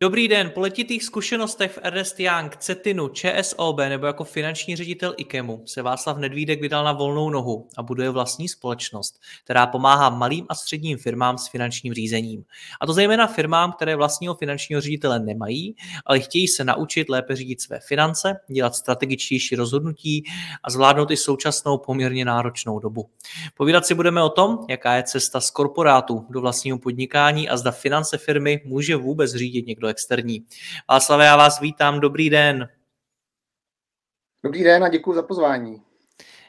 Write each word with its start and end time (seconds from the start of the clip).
Dobrý 0.00 0.28
den, 0.28 0.50
po 0.50 0.60
letitých 0.60 1.04
zkušenostech 1.04 1.72
v 1.72 1.78
Ernest 1.82 2.20
Young, 2.20 2.56
Cetinu, 2.56 3.08
ČSOB 3.08 3.78
nebo 3.78 4.06
jako 4.06 4.24
finanční 4.24 4.76
ředitel 4.76 5.14
IKEMu 5.16 5.62
se 5.66 5.82
Václav 5.82 6.18
Nedvídek 6.18 6.60
vydal 6.60 6.84
na 6.84 6.92
volnou 6.92 7.30
nohu 7.30 7.68
a 7.76 7.82
buduje 7.82 8.10
vlastní 8.10 8.48
společnost, 8.48 9.20
která 9.44 9.66
pomáhá 9.66 10.10
malým 10.10 10.46
a 10.48 10.54
středním 10.54 10.98
firmám 10.98 11.38
s 11.38 11.48
finančním 11.48 11.94
řízením. 11.94 12.44
A 12.80 12.86
to 12.86 12.92
zejména 12.92 13.26
firmám, 13.26 13.72
které 13.72 13.96
vlastního 13.96 14.34
finančního 14.34 14.80
ředitele 14.80 15.20
nemají, 15.20 15.76
ale 16.06 16.20
chtějí 16.20 16.48
se 16.48 16.64
naučit 16.64 17.08
lépe 17.08 17.36
řídit 17.36 17.60
své 17.60 17.80
finance, 17.80 18.36
dělat 18.50 18.74
strategičtější 18.74 19.56
rozhodnutí 19.56 20.24
a 20.62 20.70
zvládnout 20.70 21.10
i 21.10 21.16
současnou 21.16 21.78
poměrně 21.78 22.24
náročnou 22.24 22.78
dobu. 22.78 23.10
Povídat 23.54 23.86
si 23.86 23.94
budeme 23.94 24.22
o 24.22 24.28
tom, 24.28 24.58
jaká 24.68 24.94
je 24.94 25.02
cesta 25.02 25.40
z 25.40 25.50
korporátu 25.50 26.26
do 26.30 26.40
vlastního 26.40 26.78
podnikání 26.78 27.48
a 27.48 27.56
zda 27.56 27.70
finance 27.70 28.18
firmy 28.18 28.60
může 28.64 28.96
vůbec 28.96 29.34
řídit 29.34 29.66
někdo 29.66 29.85
externí. 29.86 30.46
Václav, 30.88 31.20
já 31.20 31.36
vás 31.36 31.60
vítám, 31.60 32.00
dobrý 32.00 32.30
den. 32.30 32.68
Dobrý 34.44 34.64
den 34.64 34.84
a 34.84 34.88
děkuji 34.88 35.14
za 35.14 35.22
pozvání. 35.22 35.82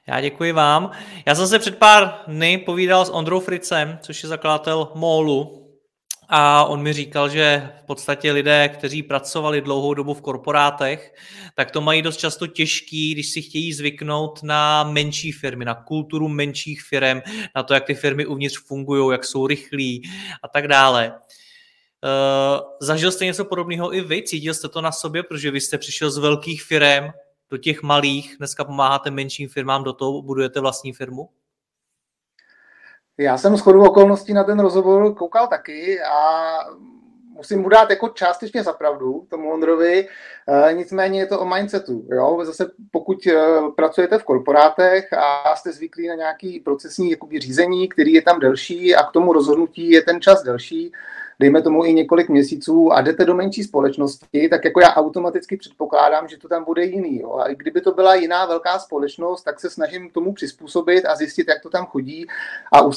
Já 0.07 0.21
děkuji 0.21 0.51
vám. 0.51 0.91
Já 1.25 1.35
jsem 1.35 1.47
se 1.47 1.59
před 1.59 1.77
pár 1.77 2.19
dny 2.27 2.57
povídal 2.57 3.05
s 3.05 3.09
Ondrou 3.09 3.39
Fricem, 3.39 3.99
což 4.01 4.23
je 4.23 4.29
zakladatel 4.29 4.91
MOLu, 4.95 5.67
a 6.29 6.65
on 6.65 6.81
mi 6.81 6.93
říkal, 6.93 7.29
že 7.29 7.69
v 7.79 7.83
podstatě 7.83 8.31
lidé, 8.31 8.69
kteří 8.69 9.03
pracovali 9.03 9.61
dlouhou 9.61 9.93
dobu 9.93 10.13
v 10.13 10.21
korporátech, 10.21 11.13
tak 11.55 11.71
to 11.71 11.81
mají 11.81 12.01
dost 12.01 12.17
často 12.17 12.47
těžký, 12.47 13.13
když 13.13 13.29
si 13.29 13.41
chtějí 13.41 13.73
zvyknout 13.73 14.43
na 14.43 14.83
menší 14.83 15.31
firmy, 15.31 15.65
na 15.65 15.75
kulturu 15.75 16.27
menších 16.27 16.81
firm, 16.81 17.21
na 17.55 17.63
to, 17.63 17.73
jak 17.73 17.85
ty 17.85 17.93
firmy 17.93 18.25
uvnitř 18.25 18.57
fungují, 18.65 19.11
jak 19.11 19.25
jsou 19.25 19.47
rychlí 19.47 20.01
a 20.43 20.47
tak 20.47 20.67
dále. 20.67 21.13
Uh, 22.03 22.69
zažil 22.81 23.11
jste 23.11 23.25
něco 23.25 23.45
podobného 23.45 23.93
i 23.93 24.01
vy? 24.01 24.23
Cítil 24.23 24.53
jste 24.53 24.69
to 24.69 24.81
na 24.81 24.91
sobě, 24.91 25.23
protože 25.23 25.51
vy 25.51 25.61
jste 25.61 25.77
přišel 25.77 26.11
z 26.11 26.17
velkých 26.17 26.63
firm 26.63 27.11
do 27.49 27.57
těch 27.57 27.83
malých, 27.83 28.35
dneska 28.37 28.63
pomáháte 28.63 29.11
menším 29.11 29.49
firmám, 29.49 29.83
do 29.83 29.93
toho 29.93 30.21
budujete 30.21 30.59
vlastní 30.59 30.93
firmu? 30.93 31.29
Já 33.17 33.37
jsem 33.37 33.57
s 33.57 33.67
okolností 33.67 34.33
na 34.33 34.43
ten 34.43 34.59
rozhovor 34.59 35.15
koukal 35.15 35.47
taky 35.47 36.01
a 36.01 36.57
musím 37.37 37.61
mu 37.61 37.69
dát 37.69 37.89
jako 37.89 38.09
částečně 38.09 38.63
zapravdu 38.63 39.27
tomu 39.29 39.53
Ondrovi, 39.53 40.07
e, 40.69 40.73
nicméně 40.73 41.19
je 41.19 41.25
to 41.25 41.39
o 41.39 41.45
mindsetu. 41.45 42.07
Jo? 42.11 42.39
Zase 42.43 42.71
pokud 42.91 43.27
e, 43.27 43.33
pracujete 43.75 44.17
v 44.17 44.23
korporátech 44.23 45.13
a 45.13 45.55
jste 45.55 45.71
zvyklí 45.71 46.07
na 46.07 46.15
nějaký 46.15 46.59
procesní 46.59 47.11
jakoby, 47.11 47.39
řízení, 47.39 47.89
který 47.89 48.13
je 48.13 48.21
tam 48.21 48.39
delší 48.39 48.95
a 48.95 49.03
k 49.03 49.11
tomu 49.11 49.33
rozhodnutí 49.33 49.89
je 49.89 50.01
ten 50.01 50.21
čas 50.21 50.43
delší, 50.43 50.91
dejme 51.39 51.61
tomu 51.61 51.85
i 51.85 51.93
několik 51.93 52.29
měsíců 52.29 52.93
a 52.93 53.01
jdete 53.01 53.25
do 53.25 53.35
menší 53.35 53.63
společnosti, 53.63 54.49
tak 54.49 54.65
jako 54.65 54.79
já 54.79 54.93
automaticky 54.93 55.57
předpokládám, 55.57 56.27
že 56.27 56.37
to 56.37 56.47
tam 56.47 56.63
bude 56.63 56.85
jiný. 56.85 57.19
Jo. 57.19 57.33
A 57.33 57.47
kdyby 57.47 57.81
to 57.81 57.91
byla 57.91 58.15
jiná 58.15 58.45
velká 58.45 58.79
společnost, 58.79 59.43
tak 59.43 59.59
se 59.59 59.69
snažím 59.69 60.09
tomu 60.09 60.33
přizpůsobit 60.33 61.05
a 61.05 61.15
zjistit, 61.15 61.47
jak 61.47 61.61
to 61.61 61.69
tam 61.69 61.85
chodí. 61.85 62.25
A 62.71 62.81
u, 62.81 62.91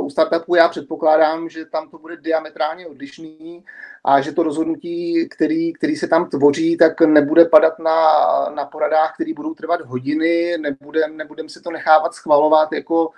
u 0.00 0.10
startupů 0.10 0.54
já 0.54 0.68
předpokládám, 0.68 1.48
že 1.48 1.64
tam 1.64 1.88
to 1.88 1.98
bude 1.98 2.16
diametrálně 2.16 2.86
odlišný 2.86 3.64
a 4.04 4.20
že 4.20 4.32
to 4.32 4.42
rozhodnutí, 4.42 5.28
který, 5.28 5.72
který 5.72 5.96
se 5.96 6.08
tam 6.08 6.30
tvoří, 6.30 6.76
tak 6.76 7.00
nebude 7.00 7.44
padat 7.44 7.78
na, 7.78 8.08
na 8.54 8.64
poradách, 8.64 9.14
které 9.14 9.34
budou 9.34 9.54
trvat 9.54 9.80
hodiny, 9.80 10.58
nebudem, 10.58 11.16
nebudem 11.16 11.48
se 11.48 11.60
to 11.60 11.70
nechávat 11.70 12.14
schvalovat 12.14 12.72
jako 12.72 13.10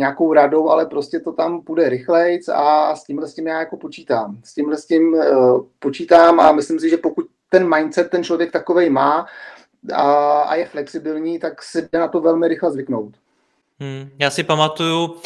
nějakou 0.00 0.32
radou, 0.32 0.68
ale 0.68 0.86
prostě 0.86 1.20
to 1.20 1.32
tam 1.32 1.62
půjde 1.62 1.88
rychlejc 1.88 2.48
a 2.48 2.96
s 2.96 3.04
tímhle 3.04 3.28
s 3.28 3.34
tím 3.34 3.46
já 3.46 3.58
jako 3.58 3.76
počítám. 3.76 4.40
S 4.44 4.54
tímhle 4.54 4.76
s 4.76 4.86
tím 4.86 5.12
uh, 5.12 5.62
počítám 5.78 6.40
a 6.40 6.52
myslím 6.52 6.80
si, 6.80 6.90
že 6.90 6.96
pokud 6.96 7.26
ten 7.50 7.74
mindset 7.74 8.10
ten 8.10 8.24
člověk 8.24 8.52
takovej 8.52 8.90
má 8.90 9.26
a, 9.92 10.40
a 10.40 10.54
je 10.54 10.66
flexibilní, 10.66 11.38
tak 11.38 11.62
se 11.62 11.88
jde 11.92 11.98
na 11.98 12.08
to 12.08 12.20
velmi 12.20 12.48
rychle 12.48 12.70
zvyknout. 12.70 13.14
Hmm, 13.80 14.10
já 14.18 14.30
si 14.30 14.42
pamatuju 14.42 15.04
uh, 15.04 15.18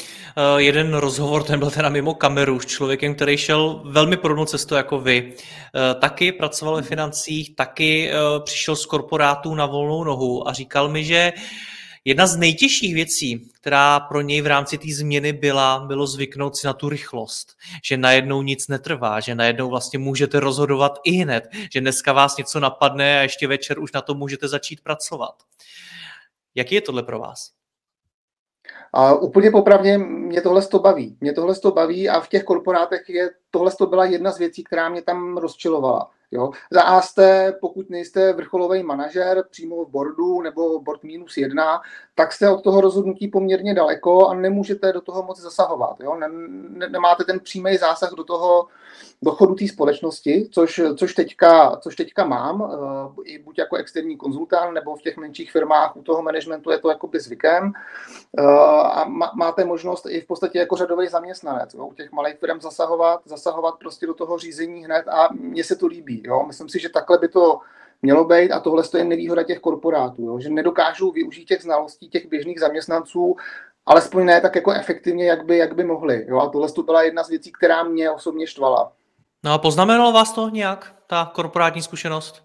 jeden 0.57 0.95
rozhovor, 0.95 1.43
ten 1.43 1.59
byl 1.59 1.71
teda 1.71 1.89
mimo 1.89 2.15
kameru, 2.15 2.61
s 2.61 2.67
člověkem, 2.67 3.15
který 3.15 3.37
šel 3.37 3.83
velmi 3.85 4.17
podobnou 4.17 4.45
cestu 4.45 4.75
jako 4.75 4.99
vy. 5.01 5.33
Uh, 5.33 6.01
taky 6.01 6.33
pracoval 6.33 6.77
ve 6.77 6.83
financích, 6.83 7.57
taky 7.57 8.11
přišel 8.45 8.77
z 8.77 8.87
korporátů 8.87 9.55
na 9.55 9.67
volnou 9.67 10.05
nohu 10.05 10.49
a 10.49 10.53
říkal 10.53 10.89
mi, 10.89 11.05
že 11.05 11.33
Jedna 12.07 12.27
z 12.27 12.37
nejtěžších 12.37 12.95
věcí, 12.95 13.51
která 13.61 14.01
pro 14.01 14.21
něj 14.21 14.41
v 14.41 14.47
rámci 14.47 14.79
té 14.79 14.89
změny 14.95 15.33
byla, 15.33 15.85
bylo 15.87 16.07
zvyknout 16.07 16.57
si 16.57 16.67
na 16.67 16.73
tu 16.73 16.89
rychlost. 16.89 17.57
Že 17.85 17.97
najednou 17.97 18.43
nic 18.43 18.69
netrvá, 18.69 19.21
že 19.21 19.35
najednou 19.35 19.69
vlastně 19.69 19.99
můžete 19.99 20.41
rozhodovat 20.41 20.99
i 21.05 21.11
hned, 21.11 21.49
že 21.73 21.81
dneska 21.81 22.13
vás 22.13 22.37
něco 22.37 22.61
napadne 22.61 23.19
a 23.19 23.23
ještě 23.23 23.47
večer 23.47 23.79
už 23.79 23.93
na 23.93 24.01
to 24.01 24.15
můžete 24.15 24.49
začít 24.49 24.81
pracovat. 24.81 25.35
Jaký 26.55 26.75
je 26.75 26.81
tohle 26.81 27.03
pro 27.03 27.19
vás? 27.19 27.51
A 28.93 29.15
úplně 29.15 29.51
popravně 29.51 29.99
mě 29.99 30.41
tohle 30.41 30.67
to 30.67 30.79
baví. 30.79 31.17
Mě 31.21 31.33
tohle 31.33 31.55
to 31.55 31.71
baví 31.71 32.09
a 32.09 32.21
v 32.21 32.29
těch 32.29 32.45
korporátech 32.45 33.09
je 33.09 33.31
tohle 33.51 33.73
to 33.79 33.87
byla 33.87 34.05
jedna 34.05 34.33
z 34.33 34.39
věcí, 34.39 34.65
která 34.65 34.89
mě 34.89 35.03
tam 35.03 35.37
rozčilovala. 35.37 36.11
Jo. 36.31 36.51
Za 36.71 36.83
A 36.83 37.01
jste, 37.01 37.53
pokud 37.61 37.91
nejste 37.91 38.33
vrcholový 38.33 38.83
manažer 38.83 39.45
přímo 39.51 39.85
v 39.85 39.91
boardu 39.91 40.43
nebo 40.43 40.81
board 40.81 41.05
minus 41.05 41.37
jedna, 41.37 41.81
tak 42.15 42.33
jste 42.33 42.51
od 42.51 42.65
toho 42.65 42.81
rozhodnutí 42.81 43.29
poměrně 43.29 43.75
daleko 43.75 44.29
a 44.29 44.35
nemůžete 44.35 44.93
do 44.93 45.01
toho 45.01 45.23
moc 45.23 45.41
zasahovat. 45.41 45.97
Jo. 46.01 46.15
Ne, 46.15 46.29
ne, 46.69 46.89
nemáte 46.89 47.25
ten 47.25 47.41
přímý 47.41 47.77
zásah 47.77 48.13
do 48.13 48.25
toho 48.25 48.67
dochodu 49.23 49.55
té 49.55 49.69
společnosti, 49.69 50.49
což, 50.53 50.81
což, 50.97 51.15
teďka, 51.15 51.77
což 51.77 51.97
teďka 51.97 52.25
mám, 52.25 52.61
uh, 52.61 52.69
i 53.25 53.39
buď 53.39 53.59
jako 53.59 53.77
externí 53.77 54.17
konzultant, 54.17 54.75
nebo 54.75 54.97
v 54.97 55.03
těch 55.03 55.17
menších 55.17 55.53
firmách 55.53 55.97
u 55.97 56.03
toho 56.03 56.23
managementu 56.23 56.71
je 56.71 56.79
to 56.79 56.89
jako 56.89 57.09
zvykem. 57.19 57.73
Uh, 58.39 58.47
a 58.71 59.05
má, 59.09 59.33
máte 59.37 59.65
možnost 59.65 60.07
i 60.09 60.21
v 60.21 60.27
podstatě 60.27 60.59
jako 60.59 60.77
řadový 60.77 61.09
zaměstnanec 61.09 61.75
jo, 61.75 61.87
u 61.87 61.95
těch 61.95 62.13
malých 62.13 62.39
firm 62.39 62.61
zasahovat, 62.61 63.21
zasahovat 63.25 63.75
prostě 63.79 64.07
do 64.07 64.15
toho 64.15 64.39
řízení 64.39 64.85
hned 64.85 65.09
a 65.09 65.29
mně 65.33 65.65
se 65.65 65.77
to 65.77 65.87
líbí. 65.87 66.23
Jo. 66.25 66.45
Myslím 66.47 66.69
si, 66.69 66.79
že 66.79 66.89
takhle 66.89 67.19
by 67.19 67.29
to 67.29 67.61
mělo 68.03 68.25
být 68.25 68.53
a 68.53 68.61
tohle 68.61 68.83
je 68.97 69.05
nevýhoda 69.05 69.43
těch 69.43 69.61
korporátů, 69.61 70.23
jo, 70.23 70.41
že 70.41 70.51
nedokážou 70.51 71.13
využít 71.13 71.45
těch 71.45 71.63
znalostí 71.63 72.09
těch 72.09 72.29
běžných 72.29 72.61
zaměstnanců, 72.61 73.37
alespoň 73.87 74.25
ne 74.25 74.41
tak 74.41 74.57
jako 74.57 74.73
efektivně, 74.73 75.27
jak 75.27 75.45
by, 75.45 75.57
jak 75.57 75.75
by 75.75 75.85
mohli. 75.85 76.27
Jo. 76.29 76.39
A 76.39 76.49
tohle 76.49 76.73
to 76.73 76.83
byla 76.83 77.03
jedna 77.03 77.25
z 77.25 77.29
věcí, 77.29 77.53
která 77.53 77.83
mě 77.83 78.11
osobně 78.11 78.47
štvala. 78.47 78.93
No 79.45 79.53
a 79.53 79.59
poznamenalo 79.59 80.13
vás 80.13 80.33
to 80.33 80.49
nějak, 80.49 80.95
ta 81.07 81.31
korporátní 81.35 81.83
zkušenost? 81.83 82.45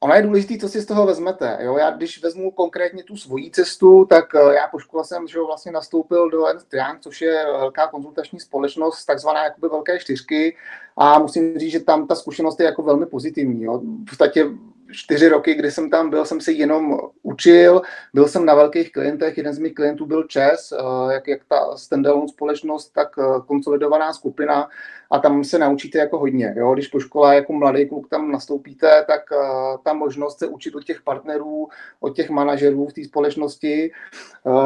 Ono 0.00 0.14
je 0.14 0.22
důležité, 0.22 0.58
co 0.58 0.68
si 0.68 0.80
z 0.80 0.86
toho 0.86 1.06
vezmete. 1.06 1.58
Jo? 1.60 1.76
Já 1.76 1.90
když 1.90 2.22
vezmu 2.22 2.50
konkrétně 2.50 3.02
tu 3.02 3.16
svoji 3.16 3.50
cestu, 3.50 4.06
tak 4.10 4.34
eh, 4.34 4.54
já 4.54 4.68
po 4.68 4.78
škole 4.78 5.04
jsem 5.04 5.28
že 5.28 5.40
vlastně 5.40 5.72
nastoupil 5.72 6.30
do 6.30 6.46
Ernst 6.46 6.74
Young, 6.74 7.00
což 7.00 7.20
je 7.20 7.46
velká 7.46 7.86
konzultační 7.86 8.40
společnost, 8.40 9.04
takzvaná 9.04 9.44
jakoby 9.44 9.68
velké 9.68 9.98
čtyřky 9.98 10.56
a 10.96 11.18
musím 11.18 11.58
říct, 11.58 11.72
že 11.72 11.80
tam 11.80 12.06
ta 12.06 12.14
zkušenost 12.14 12.60
je 12.60 12.66
jako 12.66 12.82
velmi 12.82 13.06
pozitivní. 13.06 13.62
Jo? 13.62 13.78
V 13.78 14.04
podstatě 14.08 14.46
čtyři 14.92 15.28
roky, 15.28 15.54
kdy 15.54 15.70
jsem 15.70 15.90
tam 15.90 16.10
byl, 16.10 16.24
jsem 16.24 16.40
se 16.40 16.52
jenom 16.52 16.98
učil, 17.22 17.82
byl 18.14 18.28
jsem 18.28 18.44
na 18.44 18.54
velkých 18.54 18.92
klientech, 18.92 19.36
jeden 19.36 19.52
z 19.52 19.58
mých 19.58 19.74
klientů 19.74 20.06
byl 20.06 20.22
ČES, 20.22 20.72
eh, 20.72 21.12
jak, 21.12 21.28
jak 21.28 21.40
ta 21.48 21.76
standalone 21.76 22.28
společnost, 22.28 22.88
tak 22.88 23.08
eh, 23.18 23.22
konsolidovaná 23.46 24.12
skupina 24.12 24.68
a 25.10 25.18
tam 25.18 25.44
se 25.44 25.58
naučíte 25.58 25.98
jako 25.98 26.18
hodně. 26.18 26.54
Jo? 26.56 26.74
Když 26.74 26.88
po 26.88 27.00
škole 27.00 27.34
jako 27.34 27.52
mladý 27.52 27.88
kluk 27.88 28.08
tam 28.08 28.32
nastoupíte, 28.32 29.04
tak 29.06 29.22
uh, 29.32 29.76
ta 29.84 29.92
možnost 29.92 30.38
se 30.38 30.46
učit 30.46 30.74
od 30.74 30.84
těch 30.84 31.02
partnerů, 31.02 31.68
od 32.00 32.16
těch 32.16 32.30
manažerů 32.30 32.86
v 32.86 32.92
té 32.92 33.04
společnosti 33.04 33.92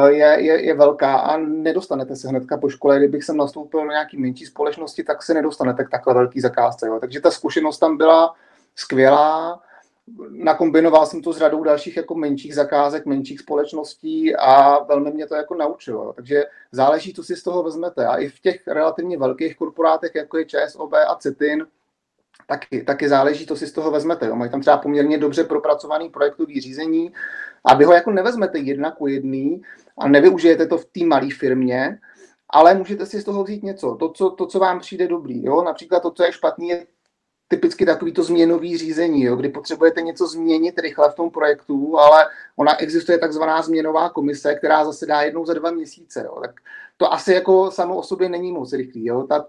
je, 0.07 0.35
je, 0.39 0.65
je 0.65 0.73
velká 0.73 1.15
a 1.15 1.37
nedostanete 1.37 2.15
se 2.15 2.27
hnedka 2.27 2.57
po 2.57 2.69
škole. 2.69 2.97
Kdybych 2.97 3.23
jsem 3.23 3.37
nastoupil 3.37 3.83
do 3.83 3.91
nějaký 3.91 4.17
menší 4.17 4.45
společnosti, 4.45 5.03
tak 5.03 5.23
se 5.23 5.33
nedostanete 5.33 5.83
k 5.83 5.89
takhle 5.89 6.13
velký 6.13 6.41
zakázce. 6.41 6.87
Jo? 6.87 6.99
Takže 6.99 7.21
ta 7.21 7.31
zkušenost 7.31 7.79
tam 7.79 7.97
byla 7.97 8.33
skvělá 8.75 9.61
nakombinoval 10.29 11.05
jsem 11.05 11.21
to 11.21 11.33
s 11.33 11.41
radou 11.41 11.63
dalších 11.63 11.97
jako 11.97 12.15
menších 12.15 12.55
zakázek, 12.55 13.05
menších 13.05 13.39
společností 13.39 14.35
a 14.35 14.83
velmi 14.83 15.11
mě 15.11 15.27
to 15.27 15.35
jako 15.35 15.55
naučilo. 15.55 16.13
Takže 16.13 16.43
záleží, 16.71 17.13
co 17.13 17.23
si 17.23 17.35
z 17.35 17.43
toho 17.43 17.63
vezmete. 17.63 18.05
A 18.05 18.17
i 18.17 18.29
v 18.29 18.39
těch 18.39 18.67
relativně 18.67 19.17
velkých 19.17 19.57
korporátech, 19.57 20.15
jako 20.15 20.37
je 20.37 20.45
ČSOB 20.45 20.93
a 20.93 21.15
CETIN, 21.15 21.65
taky, 22.47 22.83
taky 22.83 23.09
záleží, 23.09 23.47
co 23.47 23.55
si 23.55 23.67
z 23.67 23.71
toho 23.71 23.91
vezmete. 23.91 24.27
Jo. 24.27 24.35
Mají 24.35 24.51
tam 24.51 24.61
třeba 24.61 24.77
poměrně 24.77 25.17
dobře 25.17 25.43
propracovaný 25.43 26.09
projektový 26.09 26.61
řízení 26.61 27.13
a 27.63 27.75
vy 27.75 27.85
ho 27.85 27.93
jako 27.93 28.11
nevezmete 28.11 28.59
jedna 28.59 28.91
ku 28.91 29.07
jedný 29.07 29.61
a 29.97 30.07
nevyužijete 30.07 30.67
to 30.67 30.77
v 30.77 30.85
té 30.85 31.05
malé 31.05 31.27
firmě, 31.29 31.99
ale 32.49 32.75
můžete 32.75 33.05
si 33.05 33.21
z 33.21 33.23
toho 33.23 33.43
vzít 33.43 33.63
něco, 33.63 33.95
to 33.95 34.09
co, 34.09 34.29
to, 34.29 34.45
co 34.45 34.59
vám 34.59 34.79
přijde 34.79 35.07
dobrý. 35.07 35.45
Jo? 35.45 35.63
Například 35.63 35.99
to, 35.99 36.11
co 36.11 36.23
je 36.23 36.31
špatný, 36.31 36.69
je 36.69 36.85
typicky 37.51 37.85
takovýto 37.85 38.23
změnový 38.23 38.77
řízení, 38.77 39.23
jo? 39.23 39.35
kdy 39.35 39.49
potřebujete 39.49 40.01
něco 40.01 40.27
změnit 40.27 40.79
rychle 40.79 41.11
v 41.11 41.15
tom 41.15 41.31
projektu, 41.31 41.99
ale 41.99 42.27
ona 42.55 42.79
existuje 42.81 43.17
takzvaná 43.17 43.61
změnová 43.61 44.09
komise, 44.09 44.55
která 44.55 44.85
zase 44.85 45.05
dá 45.05 45.21
jednou 45.21 45.45
za 45.45 45.53
dva 45.53 45.71
měsíce. 45.71 46.23
Jo? 46.25 46.39
Tak 46.41 46.51
to 46.97 47.13
asi 47.13 47.33
jako 47.33 47.71
samo 47.71 47.97
o 47.97 48.03
sobě 48.03 48.29
není 48.29 48.51
moc 48.51 48.73
rychlý. 48.73 49.05
Jo? 49.05 49.23
Ta, 49.23 49.45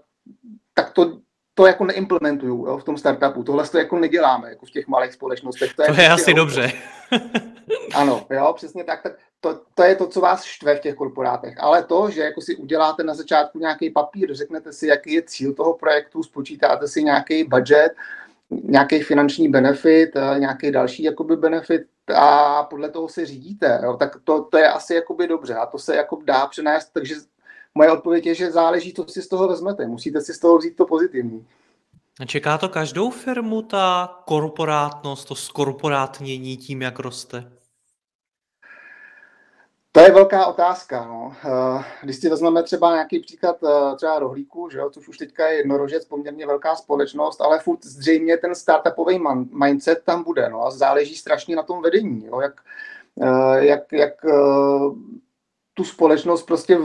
tak 0.73 0.91
to, 0.91 1.17
to 1.53 1.65
jako 1.65 1.85
neimplementuju 1.85 2.65
jo, 2.65 2.77
v 2.77 2.83
tom 2.83 2.97
startupu. 2.97 3.43
Tohle 3.43 3.67
to 3.67 3.77
jako 3.77 3.99
neděláme 3.99 4.49
jako 4.49 4.65
v 4.65 4.71
těch 4.71 4.87
malých 4.87 5.13
společnostech. 5.13 5.73
To 5.73 5.81
je, 5.81 5.85
to 5.85 6.01
je 6.01 6.07
prostě 6.07 6.11
asi 6.11 6.33
dobře. 6.33 6.71
ano, 7.95 8.25
jo, 8.29 8.53
přesně 8.55 8.83
tak. 8.83 9.03
tak 9.03 9.13
to, 9.43 9.59
to, 9.75 9.83
je 9.83 9.95
to, 9.95 10.07
co 10.07 10.21
vás 10.21 10.43
štve 10.43 10.75
v 10.75 10.79
těch 10.79 10.95
korporátech. 10.95 11.55
Ale 11.59 11.83
to, 11.83 12.09
že 12.09 12.21
jako 12.21 12.41
si 12.41 12.55
uděláte 12.55 13.03
na 13.03 13.13
začátku 13.13 13.59
nějaký 13.59 13.89
papír, 13.89 14.35
řeknete 14.35 14.73
si, 14.73 14.87
jaký 14.87 15.13
je 15.13 15.21
cíl 15.21 15.53
toho 15.53 15.73
projektu, 15.73 16.23
spočítáte 16.23 16.87
si 16.87 17.03
nějaký 17.03 17.43
budget, 17.43 17.91
nějaký 18.49 19.01
finanční 19.01 19.49
benefit, 19.49 20.11
nějaký 20.37 20.71
další 20.71 21.03
jakoby 21.03 21.37
benefit 21.37 21.81
a 22.15 22.63
podle 22.63 22.89
toho 22.89 23.09
se 23.09 23.25
řídíte, 23.25 23.79
jo, 23.83 23.97
tak 23.97 24.17
to, 24.23 24.43
to 24.43 24.57
je 24.57 24.67
asi 24.67 24.93
jakoby 24.95 25.27
dobře 25.27 25.55
a 25.55 25.65
to 25.65 25.77
se 25.79 25.95
jako 25.95 26.19
dá 26.25 26.47
přenést, 26.47 26.89
takže 26.93 27.15
moje 27.75 27.91
odpověď 27.91 28.25
je, 28.25 28.35
že 28.35 28.51
záleží, 28.51 28.93
co 28.93 29.05
si 29.07 29.21
z 29.21 29.27
toho 29.27 29.47
vezmete. 29.47 29.87
Musíte 29.87 30.21
si 30.21 30.33
z 30.33 30.39
toho 30.39 30.57
vzít 30.57 30.75
to 30.75 30.85
pozitivní. 30.85 31.47
A 32.19 32.25
čeká 32.25 32.57
to 32.57 32.69
každou 32.69 33.09
firmu 33.09 33.61
ta 33.61 34.15
korporátnost, 34.25 35.27
to 35.27 35.35
skorporátnění 35.35 36.57
tím, 36.57 36.81
jak 36.81 36.99
roste? 36.99 37.51
To 39.95 39.99
je 39.99 40.11
velká 40.11 40.45
otázka. 40.45 41.05
No. 41.05 41.35
Eh, 41.45 41.83
když 42.03 42.15
si 42.15 42.29
vezmeme 42.29 42.63
třeba 42.63 42.93
nějaký 42.93 43.19
příklad 43.19 43.57
eh, 43.63 43.95
třeba 43.95 44.19
rohlíku, 44.19 44.69
že 44.69 44.77
jo, 44.77 44.89
což 44.89 45.07
už 45.07 45.17
teďka 45.17 45.47
je 45.47 45.57
jednorožec, 45.57 46.05
poměrně 46.05 46.45
velká 46.47 46.75
společnost, 46.75 47.41
ale 47.41 47.59
furt 47.59 47.85
zřejmě 47.85 48.37
ten 48.37 48.55
startupový 48.55 49.19
mindset 49.65 50.03
tam 50.03 50.23
bude. 50.23 50.49
No, 50.49 50.65
a 50.65 50.71
záleží 50.71 51.15
strašně 51.15 51.55
na 51.55 51.63
tom 51.63 51.81
vedení, 51.81 52.25
jo, 52.25 52.41
jak, 52.41 52.61
eh, 53.21 53.65
jak, 53.65 53.91
jak 53.91 54.25
tu 55.73 55.83
společnost 55.83 56.43
prostě 56.43 56.77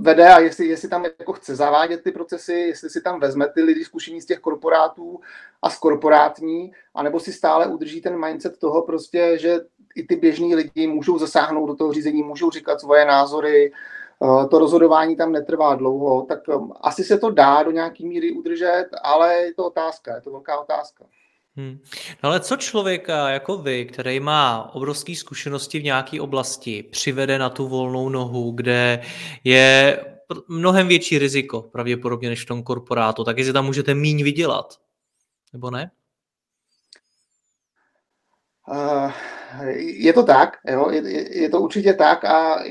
vede 0.00 0.28
a 0.28 0.38
jestli, 0.38 0.66
jestli 0.66 0.88
tam 0.88 1.04
jako 1.04 1.32
chce 1.32 1.56
zavádět 1.56 2.02
ty 2.02 2.12
procesy, 2.12 2.52
jestli 2.52 2.90
si 2.90 3.00
tam 3.00 3.20
vezme 3.20 3.48
ty 3.48 3.62
lidi 3.62 3.84
zkušení 3.84 4.20
z 4.20 4.26
těch 4.26 4.38
korporátů 4.38 5.20
a 5.62 5.70
z 5.70 5.78
korporátní, 5.78 6.72
anebo 6.94 7.20
si 7.20 7.32
stále 7.32 7.66
udrží 7.66 8.00
ten 8.00 8.26
mindset 8.26 8.58
toho 8.58 8.82
prostě, 8.82 9.38
že 9.38 9.60
i 9.94 10.02
ty 10.02 10.16
běžní 10.16 10.54
lidi 10.54 10.86
můžou 10.86 11.18
zasáhnout 11.18 11.66
do 11.66 11.74
toho 11.74 11.92
řízení, 11.92 12.22
můžou 12.22 12.50
říkat 12.50 12.80
svoje 12.80 13.04
názory, 13.04 13.72
eh, 13.72 14.46
to 14.48 14.58
rozhodování 14.58 15.16
tam 15.16 15.32
netrvá 15.32 15.74
dlouho, 15.74 16.22
tak 16.22 16.38
eh, 16.48 16.54
asi 16.80 17.04
se 17.04 17.18
to 17.18 17.30
dá 17.30 17.62
do 17.62 17.70
nějaký 17.70 18.06
míry 18.06 18.32
udržet, 18.32 18.86
ale 19.02 19.34
je 19.34 19.54
to 19.54 19.66
otázka, 19.66 20.14
je 20.14 20.20
to 20.20 20.30
velká 20.30 20.60
otázka. 20.60 21.04
Hmm. 21.58 21.78
No 22.22 22.30
ale 22.30 22.40
co 22.40 22.56
člověka 22.56 23.28
jako 23.28 23.58
vy, 23.58 23.84
který 23.84 24.20
má 24.20 24.70
obrovské 24.74 25.14
zkušenosti 25.14 25.78
v 25.78 25.84
nějaké 25.84 26.20
oblasti, 26.20 26.82
přivede 26.82 27.38
na 27.38 27.50
tu 27.50 27.68
volnou 27.68 28.08
nohu, 28.08 28.50
kde 28.50 29.02
je 29.44 30.00
mnohem 30.48 30.88
větší 30.88 31.18
riziko 31.18 31.62
pravděpodobně 31.62 32.28
než 32.28 32.42
v 32.42 32.46
tom 32.46 32.62
korporátu, 32.62 33.24
tak 33.24 33.38
jestli 33.38 33.52
tam 33.52 33.66
můžete 33.66 33.94
míň 33.94 34.24
vydělat, 34.24 34.78
nebo 35.52 35.70
ne? 35.70 35.90
Uh, 38.68 39.12
je 39.76 40.12
to 40.12 40.22
tak, 40.22 40.56
jo, 40.70 40.90
je, 40.90 41.38
je 41.38 41.48
to 41.48 41.60
určitě 41.60 41.94
tak 41.94 42.24
a 42.24 42.64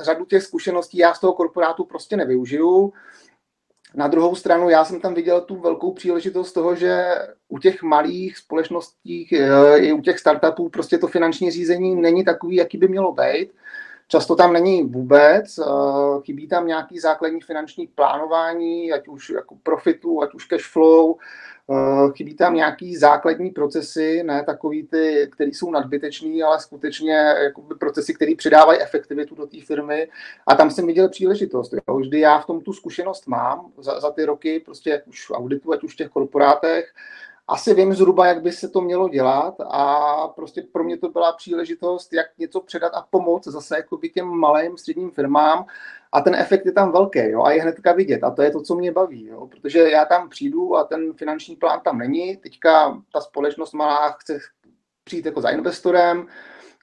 řadu 0.00 0.24
těch 0.24 0.42
zkušeností 0.42 0.98
já 0.98 1.14
z 1.14 1.20
toho 1.20 1.32
korporátu 1.32 1.84
prostě 1.84 2.16
nevyužiju. 2.16 2.92
Na 3.94 4.08
druhou 4.08 4.34
stranu 4.34 4.68
já 4.68 4.84
jsem 4.84 5.00
tam 5.00 5.14
viděl 5.14 5.40
tu 5.40 5.56
velkou 5.56 5.92
příležitost 5.92 6.52
toho, 6.52 6.74
že 6.74 7.04
u 7.48 7.58
těch 7.58 7.82
malých 7.82 8.38
společností 8.38 9.28
eh, 9.32 9.78
i 9.78 9.92
u 9.92 10.00
těch 10.00 10.18
startupů 10.18 10.68
prostě 10.68 10.98
to 10.98 11.06
finanční 11.06 11.50
řízení 11.50 11.96
není 11.96 12.24
takový, 12.24 12.56
jaký 12.56 12.78
by 12.78 12.88
mělo 12.88 13.12
být. 13.12 13.52
Často 14.08 14.36
tam 14.36 14.52
není 14.52 14.82
vůbec, 14.82 15.58
eh, 15.58 15.62
chybí 16.24 16.48
tam 16.48 16.66
nějaký 16.66 16.98
základní 16.98 17.40
finanční 17.40 17.86
plánování, 17.86 18.92
ať 18.92 19.08
už 19.08 19.30
jako 19.30 19.56
profitu, 19.62 20.22
ať 20.22 20.34
už 20.34 20.44
cash 20.44 20.72
flow, 20.72 21.16
chybí 22.16 22.34
tam 22.34 22.54
nějaký 22.54 22.96
základní 22.96 23.50
procesy, 23.50 24.22
ne 24.22 24.44
takový 24.44 24.86
ty, 24.86 25.28
které 25.32 25.50
jsou 25.50 25.70
nadbytečný, 25.70 26.42
ale 26.42 26.60
skutečně 26.60 27.12
jakoby 27.42 27.74
procesy, 27.74 28.14
které 28.14 28.32
přidávají 28.36 28.80
efektivitu 28.80 29.34
do 29.34 29.46
té 29.46 29.56
firmy. 29.60 30.08
A 30.46 30.54
tam 30.54 30.70
jsem 30.70 30.86
viděl 30.86 31.08
příležitost. 31.08 31.72
Jo. 31.72 31.96
Vždy 31.96 32.20
já 32.20 32.38
v 32.38 32.46
tom 32.46 32.60
tu 32.60 32.72
zkušenost 32.72 33.26
mám 33.26 33.72
za, 33.78 34.00
za 34.00 34.10
ty 34.10 34.24
roky, 34.24 34.60
prostě 34.64 35.02
už 35.06 35.26
v 35.28 35.30
auditu, 35.30 35.72
ať 35.72 35.84
už 35.84 35.92
v 35.92 35.96
těch 35.96 36.08
korporátech, 36.08 36.94
asi 37.48 37.74
vím 37.74 37.94
zhruba, 37.94 38.26
jak 38.26 38.42
by 38.42 38.52
se 38.52 38.68
to 38.68 38.80
mělo 38.80 39.08
dělat 39.08 39.54
a 39.60 40.28
prostě 40.28 40.62
pro 40.72 40.84
mě 40.84 40.96
to 40.96 41.08
byla 41.08 41.32
příležitost, 41.32 42.12
jak 42.12 42.26
něco 42.38 42.60
předat 42.60 42.92
a 42.94 43.06
pomoct 43.10 43.44
zase 43.44 43.76
jako 43.76 43.96
by 43.96 44.08
těm 44.08 44.26
malým 44.26 44.76
středním 44.76 45.10
firmám 45.10 45.66
a 46.14 46.20
ten 46.20 46.34
efekt 46.34 46.66
je 46.66 46.72
tam 46.72 46.92
velký 46.92 47.18
jo, 47.18 47.42
a 47.42 47.52
je 47.52 47.62
hnedka 47.62 47.92
vidět. 47.92 48.24
A 48.24 48.30
to 48.30 48.42
je 48.42 48.50
to, 48.50 48.62
co 48.62 48.74
mě 48.74 48.92
baví, 48.92 49.26
jo, 49.26 49.46
protože 49.46 49.90
já 49.90 50.04
tam 50.04 50.28
přijdu 50.28 50.76
a 50.76 50.84
ten 50.84 51.12
finanční 51.12 51.56
plán 51.56 51.80
tam 51.84 51.98
není, 51.98 52.36
teďka 52.36 52.98
ta 53.12 53.20
společnost 53.20 53.72
malá 53.72 54.10
chce 54.10 54.38
přijít 55.04 55.26
jako 55.26 55.40
za 55.40 55.48
investorem, 55.48 56.26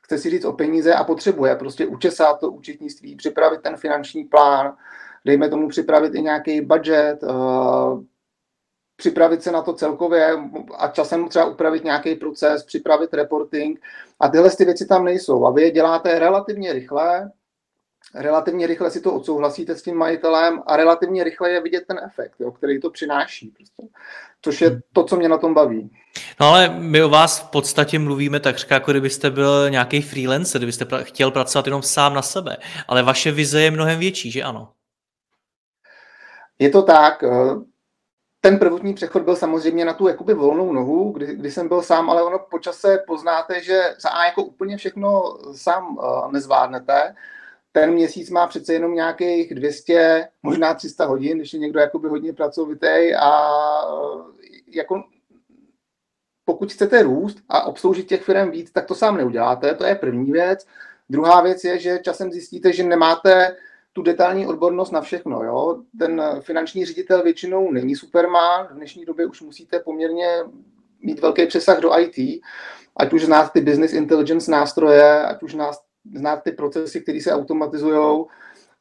chce 0.03 0.17
si 0.17 0.29
říct 0.29 0.45
o 0.45 0.53
peníze 0.53 0.93
a 0.93 1.03
potřebuje 1.03 1.55
prostě 1.55 1.85
učesat 1.85 2.39
to 2.39 2.51
účetnictví, 2.51 3.15
připravit 3.15 3.61
ten 3.61 3.77
finanční 3.77 4.23
plán, 4.23 4.77
dejme 5.25 5.49
tomu 5.49 5.69
připravit 5.69 6.15
i 6.15 6.21
nějaký 6.21 6.61
budget, 6.61 7.23
uh, 7.23 8.03
připravit 8.95 9.43
se 9.43 9.51
na 9.51 9.61
to 9.61 9.73
celkově 9.73 10.37
a 10.77 10.87
časem 10.87 11.29
třeba 11.29 11.45
upravit 11.45 11.83
nějaký 11.83 12.15
proces, 12.15 12.63
připravit 12.63 13.13
reporting. 13.13 13.79
A 14.19 14.29
tyhle 14.29 14.49
ty 14.49 14.65
věci 14.65 14.85
tam 14.85 15.05
nejsou. 15.05 15.45
A 15.45 15.51
vy 15.51 15.61
je 15.61 15.71
děláte 15.71 16.19
relativně 16.19 16.73
rychle, 16.73 17.31
relativně 18.15 18.67
rychle 18.67 18.91
si 18.91 19.01
to 19.01 19.13
odsouhlasíte 19.13 19.75
s 19.75 19.81
tím 19.81 19.95
majitelem 19.95 20.63
a 20.67 20.77
relativně 20.77 21.23
rychle 21.23 21.51
je 21.51 21.61
vidět 21.61 21.83
ten 21.87 21.99
efekt, 22.05 22.35
jo, 22.39 22.51
který 22.51 22.81
to 22.81 22.89
přináší. 22.89 23.47
Prostě. 23.47 23.83
Což 24.41 24.61
je 24.61 24.81
to, 24.93 25.03
co 25.03 25.15
mě 25.15 25.29
na 25.29 25.37
tom 25.37 25.53
baví. 25.53 25.91
No 26.39 26.47
ale 26.47 26.69
my 26.69 27.03
o 27.03 27.09
vás 27.09 27.39
v 27.39 27.49
podstatě 27.49 27.99
mluvíme 27.99 28.39
tak 28.39 28.57
říká, 28.57 28.75
jako 28.75 28.91
kdybyste 28.91 29.29
byl 29.29 29.69
nějaký 29.69 30.01
freelancer, 30.01 30.59
kdybyste 30.59 30.85
chtěl 31.01 31.31
pracovat 31.31 31.65
jenom 31.65 31.81
sám 31.81 32.13
na 32.13 32.21
sebe. 32.21 32.57
Ale 32.87 33.03
vaše 33.03 33.31
vize 33.31 33.61
je 33.61 33.71
mnohem 33.71 33.99
větší, 33.99 34.31
že 34.31 34.43
ano? 34.43 34.71
Je 36.59 36.69
to 36.69 36.81
tak. 36.81 37.23
Eh, 37.23 37.29
ten 38.41 38.59
prvotní 38.59 38.93
přechod 38.93 39.23
byl 39.23 39.35
samozřejmě 39.35 39.85
na 39.85 39.93
tu 39.93 40.07
jakoby 40.07 40.33
volnou 40.33 40.73
nohu, 40.73 41.11
kdy, 41.11 41.35
kdy 41.35 41.51
jsem 41.51 41.67
byl 41.67 41.81
sám, 41.81 42.09
ale 42.09 42.23
ono 42.23 42.39
po 42.39 42.59
čase 42.59 43.03
poznáte, 43.07 43.63
že 43.63 43.95
za 43.99 44.09
A 44.09 44.25
jako 44.25 44.43
úplně 44.43 44.77
všechno 44.77 45.37
sám 45.55 45.97
uh, 45.97 46.31
nezvládnete. 46.31 47.15
Ten 47.71 47.93
měsíc 47.93 48.29
má 48.29 48.47
přece 48.47 48.73
jenom 48.73 48.93
nějakých 48.93 49.55
200, 49.55 50.27
možná 50.43 50.73
300 50.73 51.05
hodin, 51.05 51.37
když 51.37 51.53
je 51.53 51.59
někdo 51.59 51.79
jakoby 51.79 52.07
hodně 52.07 52.33
pracovitý 52.33 53.13
a 53.19 53.41
uh, 53.85 54.31
jako 54.67 55.03
pokud 56.45 56.73
chcete 56.73 57.03
růst 57.03 57.37
a 57.49 57.63
obsloužit 57.63 58.07
těch 58.07 58.23
firm 58.23 58.51
víc, 58.51 58.71
tak 58.71 58.85
to 58.85 58.95
sám 58.95 59.17
neuděláte, 59.17 59.75
to 59.75 59.85
je 59.85 59.95
první 59.95 60.31
věc. 60.31 60.67
Druhá 61.09 61.41
věc 61.41 61.63
je, 61.63 61.79
že 61.79 61.99
časem 62.01 62.31
zjistíte, 62.31 62.73
že 62.73 62.83
nemáte 62.83 63.55
tu 63.93 64.01
detailní 64.01 64.47
odbornost 64.47 64.91
na 64.91 65.01
všechno. 65.01 65.43
Jo? 65.43 65.81
Ten 65.99 66.21
finanční 66.39 66.85
ředitel 66.85 67.23
většinou 67.23 67.71
není 67.71 67.95
superman, 67.95 68.67
v 68.71 68.75
dnešní 68.75 69.05
době 69.05 69.25
už 69.25 69.41
musíte 69.41 69.79
poměrně 69.79 70.27
mít 71.01 71.19
velký 71.19 71.45
přesah 71.45 71.79
do 71.79 71.99
IT, 71.99 72.41
ať 72.95 73.13
už 73.13 73.25
znát 73.25 73.53
ty 73.53 73.61
business 73.61 73.93
intelligence 73.93 74.51
nástroje, 74.51 75.25
ať 75.25 75.43
už 75.43 75.53
znát 76.15 76.43
ty 76.43 76.51
procesy, 76.51 77.01
které 77.01 77.21
se 77.21 77.33
automatizují, 77.33 78.25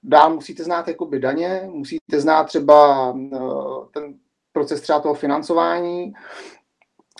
dál 0.02 0.34
musíte 0.34 0.64
znát 0.64 0.88
jakoby 0.88 1.18
daně, 1.18 1.62
musíte 1.66 2.20
znát 2.20 2.44
třeba 2.44 3.08
eh, 3.34 3.38
ten 3.92 4.14
proces 4.52 4.80
třeba 4.80 5.00
toho 5.00 5.14
financování, 5.14 6.12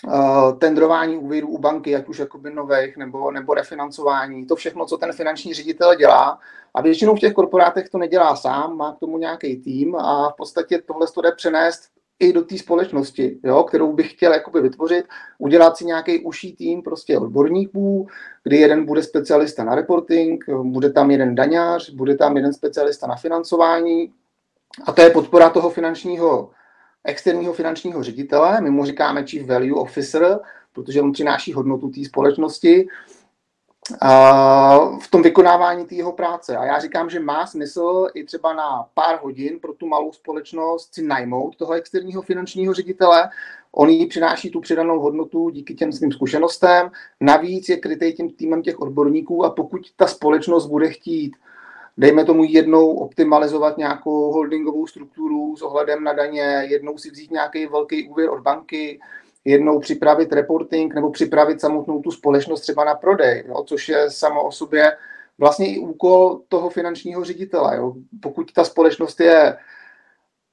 uh, 0.07 0.57
tendrování 0.57 1.17
úvěrů 1.17 1.47
u 1.47 1.57
banky, 1.57 1.95
ať 1.95 2.07
už 2.07 2.19
jakoby 2.19 2.53
nových 2.53 2.97
nebo, 2.97 3.31
nebo 3.31 3.53
refinancování, 3.53 4.45
to 4.45 4.55
všechno, 4.55 4.85
co 4.85 4.97
ten 4.97 5.13
finanční 5.13 5.53
ředitel 5.53 5.95
dělá. 5.95 6.39
A 6.73 6.81
většinou 6.81 7.15
v 7.15 7.19
těch 7.19 7.33
korporátech 7.33 7.89
to 7.89 7.97
nedělá 7.97 8.35
sám, 8.35 8.77
má 8.77 8.95
k 8.95 8.99
tomu 8.99 9.17
nějaký 9.17 9.55
tým 9.57 9.95
a 9.95 10.29
v 10.29 10.33
podstatě 10.37 10.81
tohle 10.81 11.07
to 11.07 11.21
jde 11.21 11.31
přenést 11.31 11.90
i 12.21 12.33
do 12.33 12.41
té 12.41 12.57
společnosti, 12.57 13.39
jo, 13.43 13.63
kterou 13.63 13.93
bych 13.93 14.11
chtěl 14.11 14.33
jakoby 14.33 14.61
vytvořit, 14.61 15.05
udělat 15.37 15.77
si 15.77 15.85
nějaký 15.85 16.19
uší 16.19 16.55
tým 16.55 16.81
prostě 16.81 17.17
odborníků, 17.17 18.07
kdy 18.43 18.57
jeden 18.57 18.85
bude 18.85 19.03
specialista 19.03 19.63
na 19.63 19.75
reporting, 19.75 20.45
bude 20.63 20.89
tam 20.89 21.11
jeden 21.11 21.35
daňář, 21.35 21.89
bude 21.89 22.17
tam 22.17 22.37
jeden 22.37 22.53
specialista 22.53 23.07
na 23.07 23.15
financování. 23.15 24.13
A 24.85 24.91
to 24.91 25.01
je 25.01 25.09
podpora 25.09 25.49
toho 25.49 25.69
finančního, 25.69 26.49
externího 27.03 27.53
finančního 27.53 28.03
ředitele, 28.03 28.61
my 28.61 28.69
mu 28.69 28.85
říkáme 28.85 29.23
Chief 29.23 29.47
Value 29.47 29.73
Officer, 29.73 30.39
protože 30.73 31.01
on 31.01 31.11
přináší 31.11 31.53
hodnotu 31.53 31.89
té 31.89 32.05
společnosti 32.05 32.87
v 35.01 35.07
tom 35.09 35.21
vykonávání 35.21 35.85
té 35.85 35.95
jeho 35.95 36.11
práce. 36.11 36.57
A 36.57 36.65
já 36.65 36.79
říkám, 36.79 37.09
že 37.09 37.19
má 37.19 37.47
smysl 37.47 38.07
i 38.13 38.23
třeba 38.23 38.53
na 38.53 38.85
pár 38.93 39.19
hodin 39.21 39.59
pro 39.59 39.73
tu 39.73 39.87
malou 39.87 40.11
společnost 40.11 40.93
si 40.93 41.01
najmout 41.03 41.55
toho 41.55 41.73
externího 41.73 42.21
finančního 42.21 42.73
ředitele. 42.73 43.29
On 43.71 43.89
jí 43.89 44.05
přináší 44.05 44.49
tu 44.49 44.61
přidanou 44.61 44.99
hodnotu 44.99 45.49
díky 45.49 45.73
těm 45.73 45.91
svým 45.91 46.11
zkušenostem. 46.11 46.91
Navíc 47.19 47.69
je 47.69 47.77
krytý 47.77 48.13
tím 48.13 48.29
týmem 48.29 48.61
těch 48.61 48.79
odborníků 48.79 49.45
a 49.45 49.49
pokud 49.49 49.81
ta 49.95 50.07
společnost 50.07 50.67
bude 50.67 50.89
chtít 50.89 51.35
dejme 51.97 52.25
tomu 52.25 52.43
jednou 52.43 52.95
optimalizovat 52.95 53.77
nějakou 53.77 54.31
holdingovou 54.31 54.87
strukturu 54.87 55.55
s 55.55 55.61
ohledem 55.61 56.03
na 56.03 56.13
daně, 56.13 56.65
jednou 56.69 56.97
si 56.97 57.09
vzít 57.09 57.31
nějaký 57.31 57.65
velký 57.65 58.09
úvěr 58.09 58.29
od 58.29 58.39
banky, 58.39 58.99
jednou 59.45 59.79
připravit 59.79 60.33
reporting 60.33 60.95
nebo 60.95 61.11
připravit 61.11 61.61
samotnou 61.61 62.01
tu 62.01 62.11
společnost 62.11 62.61
třeba 62.61 62.85
na 62.85 62.95
prodej, 62.95 63.43
jo, 63.47 63.63
což 63.63 63.89
je 63.89 64.11
samo 64.11 64.43
o 64.43 64.51
sobě 64.51 64.97
vlastně 65.37 65.75
i 65.75 65.79
úkol 65.79 66.41
toho 66.47 66.69
finančního 66.69 67.23
ředitele. 67.23 67.77
Jo. 67.77 67.93
Pokud 68.21 68.53
ta 68.53 68.63
společnost 68.63 69.19
je 69.19 69.57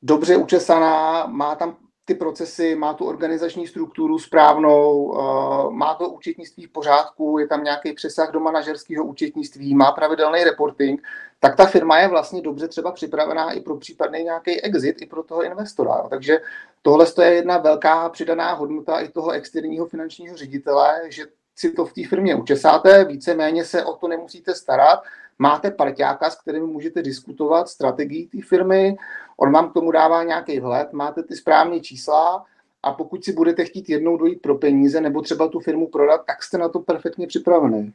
dobře 0.02 0.36
učesaná, 0.36 1.26
má 1.26 1.54
tam 1.54 1.76
ty 2.08 2.14
procesy, 2.14 2.74
má 2.74 2.94
tu 2.94 3.04
organizační 3.04 3.66
strukturu 3.66 4.18
správnou, 4.18 5.14
eh, 5.14 5.70
má 5.70 5.94
to 5.94 6.08
účetnictví 6.08 6.66
v 6.66 6.70
pořádku, 6.70 7.38
je 7.38 7.46
tam 7.46 7.64
nějaký 7.64 7.92
přesah 7.92 8.30
do 8.30 8.40
manažerského 8.40 9.04
účetnictví, 9.04 9.74
má 9.74 9.92
pravidelný 9.92 10.44
reporting, 10.44 11.02
tak 11.40 11.56
ta 11.56 11.66
firma 11.66 11.98
je 11.98 12.08
vlastně 12.08 12.42
dobře 12.42 12.68
třeba 12.68 12.92
připravená 12.92 13.52
i 13.52 13.60
pro 13.60 13.76
případný 13.76 14.24
nějaký 14.24 14.60
exit, 14.60 15.02
i 15.02 15.06
pro 15.06 15.22
toho 15.22 15.42
investora. 15.42 16.06
Takže 16.10 16.38
tohle 16.82 17.06
je 17.22 17.34
jedna 17.34 17.58
velká 17.58 18.08
přidaná 18.08 18.52
hodnota 18.52 19.00
i 19.00 19.08
toho 19.08 19.30
externího 19.30 19.86
finančního 19.86 20.36
ředitele, 20.36 21.00
že 21.08 21.24
si 21.56 21.72
to 21.72 21.84
v 21.84 21.92
té 21.92 22.08
firmě 22.08 22.34
učesáte, 22.34 23.04
víceméně 23.04 23.64
se 23.64 23.84
o 23.84 23.96
to 23.96 24.08
nemusíte 24.08 24.54
starat, 24.54 25.02
máte 25.38 25.70
parťáka, 25.70 26.30
s 26.30 26.40
kterým 26.40 26.66
můžete 26.66 27.02
diskutovat 27.02 27.68
strategii 27.68 28.26
té 28.26 28.38
firmy, 28.48 28.96
on 29.36 29.52
vám 29.52 29.70
k 29.70 29.74
tomu 29.74 29.90
dává 29.90 30.24
nějaký 30.24 30.60
vhled, 30.60 30.92
máte 30.92 31.22
ty 31.22 31.36
správné 31.36 31.80
čísla 31.80 32.44
a 32.82 32.92
pokud 32.92 33.24
si 33.24 33.32
budete 33.32 33.64
chtít 33.64 33.88
jednou 33.88 34.16
dojít 34.16 34.42
pro 34.42 34.54
peníze 34.54 35.00
nebo 35.00 35.22
třeba 35.22 35.48
tu 35.48 35.60
firmu 35.60 35.86
prodat, 35.86 36.20
tak 36.26 36.42
jste 36.42 36.58
na 36.58 36.68
to 36.68 36.78
perfektně 36.78 37.26
připravený. 37.26 37.92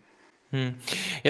Hmm. 0.52 0.74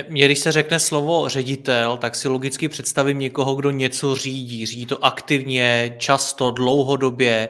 Když 0.07 0.39
se 0.39 0.51
řekne 0.51 0.79
slovo 0.79 1.29
ředitel, 1.29 1.97
tak 1.97 2.15
si 2.15 2.27
logicky 2.27 2.69
představím 2.69 3.19
někoho, 3.19 3.55
kdo 3.55 3.71
něco 3.71 4.15
řídí. 4.15 4.65
Řídí 4.65 4.85
to 4.85 5.05
aktivně, 5.05 5.95
často, 5.97 6.51
dlouhodobě. 6.51 7.49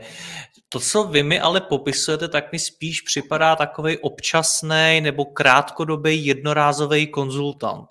To, 0.69 0.79
co 0.79 1.03
vy 1.03 1.23
mi 1.23 1.39
ale 1.39 1.61
popisujete, 1.61 2.27
tak 2.27 2.51
mi 2.51 2.59
spíš 2.59 3.01
připadá 3.01 3.55
takový 3.55 3.97
občasný 3.97 5.01
nebo 5.01 5.25
krátkodobý 5.25 6.25
jednorázový 6.25 7.07
konzultant. 7.07 7.87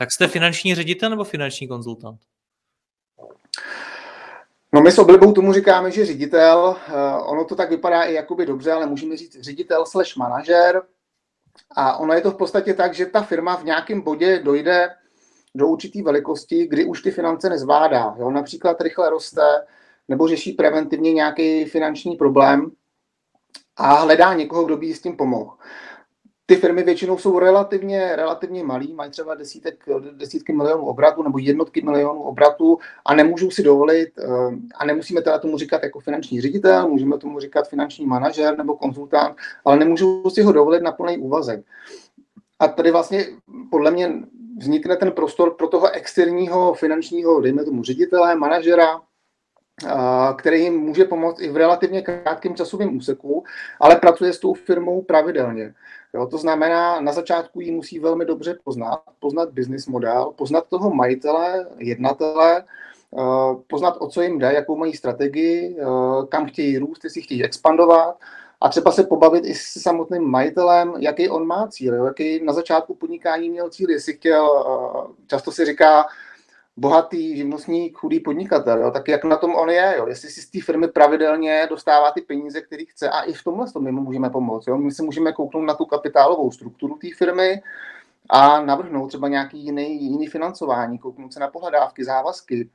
Tak 0.00 0.12
jste 0.12 0.28
finanční 0.28 0.74
ředitel 0.74 1.10
nebo 1.10 1.24
finanční 1.24 1.68
konzultant? 1.68 2.20
No 4.72 4.80
my 4.80 4.92
s 4.92 4.98
oblibou 4.98 5.32
tomu 5.32 5.52
říkáme, 5.52 5.90
že 5.90 6.06
ředitel, 6.06 6.76
uh, 6.88 7.30
ono 7.30 7.44
to 7.44 7.56
tak 7.56 7.70
vypadá 7.70 8.02
i 8.02 8.14
jakoby 8.14 8.46
dobře, 8.46 8.72
ale 8.72 8.86
můžeme 8.86 9.16
říct 9.16 9.40
ředitel 9.40 9.86
slash 9.86 10.16
manažer. 10.16 10.82
A 11.76 11.96
ono 11.96 12.14
je 12.14 12.20
to 12.20 12.30
v 12.30 12.36
podstatě 12.36 12.74
tak, 12.74 12.94
že 12.94 13.06
ta 13.06 13.22
firma 13.22 13.56
v 13.56 13.64
nějakém 13.64 14.00
bodě 14.00 14.38
dojde 14.38 14.88
do 15.54 15.66
určité 15.66 16.02
velikosti, 16.02 16.66
kdy 16.66 16.84
už 16.84 17.02
ty 17.02 17.10
finance 17.10 17.48
nezvládá. 17.48 18.14
Jo? 18.18 18.30
Například 18.30 18.80
rychle 18.80 19.10
roste 19.10 19.66
nebo 20.08 20.28
řeší 20.28 20.52
preventivně 20.52 21.12
nějaký 21.12 21.64
finanční 21.64 22.16
problém 22.16 22.70
a 23.76 23.94
hledá 23.94 24.34
někoho, 24.34 24.64
kdo 24.64 24.76
by 24.76 24.94
s 24.94 25.02
tím 25.02 25.16
pomohl 25.16 25.56
ty 26.50 26.56
firmy 26.56 26.82
většinou 26.82 27.18
jsou 27.18 27.38
relativně, 27.38 28.16
relativně 28.16 28.64
malý, 28.64 28.94
mají 28.94 29.10
třeba 29.10 29.34
desítek, 29.34 29.84
desítky 30.12 30.52
milionů 30.52 30.86
obratů 30.86 31.22
nebo 31.22 31.38
jednotky 31.38 31.82
milionů 31.82 32.22
obratů 32.22 32.78
a 33.04 33.14
nemůžou 33.14 33.50
si 33.50 33.62
dovolit, 33.62 34.08
eh, 34.18 34.26
a 34.76 34.84
nemusíme 34.84 35.22
teda 35.22 35.38
tomu 35.38 35.58
říkat 35.58 35.82
jako 35.82 36.00
finanční 36.00 36.40
ředitel, 36.40 36.88
můžeme 36.88 37.18
tomu 37.18 37.40
říkat 37.40 37.68
finanční 37.68 38.06
manažer 38.06 38.58
nebo 38.58 38.76
konzultant, 38.76 39.36
ale 39.64 39.78
nemůžou 39.78 40.30
si 40.30 40.42
ho 40.42 40.52
dovolit 40.52 40.82
na 40.82 40.92
plný 40.92 41.18
úvazek. 41.18 41.64
A 42.58 42.68
tady 42.68 42.90
vlastně 42.90 43.26
podle 43.70 43.90
mě 43.90 44.12
vznikne 44.58 44.96
ten 44.96 45.12
prostor 45.12 45.54
pro 45.54 45.68
toho 45.68 45.90
externího 45.90 46.74
finančního, 46.74 47.40
dejme 47.40 47.64
tomu 47.64 47.82
ředitele, 47.82 48.36
manažera, 48.36 49.00
který 50.36 50.62
jim 50.62 50.78
může 50.78 51.04
pomoct 51.04 51.40
i 51.40 51.50
v 51.50 51.56
relativně 51.56 52.02
krátkém 52.02 52.54
časovém 52.54 52.96
úseku, 52.96 53.44
ale 53.80 53.96
pracuje 53.96 54.32
s 54.32 54.38
tou 54.38 54.54
firmou 54.54 55.02
pravidelně. 55.02 55.74
Jo, 56.14 56.26
to 56.26 56.38
znamená, 56.38 57.00
na 57.00 57.12
začátku 57.12 57.60
ji 57.60 57.72
musí 57.72 57.98
velmi 57.98 58.24
dobře 58.24 58.58
poznat, 58.64 59.02
poznat 59.20 59.50
business 59.50 59.86
model, 59.86 60.32
poznat 60.36 60.64
toho 60.68 60.90
majitele, 60.90 61.66
jednatele, 61.78 62.64
poznat, 63.66 63.96
o 63.98 64.08
co 64.08 64.22
jim 64.22 64.38
jde, 64.38 64.52
jakou 64.52 64.76
mají 64.76 64.92
strategii, 64.92 65.76
kam 66.28 66.46
chtějí 66.46 66.78
růst, 66.78 67.04
jestli 67.04 67.22
chtějí 67.22 67.44
expandovat 67.44 68.18
a 68.60 68.68
třeba 68.68 68.92
se 68.92 69.04
pobavit 69.04 69.44
i 69.44 69.54
s 69.54 69.82
samotným 69.82 70.22
majitelem, 70.22 70.94
jaký 70.98 71.28
on 71.28 71.46
má 71.46 71.68
cíl, 71.68 71.94
jaký 72.06 72.44
na 72.44 72.52
začátku 72.52 72.94
podnikání 72.94 73.50
měl 73.50 73.70
cíl, 73.70 73.90
jestli 73.90 74.12
chtěl, 74.12 74.64
často 75.26 75.52
se 75.52 75.64
říká, 75.64 76.06
bohatý 76.76 77.36
živnostník, 77.36 77.98
chudý 77.98 78.20
podnikatel, 78.20 78.80
jo, 78.80 78.90
tak 78.90 79.08
jak 79.08 79.24
na 79.24 79.36
tom 79.36 79.54
on 79.54 79.70
je, 79.70 79.94
jo, 79.98 80.06
jestli 80.06 80.28
si 80.28 80.40
z 80.40 80.50
té 80.50 80.60
firmy 80.60 80.88
pravidelně 80.88 81.66
dostává 81.70 82.10
ty 82.10 82.20
peníze, 82.20 82.60
které 82.60 82.84
chce 82.84 83.10
a 83.10 83.22
i 83.22 83.32
v 83.32 83.44
tomhle 83.44 83.72
to 83.72 83.80
my 83.80 83.92
mu 83.92 84.02
můžeme 84.02 84.30
pomoct. 84.30 84.66
Jo. 84.66 84.78
My 84.78 84.90
si 84.90 85.02
můžeme 85.02 85.32
kouknout 85.32 85.64
na 85.64 85.74
tu 85.74 85.84
kapitálovou 85.84 86.50
strukturu 86.50 86.96
té 86.96 87.08
firmy 87.16 87.62
a 88.30 88.64
navrhnout 88.64 89.08
třeba 89.08 89.28
nějaký 89.28 89.64
jiný, 89.64 90.02
jiný 90.02 90.26
financování, 90.26 90.98
kouknout 90.98 91.32
se 91.32 91.40
na 91.40 91.48
pohledávky, 91.48 92.04
závazky, 92.04 92.70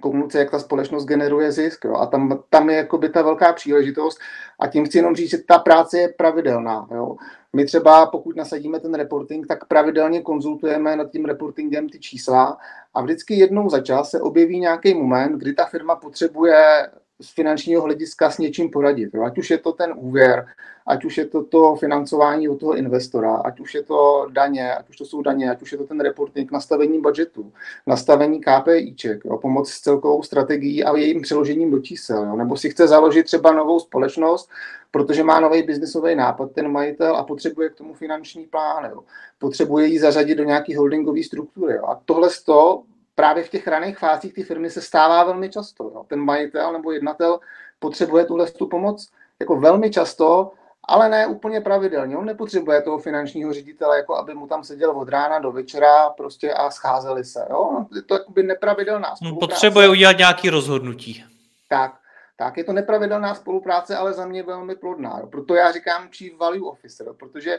kouknout 0.00 0.32
se, 0.32 0.38
jak 0.38 0.50
ta 0.50 0.58
společnost 0.58 1.04
generuje 1.04 1.52
zisk. 1.52 1.84
Jo. 1.84 1.94
A 1.94 2.06
tam, 2.06 2.42
tam 2.50 2.70
je 2.70 2.76
jakoby 2.76 3.08
ta 3.08 3.22
velká 3.22 3.52
příležitost. 3.52 4.18
A 4.58 4.66
tím 4.66 4.84
chci 4.86 4.98
jenom 4.98 5.16
říct, 5.16 5.30
že 5.30 5.38
ta 5.38 5.58
práce 5.58 5.98
je 5.98 6.08
pravidelná. 6.08 6.88
Jo. 6.90 7.16
My 7.52 7.64
třeba, 7.64 8.06
pokud 8.06 8.36
nasadíme 8.36 8.80
ten 8.80 8.94
reporting, 8.94 9.46
tak 9.46 9.64
pravidelně 9.64 10.22
konzultujeme 10.22 10.96
nad 10.96 11.10
tím 11.10 11.24
reportingem 11.24 11.88
ty 11.88 11.98
čísla 11.98 12.58
a 12.94 13.02
vždycky 13.02 13.34
jednou 13.34 13.68
za 13.70 13.80
čas 13.80 14.10
se 14.10 14.20
objeví 14.20 14.60
nějaký 14.60 14.94
moment, 14.94 15.38
kdy 15.38 15.52
ta 15.52 15.64
firma 15.64 15.96
potřebuje 15.96 16.88
z 17.20 17.34
finančního 17.34 17.82
hlediska 17.82 18.30
s 18.30 18.38
něčím 18.38 18.70
poradit. 18.70 19.10
Jo. 19.14 19.22
Ať 19.22 19.38
už 19.38 19.50
je 19.50 19.58
to 19.58 19.72
ten 19.72 19.94
úvěr, 19.96 20.46
ať 20.86 21.04
už 21.04 21.18
je 21.18 21.26
to 21.26 21.44
to 21.44 21.76
financování 21.76 22.48
od 22.48 22.60
toho 22.60 22.76
investora, 22.76 23.36
ať 23.36 23.60
už 23.60 23.74
je 23.74 23.82
to 23.82 24.26
daně, 24.30 24.74
ať 24.74 24.88
už 24.88 24.96
to 24.96 25.04
jsou 25.04 25.22
daně, 25.22 25.50
ať 25.50 25.62
už 25.62 25.72
je 25.72 25.78
to 25.78 25.86
ten 25.86 26.00
reporting, 26.00 26.52
nastavení 26.52 27.00
budgetu, 27.00 27.52
nastavení 27.86 28.40
KPIček, 28.40 29.24
jo, 29.24 29.38
pomoc 29.38 29.70
s 29.70 29.80
celkovou 29.80 30.22
strategií 30.22 30.84
a 30.84 30.96
jejím 30.96 31.22
přeložením 31.22 31.70
do 31.70 31.78
čísel. 31.78 32.24
Jo. 32.24 32.36
Nebo 32.36 32.56
si 32.56 32.70
chce 32.70 32.88
založit 32.88 33.22
třeba 33.26 33.52
novou 33.52 33.80
společnost, 33.80 34.50
protože 34.90 35.24
má 35.24 35.40
nový 35.40 35.62
biznisový 35.62 36.14
nápad 36.14 36.52
ten 36.52 36.68
majitel 36.68 37.16
a 37.16 37.24
potřebuje 37.24 37.70
k 37.70 37.74
tomu 37.74 37.94
finanční 37.94 38.44
plán. 38.44 38.84
Jo. 38.90 39.00
Potřebuje 39.38 39.86
ji 39.86 40.00
zařadit 40.00 40.34
do 40.34 40.44
nějaké 40.44 40.76
holdingové 40.76 41.22
struktury. 41.22 41.74
Jo. 41.74 41.84
A 41.86 42.00
tohle 42.04 42.28
to 42.46 42.82
právě 43.20 43.44
v 43.44 43.48
těch 43.48 43.66
raných 43.66 43.98
fázích 43.98 44.34
ty 44.34 44.42
firmy 44.42 44.70
se 44.70 44.80
stává 44.80 45.24
velmi 45.24 45.50
často. 45.50 45.84
Jo. 45.84 46.04
Ten 46.08 46.20
majitel 46.20 46.72
nebo 46.72 46.92
jednatel 46.92 47.40
potřebuje 47.78 48.24
tuhle 48.24 48.50
tu 48.50 48.66
pomoc 48.66 49.10
jako 49.40 49.56
velmi 49.56 49.90
často, 49.90 50.52
ale 50.84 51.08
ne 51.08 51.26
úplně 51.26 51.60
pravidelně. 51.60 52.16
On 52.16 52.24
nepotřebuje 52.24 52.82
toho 52.82 52.98
finančního 52.98 53.52
ředitele, 53.52 53.96
jako 53.96 54.16
aby 54.16 54.34
mu 54.34 54.46
tam 54.46 54.64
seděl 54.64 54.90
od 54.90 55.08
rána 55.08 55.38
do 55.38 55.52
večera 55.52 56.10
prostě 56.10 56.52
a 56.52 56.70
scházeli 56.70 57.24
se. 57.24 57.46
Jo. 57.50 57.86
Je 57.94 58.02
to 58.02 58.14
jakoby 58.14 58.42
nepravidelná 58.42 59.08
no, 59.10 59.16
spolupráce. 59.16 59.50
Potřebuje 59.52 59.88
udělat 59.88 60.18
nějaké 60.18 60.50
rozhodnutí. 60.50 61.24
Tak, 61.68 61.94
tak 62.36 62.56
je 62.56 62.64
to 62.64 62.72
nepravidelná 62.72 63.34
spolupráce, 63.34 63.96
ale 63.96 64.12
za 64.12 64.26
mě 64.26 64.42
velmi 64.42 64.76
plodná. 64.76 65.18
Jo. 65.20 65.26
Proto 65.26 65.54
já 65.54 65.72
říkám 65.72 66.08
Chief 66.08 66.38
Value 66.38 66.70
Officer, 66.70 67.06
protože 67.18 67.58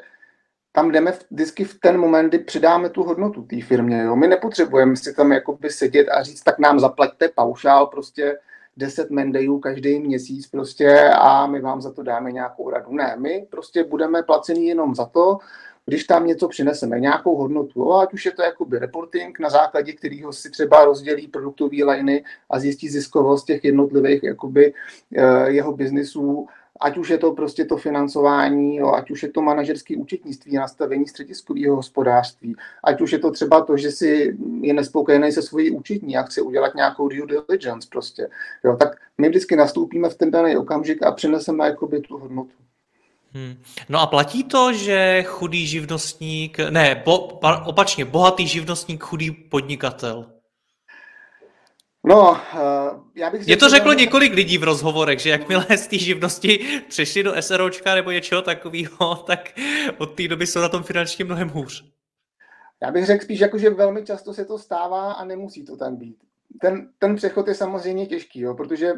tam 0.71 0.91
jdeme 0.91 1.13
vždycky 1.31 1.63
v 1.63 1.79
ten 1.79 1.97
moment, 1.97 2.29
kdy 2.29 2.39
přidáme 2.39 2.89
tu 2.89 3.03
hodnotu 3.03 3.41
té 3.41 3.61
firmě. 3.61 4.01
Jo. 4.01 4.15
My 4.15 4.27
nepotřebujeme 4.27 4.95
si 4.95 5.13
tam 5.13 5.31
jakoby 5.31 5.69
sedět 5.69 6.09
a 6.09 6.23
říct, 6.23 6.43
tak 6.43 6.59
nám 6.59 6.79
zaplaťte 6.79 7.29
paušál 7.35 7.87
prostě 7.87 8.37
10 8.77 9.11
mendejů 9.11 9.59
každý 9.59 9.99
měsíc 9.99 10.47
prostě 10.47 11.09
a 11.09 11.47
my 11.47 11.61
vám 11.61 11.81
za 11.81 11.91
to 11.91 12.03
dáme 12.03 12.31
nějakou 12.31 12.69
radu. 12.69 12.93
Ne, 12.93 13.15
my 13.19 13.47
prostě 13.49 13.83
budeme 13.83 14.23
placení 14.23 14.67
jenom 14.67 14.95
za 14.95 15.05
to, 15.05 15.37
když 15.85 16.03
tam 16.03 16.27
něco 16.27 16.47
přineseme, 16.47 16.99
nějakou 16.99 17.35
hodnotu, 17.35 17.93
ať 17.93 18.13
už 18.13 18.25
je 18.25 18.31
to 18.31 18.41
jakoby 18.41 18.79
reporting, 18.79 19.39
na 19.39 19.49
základě 19.49 19.93
kterého 19.93 20.33
si 20.33 20.49
třeba 20.49 20.85
rozdělí 20.85 21.27
produktové 21.27 21.83
liny 21.83 22.23
a 22.49 22.59
zjistí 22.59 22.89
ziskovost 22.89 23.45
těch 23.45 23.63
jednotlivých 23.63 24.23
jakoby, 24.23 24.73
eh, 25.17 25.49
jeho 25.51 25.73
biznisů, 25.73 26.47
ať 26.81 26.97
už 26.97 27.09
je 27.09 27.17
to 27.17 27.31
prostě 27.31 27.65
to 27.65 27.77
financování, 27.77 28.75
jo, 28.75 28.91
ať 28.93 29.11
už 29.11 29.23
je 29.23 29.29
to 29.29 29.41
manažerské 29.41 29.97
účetnictví, 29.97 30.55
nastavení 30.55 31.07
střediskového 31.07 31.75
hospodářství, 31.75 32.55
ať 32.83 33.01
už 33.01 33.11
je 33.11 33.19
to 33.19 33.31
třeba 33.31 33.61
to, 33.61 33.77
že 33.77 33.91
si 33.91 34.38
je 34.61 34.73
nespokojený 34.73 35.31
se 35.31 35.41
svojí 35.41 35.71
účetní 35.71 36.17
a 36.17 36.23
chce 36.23 36.41
udělat 36.41 36.75
nějakou 36.75 37.07
due 37.07 37.27
diligence 37.27 37.88
prostě, 37.91 38.27
jo, 38.63 38.75
tak 38.75 38.97
my 39.17 39.29
vždycky 39.29 39.55
nastoupíme 39.55 40.09
v 40.09 40.15
ten 40.15 40.31
daný 40.31 40.57
okamžik 40.57 41.03
a 41.03 41.11
přineseme 41.11 41.65
jakoby 41.65 42.01
tu 42.01 42.17
hodnotu. 42.17 42.53
Hmm. 43.33 43.55
No 43.89 44.00
a 44.00 44.07
platí 44.07 44.43
to, 44.43 44.73
že 44.73 45.23
chudý 45.23 45.67
živnostník, 45.67 46.57
ne, 46.69 47.01
bo, 47.05 47.17
opačně, 47.65 48.05
bohatý 48.05 48.47
živnostník, 48.47 49.03
chudý 49.03 49.31
podnikatel? 49.31 50.40
No, 52.03 52.31
uh, 52.31 52.38
já 53.15 53.29
bych... 53.29 53.48
Je 53.48 53.58
to 53.58 53.70
řeklo 53.70 53.93
několik 53.93 54.34
lidí 54.34 54.58
v 54.58 54.63
rozhovorech, 54.63 55.20
že 55.20 55.29
jakmile 55.29 55.65
z 55.75 55.88
té 55.88 55.98
živnosti 55.98 56.81
přešli 56.88 57.24
do 57.24 57.41
SROčka 57.41 57.96
nebo 57.96 58.12
něčeho 58.12 58.41
takového, 58.41 59.15
tak 59.27 59.39
od 59.98 60.15
té 60.15 60.27
doby 60.27 60.48
jsou 60.48 60.60
na 60.60 60.70
tom 60.70 60.84
finančně 60.84 61.25
mnohem 61.25 61.50
hůř. 61.50 61.86
Já 62.81 62.91
bych 62.91 63.05
řekl 63.05 63.24
spíš, 63.24 63.39
jako, 63.39 63.58
že 63.58 63.70
velmi 63.70 64.05
často 64.05 64.34
se 64.34 64.46
to 64.46 64.58
stává 64.58 65.13
a 65.13 65.25
nemusí 65.25 65.65
to 65.65 65.77
tam 65.77 65.96
být. 65.96 66.17
Ten, 66.62 66.89
ten 67.00 67.15
přechod 67.15 67.48
je 67.48 67.55
samozřejmě 67.55 68.05
těžký, 68.05 68.39
jo, 68.39 68.53
protože 68.53 68.93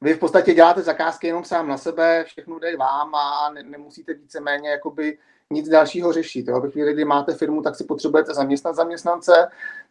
vy 0.00 0.14
v 0.14 0.18
podstatě 0.18 0.54
děláte 0.54 0.82
zakázky 0.82 1.26
jenom 1.26 1.44
sám 1.44 1.68
na 1.68 1.78
sebe, 1.78 2.24
všechno 2.24 2.58
jde 2.58 2.76
vám 2.76 3.14
a 3.14 3.50
ne, 3.54 3.62
nemusíte 3.62 4.14
víceméně 4.14 4.70
jakoby 4.70 5.18
nic 5.50 5.68
dalšího 5.68 6.12
řešit. 6.12 6.48
Jo. 6.48 6.60
Ve 6.60 6.70
chvíli, 6.70 6.92
kdy 6.92 7.04
máte 7.04 7.34
firmu, 7.34 7.62
tak 7.62 7.76
si 7.76 7.84
potřebujete 7.84 8.34
zaměstnat 8.34 8.76
zaměstnance, 8.76 9.48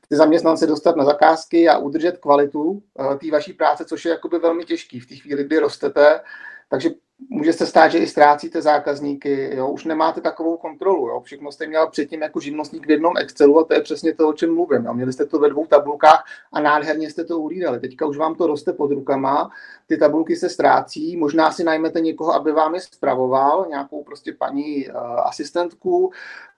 ty 0.10 0.16
zaměstnance 0.16 0.68
dostat 0.68 0.96
na 0.96 1.06
zakázky 1.06 1.70
a 1.70 1.78
udržet 1.78 2.18
kvalitu 2.18 2.62
uh, 2.62 3.16
té 3.16 3.32
vaší 3.32 3.54
práce, 3.54 3.86
což 3.86 4.06
je 4.06 4.12
jakoby 4.12 4.40
velmi 4.40 4.66
těžký 4.66 5.00
v 5.00 5.08
té 5.08 5.16
chvíli, 5.16 5.44
kdy 5.44 5.60
rostete. 5.60 6.22
Takže 6.70 6.90
může 7.30 7.54
se 7.54 7.66
stát, 7.66 7.88
že 7.88 7.98
i 7.98 8.08
ztrácíte 8.08 8.62
zákazníky, 8.62 9.56
jo, 9.56 9.70
už 9.70 9.86
nemáte 9.86 10.22
takovou 10.22 10.58
kontrolu, 10.58 11.08
jo, 11.08 11.22
všechno 11.22 11.52
jste 11.52 11.68
měl 11.68 11.88
předtím 11.88 12.22
jako 12.22 12.40
živnostník 12.40 12.88
v 12.88 12.92
jednom 12.92 13.18
Excelu 13.18 13.60
a 13.60 13.64
to 13.64 13.74
je 13.74 13.82
přesně 13.82 14.16
to, 14.16 14.30
o 14.30 14.34
čem 14.34 14.56
mluvím, 14.56 14.86
jo. 14.86 14.94
měli 14.94 15.14
jste 15.14 15.26
to 15.26 15.40
ve 15.40 15.50
dvou 15.50 15.66
tabulkách 15.66 16.24
a 16.54 16.62
nádherně 16.62 17.10
jste 17.10 17.24
to 17.24 17.40
uhlídali, 17.40 17.80
teďka 17.80 18.06
už 18.06 18.18
vám 18.18 18.36
to 18.36 18.48
roste 18.48 18.74
pod 18.74 18.92
rukama, 18.92 19.50
ty 19.88 19.98
tabulky 19.98 20.36
se 20.36 20.50
ztrácí, 20.50 21.18
možná 21.18 21.52
si 21.52 21.64
najmete 21.64 22.02
někoho, 22.02 22.34
aby 22.34 22.52
vám 22.52 22.76
je 22.76 22.82
spravoval, 22.82 23.66
nějakou 23.70 24.04
prostě 24.04 24.34
paní 24.34 24.90
uh, 24.90 24.96
asistentku, 25.20 26.12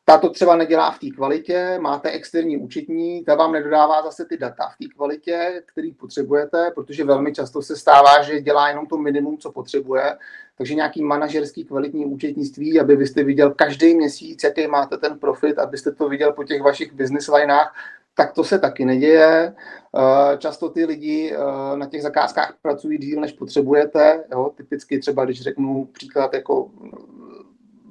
ta 0.06 0.18
to 0.18 0.30
třeba 0.30 0.56
nedělá 0.56 0.92
v 0.92 1.00
té 1.00 1.10
kvalitě, 1.10 1.80
máte 1.82 2.12
externí 2.12 2.58
účetní, 2.58 3.24
ta 3.24 3.36
vám 3.36 3.52
nedodává 3.52 4.02
zase 4.02 4.26
ty 4.26 4.38
data 4.38 4.70
v 4.70 4.78
té 4.78 4.94
kvalitě, 4.96 5.64
který 5.66 5.92
potřebujete, 5.92 6.72
protože 6.76 7.04
velmi 7.04 7.34
často 7.34 7.62
se 7.62 7.76
stává, 7.76 8.22
že 8.22 8.42
dělá 8.42 8.70
jenom 8.70 8.86
to 8.86 8.98
minimum, 8.98 9.38
co 9.38 9.52
potřebuje. 9.52 10.18
Takže 10.58 10.76
nějaký 10.76 11.04
manažerský 11.04 11.66
kvalitní 11.66 12.06
účetnictví, 12.06 12.80
aby 12.80 12.96
vy 12.96 13.08
jste 13.08 13.24
viděl 13.24 13.52
každý 13.52 13.96
měsíc, 13.96 14.44
jaký 14.44 14.68
máte 14.68 14.98
ten 14.98 15.20
profit, 15.20 15.60
abyste 15.60 15.92
to 15.92 16.10
viděl 16.10 16.34
po 16.34 16.44
těch 16.44 16.62
vašich 16.62 16.94
business 16.94 17.28
lineách, 17.28 17.76
tak 18.16 18.34
to 18.34 18.44
se 18.44 18.60
taky 18.60 18.86
neděje. 18.86 19.54
Eh, 19.98 20.38
často 20.38 20.70
ty 20.70 20.86
lidi 20.86 21.34
eh, 21.34 21.78
na 21.78 21.86
těch 21.86 22.02
zakázkách 22.02 22.54
pracují 22.62 22.98
díl, 22.98 23.22
než 23.22 23.32
potřebujete. 23.32 24.24
Jo? 24.32 24.52
Typicky 24.56 25.00
třeba, 25.00 25.26
když 25.26 25.42
řeknu 25.42 25.86
příklad 25.86 26.34
jako 26.34 26.70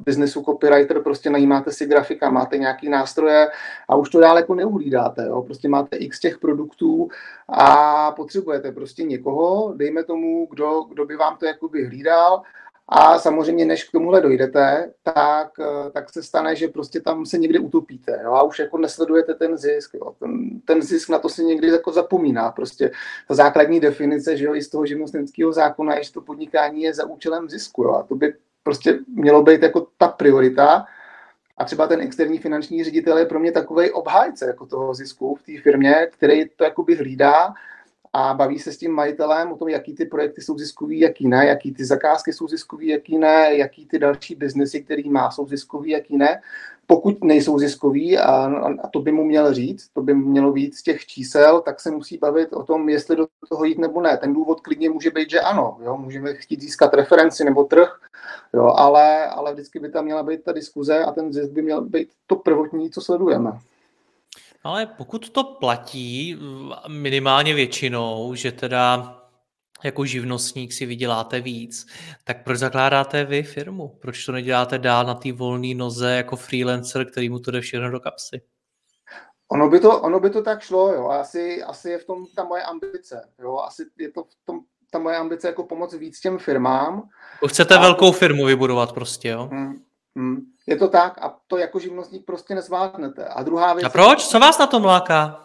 biznesu 0.04 0.42
copywriter, 0.42 1.02
prostě 1.02 1.30
najímáte 1.30 1.72
si 1.72 1.86
grafika, 1.86 2.30
máte 2.30 2.58
nějaký 2.58 2.88
nástroje 2.88 3.48
a 3.88 3.96
už 3.96 4.10
to 4.10 4.20
dál 4.20 4.36
jako 4.36 4.54
neuhlídáte. 4.54 5.26
Jo? 5.26 5.42
Prostě 5.42 5.68
máte 5.68 5.96
x 5.96 6.20
těch 6.20 6.38
produktů 6.38 7.08
a 7.48 8.10
potřebujete 8.10 8.72
prostě 8.72 9.02
někoho, 9.02 9.74
dejme 9.76 10.04
tomu, 10.04 10.46
kdo, 10.50 10.82
kdo 10.82 11.04
by 11.04 11.16
vám 11.16 11.36
to 11.36 11.46
jakoby 11.46 11.86
hlídal 11.86 12.42
a 12.92 13.18
samozřejmě, 13.18 13.64
než 13.64 13.84
k 13.84 13.92
tomuhle 13.92 14.20
dojdete, 14.20 14.92
tak, 15.02 15.48
tak 15.92 16.10
se 16.10 16.22
stane, 16.22 16.56
že 16.56 16.68
prostě 16.68 17.00
tam 17.00 17.26
se 17.26 17.38
někdy 17.38 17.58
utopíte 17.58 18.20
jo? 18.24 18.32
a 18.32 18.42
už 18.42 18.58
jako 18.58 18.78
nesledujete 18.78 19.34
ten 19.34 19.56
zisk. 19.56 19.94
Jo? 19.94 20.14
Ten, 20.18 20.60
ten 20.64 20.82
zisk 20.82 21.08
na 21.08 21.18
to 21.18 21.28
se 21.28 21.42
někdy 21.42 21.68
jako 21.68 21.92
zapomíná. 21.92 22.50
Prostě 22.50 22.90
ta 23.28 23.34
základní 23.34 23.80
definice 23.80 24.36
že 24.36 24.44
jo, 24.44 24.54
i 24.54 24.62
z 24.62 24.68
toho 24.68 24.86
živnostenského 24.86 25.52
zákona 25.52 25.94
je, 25.94 26.04
že 26.04 26.12
to 26.12 26.20
podnikání 26.20 26.82
je 26.82 26.94
za 26.94 27.06
účelem 27.06 27.48
zisku. 27.48 27.82
Jo? 27.82 27.94
A 27.94 28.02
to 28.02 28.14
by 28.14 28.34
prostě 28.62 28.98
mělo 29.16 29.42
být 29.42 29.62
jako 29.62 29.86
ta 29.98 30.08
priorita. 30.08 30.86
A 31.58 31.64
třeba 31.64 31.86
ten 31.86 32.00
externí 32.00 32.38
finanční 32.38 32.84
ředitel 32.84 33.18
je 33.18 33.26
pro 33.26 33.40
mě 33.40 33.52
takový 33.52 33.90
obhájce 33.90 34.46
jako 34.46 34.66
toho 34.66 34.94
zisku 34.94 35.34
v 35.34 35.42
té 35.42 35.52
firmě, 35.62 36.08
který 36.10 36.48
to 36.48 36.64
jakoby 36.64 36.96
hlídá 36.96 37.54
a 38.12 38.34
baví 38.34 38.58
se 38.58 38.72
s 38.72 38.76
tím 38.76 38.92
majitelem 38.92 39.52
o 39.52 39.56
tom, 39.56 39.68
jaký 39.68 39.94
ty 39.94 40.04
projekty 40.04 40.42
jsou 40.42 40.58
ziskový, 40.58 41.00
jaký 41.00 41.28
ne, 41.28 41.46
jaký 41.46 41.72
ty 41.74 41.84
zakázky 41.84 42.32
jsou 42.32 42.48
ziskový, 42.48 42.86
jaký 42.86 43.18
ne, 43.18 43.56
jaký 43.56 43.86
ty 43.86 43.98
další 43.98 44.34
biznesy, 44.34 44.82
který 44.82 45.10
má, 45.10 45.30
jsou 45.30 45.48
ziskový, 45.48 45.90
jaký 45.90 46.16
ne. 46.16 46.40
Pokud 46.86 47.24
nejsou 47.24 47.58
ziskový, 47.58 48.18
a, 48.18 48.52
a 48.82 48.88
to 48.88 49.00
by 49.00 49.12
mu 49.12 49.24
měl 49.24 49.54
říct, 49.54 49.88
to 49.88 50.02
by 50.02 50.14
mělo 50.14 50.52
být 50.52 50.74
z 50.74 50.82
těch 50.82 51.06
čísel, 51.06 51.60
tak 51.60 51.80
se 51.80 51.90
musí 51.90 52.18
bavit 52.18 52.52
o 52.52 52.62
tom, 52.62 52.88
jestli 52.88 53.16
do 53.16 53.26
toho 53.48 53.64
jít 53.64 53.78
nebo 53.78 54.00
ne. 54.00 54.16
Ten 54.16 54.34
důvod 54.34 54.60
klidně 54.60 54.90
může 54.90 55.10
být, 55.10 55.30
že 55.30 55.40
ano, 55.40 55.78
jo? 55.84 55.96
můžeme 55.96 56.34
chtít 56.34 56.60
získat 56.60 56.94
referenci 56.94 57.44
nebo 57.44 57.64
trh, 57.64 58.00
jo? 58.54 58.74
Ale, 58.76 59.26
ale 59.26 59.52
vždycky 59.52 59.78
by 59.78 59.88
tam 59.90 60.04
měla 60.04 60.22
být 60.22 60.44
ta 60.44 60.52
diskuze 60.52 61.04
a 61.04 61.12
ten 61.12 61.32
zisk 61.32 61.52
by 61.52 61.62
měl 61.62 61.80
být 61.80 62.08
to 62.26 62.36
prvotní, 62.36 62.90
co 62.90 63.00
sledujeme. 63.00 63.58
Ale 64.62 64.86
pokud 64.86 65.30
to 65.30 65.44
platí 65.44 66.38
minimálně 66.88 67.54
většinou, 67.54 68.34
že 68.34 68.52
teda 68.52 69.16
jako 69.84 70.04
živnostník 70.04 70.72
si 70.72 70.86
vyděláte 70.86 71.40
víc, 71.40 71.86
tak 72.24 72.44
proč 72.44 72.58
zakládáte 72.58 73.24
vy 73.24 73.42
firmu? 73.42 73.88
Proč 73.88 74.26
to 74.26 74.32
neděláte 74.32 74.78
dál 74.78 75.04
na 75.04 75.14
té 75.14 75.32
volné 75.32 75.74
noze 75.74 76.16
jako 76.16 76.36
freelancer, 76.36 77.10
který 77.10 77.28
mu 77.28 77.38
to 77.38 77.50
jde 77.50 77.60
všechno 77.60 77.90
do 77.90 78.00
kapsy? 78.00 78.42
Ono 79.48 79.68
by 79.68 79.80
to, 79.80 80.00
ono 80.00 80.20
by 80.20 80.30
to 80.30 80.42
tak 80.42 80.60
šlo, 80.60 80.92
jo. 80.94 81.08
Asi, 81.08 81.62
asi 81.62 81.90
je 81.90 81.98
v 81.98 82.04
tom 82.04 82.26
ta 82.36 82.44
moje 82.44 82.62
ambice, 82.62 83.28
jo. 83.42 83.58
Asi 83.58 83.86
je 83.98 84.12
to 84.12 84.24
v 84.24 84.46
tom 84.46 84.60
ta 84.90 84.98
moje 84.98 85.16
ambice 85.16 85.46
jako 85.46 85.64
pomoct 85.64 85.94
víc 85.94 86.20
těm 86.20 86.38
firmám. 86.38 87.08
Chcete 87.46 87.76
a... 87.76 87.80
velkou 87.80 88.12
firmu 88.12 88.44
vybudovat 88.44 88.92
prostě, 88.92 89.28
jo? 89.28 89.48
Hmm, 89.52 89.82
hmm. 90.16 90.40
Je 90.70 90.76
to 90.76 90.88
tak 90.88 91.18
a 91.22 91.36
to 91.46 91.58
jako 91.58 91.78
živnostník 91.78 92.26
prostě 92.26 92.54
nezvládnete. 92.54 93.24
A 93.24 93.42
druhá 93.42 93.74
věc... 93.74 93.84
A 93.84 93.88
proč? 93.88 94.28
Co 94.28 94.38
vás 94.38 94.58
na 94.58 94.66
tom 94.66 94.84
láká? 94.84 95.44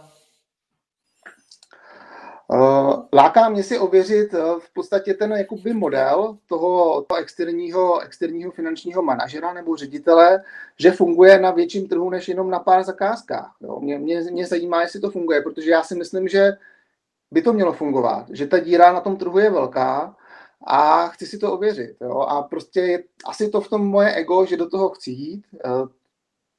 Uh, 2.47 3.03
láká 3.13 3.49
mě 3.49 3.63
si 3.63 3.79
ověřit 3.79 4.33
uh, 4.33 4.59
v 4.59 4.73
podstatě 4.73 5.13
ten 5.13 5.31
jakoby 5.31 5.73
model 5.73 6.37
toho, 6.49 7.01
toho 7.01 7.17
externího, 7.17 7.99
externího 7.99 8.51
finančního 8.51 9.01
manažera 9.01 9.53
nebo 9.53 9.75
ředitele, 9.75 10.43
že 10.79 10.91
funguje 10.91 11.39
na 11.39 11.51
větším 11.51 11.87
trhu 11.87 12.09
než 12.09 12.27
jenom 12.27 12.49
na 12.49 12.59
pár 12.59 12.83
zakázkách. 12.83 13.55
Jo. 13.61 13.79
Mě, 13.79 13.99
mě, 13.99 14.21
mě 14.21 14.47
zajímá, 14.47 14.81
jestli 14.81 14.99
to 14.99 15.11
funguje, 15.11 15.41
protože 15.41 15.71
já 15.71 15.83
si 15.83 15.95
myslím, 15.95 16.27
že 16.27 16.51
by 17.31 17.41
to 17.41 17.53
mělo 17.53 17.73
fungovat, 17.73 18.25
že 18.29 18.47
ta 18.47 18.59
díra 18.59 18.93
na 18.93 18.99
tom 18.99 19.17
trhu 19.17 19.39
je 19.39 19.49
velká 19.49 20.15
a 20.65 21.07
chci 21.07 21.25
si 21.25 21.37
to 21.37 21.53
ověřit. 21.53 21.97
Jo? 22.01 22.19
A 22.19 22.41
prostě 22.41 22.79
je 22.79 23.03
asi 23.25 23.49
to 23.49 23.61
v 23.61 23.69
tom 23.69 23.87
moje 23.87 24.13
ego, 24.13 24.45
že 24.45 24.57
do 24.57 24.69
toho 24.69 24.89
chci 24.89 25.11
jít. 25.11 25.45
Eh, 25.65 25.87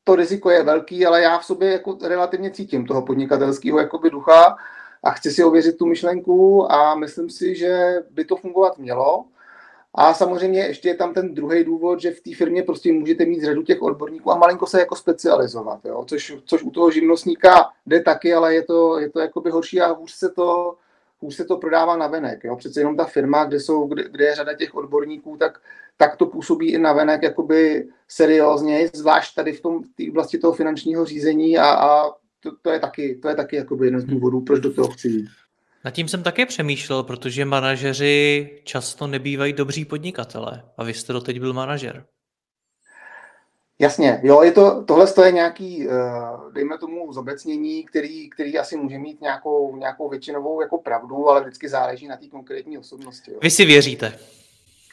to 0.04 0.16
riziko 0.16 0.50
je 0.50 0.62
velký, 0.62 1.06
ale 1.06 1.22
já 1.22 1.38
v 1.38 1.44
sobě 1.44 1.72
jako 1.72 1.98
relativně 2.02 2.50
cítím 2.50 2.86
toho 2.86 3.02
podnikatelského 3.02 3.78
jakoby 3.78 4.10
ducha 4.10 4.56
a 5.02 5.10
chci 5.10 5.30
si 5.30 5.44
ověřit 5.44 5.78
tu 5.78 5.86
myšlenku 5.86 6.72
a 6.72 6.94
myslím 6.94 7.30
si, 7.30 7.54
že 7.54 7.94
by 8.10 8.24
to 8.24 8.36
fungovat 8.36 8.78
mělo. 8.78 9.24
A 9.94 10.14
samozřejmě 10.14 10.60
ještě 10.60 10.88
je 10.88 10.94
tam 10.94 11.14
ten 11.14 11.34
druhý 11.34 11.64
důvod, 11.64 12.00
že 12.00 12.10
v 12.10 12.20
té 12.20 12.34
firmě 12.34 12.62
prostě 12.62 12.92
můžete 12.92 13.24
mít 13.24 13.44
řadu 13.44 13.62
těch 13.62 13.82
odborníků 13.82 14.32
a 14.32 14.36
malinko 14.36 14.66
se 14.66 14.80
jako 14.80 14.96
specializovat, 14.96 15.84
jo? 15.84 16.04
Což, 16.08 16.36
což 16.44 16.62
u 16.62 16.70
toho 16.70 16.90
živnostníka 16.90 17.70
jde 17.86 18.00
taky, 18.00 18.34
ale 18.34 18.54
je 18.54 18.62
to, 18.62 18.98
je 18.98 19.10
to 19.10 19.20
jakoby 19.20 19.50
horší 19.50 19.80
a 19.80 19.92
hůř 19.92 20.12
se 20.12 20.28
to, 20.28 20.76
hůř 21.20 21.34
se 21.34 21.44
to 21.44 21.56
prodává 21.56 21.96
na 21.96 22.06
venek. 22.06 22.44
Jo? 22.44 22.56
Přece 22.56 22.80
jenom 22.80 22.96
ta 22.96 23.04
firma, 23.04 23.44
kde, 23.44 23.60
jsou, 23.60 23.86
kde, 23.86 24.08
kde 24.08 24.24
je 24.24 24.34
řada 24.34 24.54
těch 24.54 24.74
odborníků, 24.74 25.36
tak, 25.36 25.60
tak 25.96 26.16
to 26.16 26.26
působí 26.26 26.72
i 26.72 26.78
na 26.78 26.92
venek 26.92 27.22
jakoby 27.22 27.88
seriózně, 28.08 28.90
zvlášť 28.94 29.34
tady 29.34 29.52
v 29.52 29.60
tom 29.60 29.82
v 29.82 30.10
oblasti 30.10 30.38
toho 30.38 30.52
finančního 30.52 31.04
řízení 31.04 31.58
a, 31.58 31.70
a 31.70 32.10
to, 32.40 32.50
to, 32.62 32.70
je 32.70 32.80
taky, 32.80 33.18
to 33.22 33.28
je 33.28 33.34
taky 33.34 33.56
jakoby 33.56 33.86
jeden 33.86 34.00
z 34.00 34.04
důvodů, 34.04 34.40
proč 34.40 34.60
do 34.60 34.74
toho 34.74 34.88
chci 34.88 35.08
jít. 35.08 35.26
Nad 35.84 35.90
tím 35.90 36.08
jsem 36.08 36.22
také 36.22 36.46
přemýšlel, 36.46 37.02
protože 37.02 37.44
manažeři 37.44 38.50
často 38.64 39.06
nebývají 39.06 39.52
dobří 39.52 39.84
podnikatele 39.84 40.62
a 40.76 40.84
vy 40.84 40.94
jste 40.94 41.12
doteď 41.12 41.40
byl 41.40 41.52
manažer. 41.52 42.04
Jasně, 43.78 44.20
jo, 44.22 44.42
je 44.42 44.52
to, 44.52 44.84
tohle 44.84 45.06
je 45.24 45.32
nějaký, 45.32 45.88
eh, 45.88 45.92
dejme 46.52 46.78
tomu, 46.78 47.12
zobecnění, 47.12 47.84
který, 47.84 48.30
který 48.30 48.58
asi 48.58 48.76
může 48.76 48.98
mít 48.98 49.20
nějakou, 49.20 49.76
nějakou 49.76 50.08
většinovou 50.08 50.60
jako 50.60 50.78
pravdu, 50.78 51.28
ale 51.28 51.40
vždycky 51.40 51.68
záleží 51.68 52.08
na 52.08 52.16
té 52.16 52.28
konkrétní 52.28 52.78
osobnosti. 52.78 53.32
Jo. 53.32 53.38
Vy 53.42 53.50
si 53.50 53.64
věříte? 53.64 54.18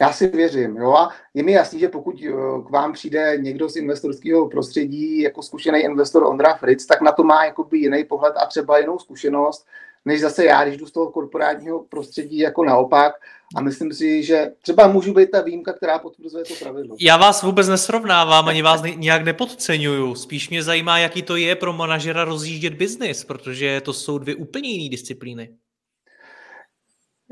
Já 0.02 0.14
si 0.14 0.28
věřím, 0.28 0.78
jo, 0.78 0.94
a 0.94 1.10
je 1.34 1.44
mi 1.44 1.52
jasný, 1.52 1.80
že 1.80 1.88
pokud 1.88 2.16
eh, 2.28 2.32
k 2.68 2.70
vám 2.70 2.94
přijde 2.94 3.38
někdo 3.38 3.70
z 3.70 3.76
investorského 3.76 4.50
prostředí, 4.50 5.22
jako 5.22 5.42
zkušený 5.42 5.80
investor 5.80 6.24
Ondra 6.24 6.54
Fritz, 6.54 6.86
tak 6.86 7.02
na 7.02 7.12
to 7.12 7.24
má 7.24 7.46
jakoby 7.46 7.78
jiný 7.78 8.04
pohled 8.04 8.34
a 8.38 8.46
třeba 8.46 8.78
jinou 8.78 9.00
zkušenost, 9.00 9.66
než 10.06 10.22
zase 10.22 10.46
já, 10.46 10.66
když 10.66 10.78
jdu 10.78 10.86
z 10.86 10.92
toho 10.92 11.12
korporátního 11.12 11.84
prostředí 11.84 12.38
jako 12.38 12.66
naopak. 12.66 13.14
A 13.56 13.62
myslím 13.62 13.94
si, 13.94 14.24
že 14.24 14.52
třeba 14.62 14.88
můžu 14.88 15.14
být 15.14 15.32
ta 15.32 15.42
výjimka, 15.42 15.74
která 15.74 16.00
potvrzuje 16.00 16.44
to 16.46 16.54
pravidlo. 16.60 16.96
Já 17.00 17.18
vás 17.18 17.44
vůbec 17.44 17.68
nesrovnávám, 17.68 18.48
ani 18.48 18.62
vás 18.62 18.82
nějak 18.96 19.24
nepodceňuju. 19.24 20.16
Spíš 20.16 20.50
mě 20.50 20.64
zajímá, 20.64 20.98
jaký 20.98 21.22
to 21.22 21.36
je 21.36 21.56
pro 21.56 21.74
manažera 21.74 22.26
rozjíždět 22.26 22.74
biznis, 22.74 23.24
protože 23.24 23.82
to 23.82 23.94
jsou 23.94 24.18
dvě 24.18 24.36
úplně 24.36 24.70
jiné 24.70 24.90
disciplíny. 24.90 25.50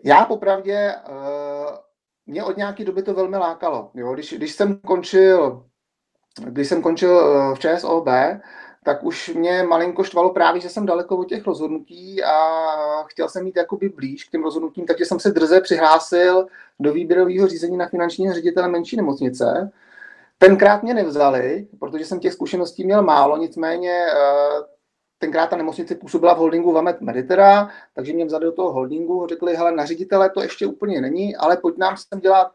Já 0.03 0.25
popravdě, 0.25 0.95
uh, 1.09 1.75
mě 2.25 2.43
od 2.43 2.57
nějaké 2.57 2.85
doby 2.85 3.03
to 3.03 3.13
velmi 3.13 3.37
lákalo. 3.37 3.91
Jo? 3.93 4.13
Když, 4.13 4.33
když 4.33 4.51
jsem 4.51 4.77
končil 4.77 5.65
když 6.39 6.67
jsem 6.67 6.81
končil 6.81 7.11
uh, 7.11 7.55
v 7.55 7.59
ČSOB, 7.59 8.07
tak 8.83 9.03
už 9.03 9.29
mě 9.33 9.63
malinko 9.63 10.03
štvalo 10.03 10.29
právě, 10.29 10.61
že 10.61 10.69
jsem 10.69 10.85
daleko 10.85 11.17
od 11.17 11.29
těch 11.29 11.45
rozhodnutí 11.45 12.23
a 12.23 12.33
chtěl 13.03 13.29
jsem 13.29 13.43
mít 13.43 13.57
jakoby 13.57 13.89
blíž 13.89 14.23
k 14.23 14.31
těm 14.31 14.43
rozhodnutím, 14.43 14.85
takže 14.85 15.05
jsem 15.05 15.19
se 15.19 15.31
drze 15.31 15.61
přihlásil 15.61 16.47
do 16.79 16.93
výběrového 16.93 17.47
řízení 17.47 17.77
na 17.77 17.87
finančního 17.87 18.33
ředitele 18.33 18.67
menší 18.67 18.97
nemocnice. 18.97 19.71
Tenkrát 20.37 20.83
mě 20.83 20.93
nevzali, 20.93 21.67
protože 21.79 22.05
jsem 22.05 22.19
těch 22.19 22.33
zkušeností 22.33 22.83
měl 22.83 23.03
málo, 23.03 23.37
nicméně 23.37 24.05
uh, 24.13 24.65
tenkrát 25.17 25.49
ta 25.49 25.55
nemocnice 25.55 25.95
působila 25.95 26.33
v 26.33 26.37
holdingu 26.37 26.71
Vamet 26.71 27.01
Meditera, 27.01 27.69
takže 27.95 28.13
mě 28.13 28.25
vzali 28.25 28.45
do 28.45 28.51
toho 28.51 28.73
holdingu, 28.73 29.27
řekli, 29.27 29.55
hele, 29.55 29.71
na 29.71 29.85
ředitele 29.85 30.29
to 30.29 30.41
ještě 30.41 30.67
úplně 30.67 31.01
není, 31.01 31.35
ale 31.35 31.57
pojď 31.57 31.77
nám 31.77 31.95
sem 31.97 32.19
dělat, 32.19 32.51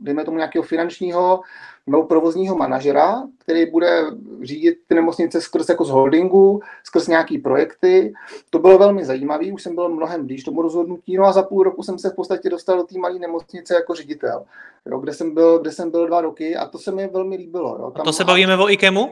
dejme 0.00 0.24
tomu 0.24 0.36
nějakého 0.36 0.62
finančního 0.62 1.40
nebo 1.86 2.02
provozního 2.02 2.56
manažera, 2.56 3.22
který 3.38 3.70
bude 3.70 4.04
řídit 4.42 4.78
ty 4.86 4.94
nemocnice 4.94 5.40
skrz 5.40 5.68
jako 5.68 5.84
z 5.84 5.90
holdingu, 5.90 6.60
skrz 6.84 7.06
nějaký 7.06 7.38
projekty. 7.38 8.12
To 8.50 8.58
bylo 8.58 8.78
velmi 8.78 9.04
zajímavé, 9.04 9.52
už 9.52 9.62
jsem 9.62 9.74
byl 9.74 9.88
mnohem 9.88 10.26
blíž 10.26 10.44
tomu 10.44 10.62
rozhodnutí, 10.62 11.16
no 11.16 11.24
a 11.24 11.32
za 11.32 11.42
půl 11.42 11.62
roku 11.62 11.82
jsem 11.82 11.98
se 11.98 12.10
v 12.10 12.14
podstatě 12.14 12.50
dostal 12.50 12.76
do 12.76 12.84
té 12.84 12.98
malé 12.98 13.18
nemocnice 13.18 13.74
jako 13.74 13.94
ředitel, 13.94 14.44
jo, 14.86 14.98
kde, 14.98 15.12
jsem 15.12 15.34
byl, 15.34 15.58
kde 15.58 15.72
jsem 15.72 15.90
byl 15.90 16.06
dva 16.06 16.20
roky 16.20 16.56
a 16.56 16.66
to 16.66 16.78
se 16.78 16.92
mi 16.92 17.08
velmi 17.08 17.36
líbilo. 17.36 17.76
Jo. 17.80 17.90
Tam 17.90 18.00
a 18.00 18.04
to 18.04 18.12
se 18.12 18.24
bavíme 18.24 18.56
o 18.56 18.70
IKEMu? 18.70 19.10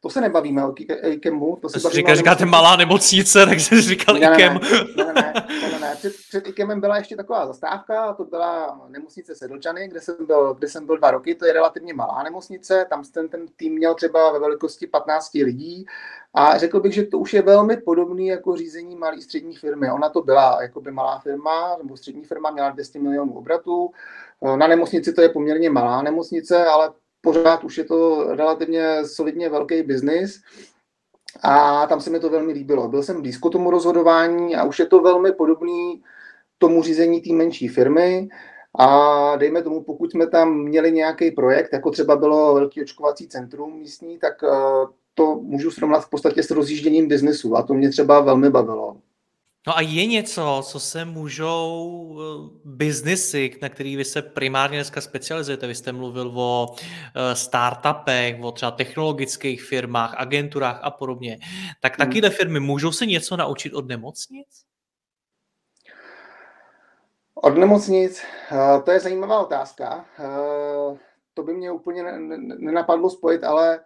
To 0.00 0.10
se 0.10 0.20
nebavíme 0.20 0.64
o 0.64 0.74
IKEMu. 1.02 1.58
To 1.62 1.68
se 1.68 1.80
bavíme 1.80 1.96
říká, 1.96 2.14
říkáte 2.14 2.44
malá 2.44 2.76
nemocnice, 2.76 3.46
tak 3.48 3.60
jsi 3.60 3.80
říkal 3.80 4.14
ne, 4.14 4.32
IKEM. 4.34 4.60
Ne, 4.96 5.04
ne, 5.04 5.12
ne, 5.12 5.32
ne, 5.62 5.70
ne, 5.72 5.78
ne. 5.80 5.94
Před, 5.96 6.12
před 6.28 6.48
IKEMem 6.48 6.80
byla 6.80 6.96
ještě 6.96 7.16
taková 7.16 7.46
zastávka, 7.46 8.04
a 8.04 8.14
to 8.14 8.24
byla 8.24 8.80
nemocnice 8.88 9.34
Sedlčany, 9.34 9.88
kde 9.88 10.00
jsem, 10.00 10.26
byl, 10.26 10.54
kde 10.54 10.68
jsem 10.68 10.86
byl 10.86 10.96
dva 10.96 11.10
roky, 11.10 11.34
to 11.34 11.46
je 11.46 11.52
relativně 11.52 11.94
malá 11.94 12.22
nemocnice, 12.22 12.86
tam 12.90 13.04
ten, 13.04 13.28
ten 13.28 13.46
tým 13.56 13.74
měl 13.74 13.94
třeba 13.94 14.32
ve 14.32 14.38
velikosti 14.38 14.86
15 14.86 15.34
lidí 15.34 15.86
a 16.34 16.58
řekl 16.58 16.80
bych, 16.80 16.94
že 16.94 17.02
to 17.02 17.18
už 17.18 17.32
je 17.32 17.42
velmi 17.42 17.76
podobný 17.76 18.26
jako 18.26 18.56
řízení 18.56 18.96
malé 18.96 19.20
střední 19.20 19.56
firmy. 19.56 19.90
Ona 19.90 20.08
to 20.08 20.22
byla 20.22 20.62
jakoby 20.62 20.90
malá 20.90 21.18
firma, 21.18 21.76
nebo 21.82 21.96
střední 21.96 22.24
firma 22.24 22.50
měla 22.50 22.70
200 22.70 22.98
milionů 22.98 23.38
obratů, 23.38 23.90
na 24.56 24.66
nemocnici 24.66 25.12
to 25.12 25.22
je 25.22 25.28
poměrně 25.28 25.70
malá 25.70 26.02
nemocnice, 26.02 26.66
ale 26.66 26.92
pořád 27.20 27.64
už 27.64 27.78
je 27.78 27.84
to 27.84 28.26
relativně 28.34 29.06
solidně 29.06 29.48
velký 29.48 29.82
biznis 29.82 30.40
a 31.42 31.86
tam 31.86 32.00
se 32.00 32.10
mi 32.10 32.20
to 32.20 32.30
velmi 32.30 32.52
líbilo. 32.52 32.88
Byl 32.88 33.02
jsem 33.02 33.22
blízko 33.22 33.50
tomu 33.50 33.70
rozhodování 33.70 34.56
a 34.56 34.64
už 34.64 34.78
je 34.78 34.86
to 34.86 35.00
velmi 35.00 35.32
podobný 35.32 36.02
tomu 36.58 36.82
řízení 36.82 37.20
té 37.20 37.32
menší 37.32 37.68
firmy 37.68 38.28
a 38.78 39.36
dejme 39.36 39.62
tomu, 39.62 39.82
pokud 39.82 40.10
jsme 40.10 40.26
tam 40.26 40.58
měli 40.58 40.92
nějaký 40.92 41.30
projekt, 41.30 41.72
jako 41.72 41.90
třeba 41.90 42.16
bylo 42.16 42.54
velký 42.54 42.82
očkovací 42.82 43.28
centrum 43.28 43.78
místní, 43.78 44.18
tak 44.18 44.42
eh, 44.44 44.48
to 45.14 45.34
můžu 45.34 45.70
srovnat 45.70 46.00
v 46.00 46.10
podstatě 46.10 46.42
s 46.42 46.50
rozjížděním 46.50 47.08
biznesu 47.08 47.56
a 47.56 47.62
to 47.62 47.74
mě 47.74 47.90
třeba 47.90 48.20
velmi 48.20 48.50
bavilo. 48.50 48.96
No 49.66 49.76
a 49.76 49.80
je 49.80 50.06
něco, 50.06 50.62
co 50.64 50.80
se 50.80 51.04
můžou 51.04 52.18
eh, 52.20 52.58
biznesy, 52.64 53.58
na 53.62 53.68
který 53.68 53.96
vy 53.96 54.04
se 54.04 54.22
primárně 54.22 54.78
dneska 54.78 55.00
specializujete, 55.00 55.66
vy 55.66 55.74
jste 55.74 55.92
mluvil 55.92 56.32
o 56.34 56.74
eh, 57.14 57.34
startupech, 57.36 58.36
o 58.40 58.52
třeba 58.52 58.70
technologických 58.70 59.62
firmách, 59.62 60.14
agenturách 60.16 60.80
a 60.82 60.90
podobně, 60.90 61.38
tak 61.80 61.98
hmm. 61.98 62.08
takové 62.08 62.30
firmy 62.30 62.60
můžou 62.60 62.92
se 62.92 63.06
něco 63.06 63.36
naučit 63.36 63.74
od 63.74 63.88
nemocnic? 63.88 64.48
Od 67.34 67.56
nemocnic, 67.56 68.22
eh, 68.52 68.82
to 68.84 68.90
je 68.90 69.00
zajímavá 69.00 69.40
otázka. 69.40 70.04
To 71.34 71.42
by 71.42 71.54
mě 71.54 71.70
úplně 71.70 72.02
nenapadlo 72.58 73.10
spojit, 73.10 73.44
ale 73.44 73.80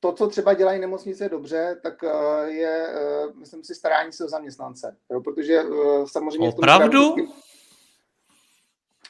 to, 0.00 0.12
co 0.12 0.26
třeba 0.26 0.54
dělají 0.54 0.80
nemocnice 0.80 1.28
dobře, 1.28 1.80
tak 1.82 2.04
eh, 2.04 2.50
je, 2.50 2.86
eh, 2.88 3.26
myslím 3.34 3.64
si, 3.64 3.74
starání 3.74 4.12
se 4.12 4.24
o 4.24 4.28
zaměstnance. 4.28 4.96
Jo? 5.10 5.20
Protože 5.20 5.62
samozřejmě... 6.06 6.48
Opravdu? 6.48 7.14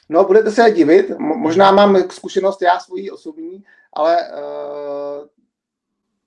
No, 0.09 0.23
budete 0.23 0.51
se 0.51 0.71
divit. 0.71 1.11
Možná 1.19 1.71
mám 1.71 2.09
zkušenost 2.09 2.61
já 2.61 2.79
svojí 2.79 3.11
osobní, 3.11 3.63
ale 3.93 4.31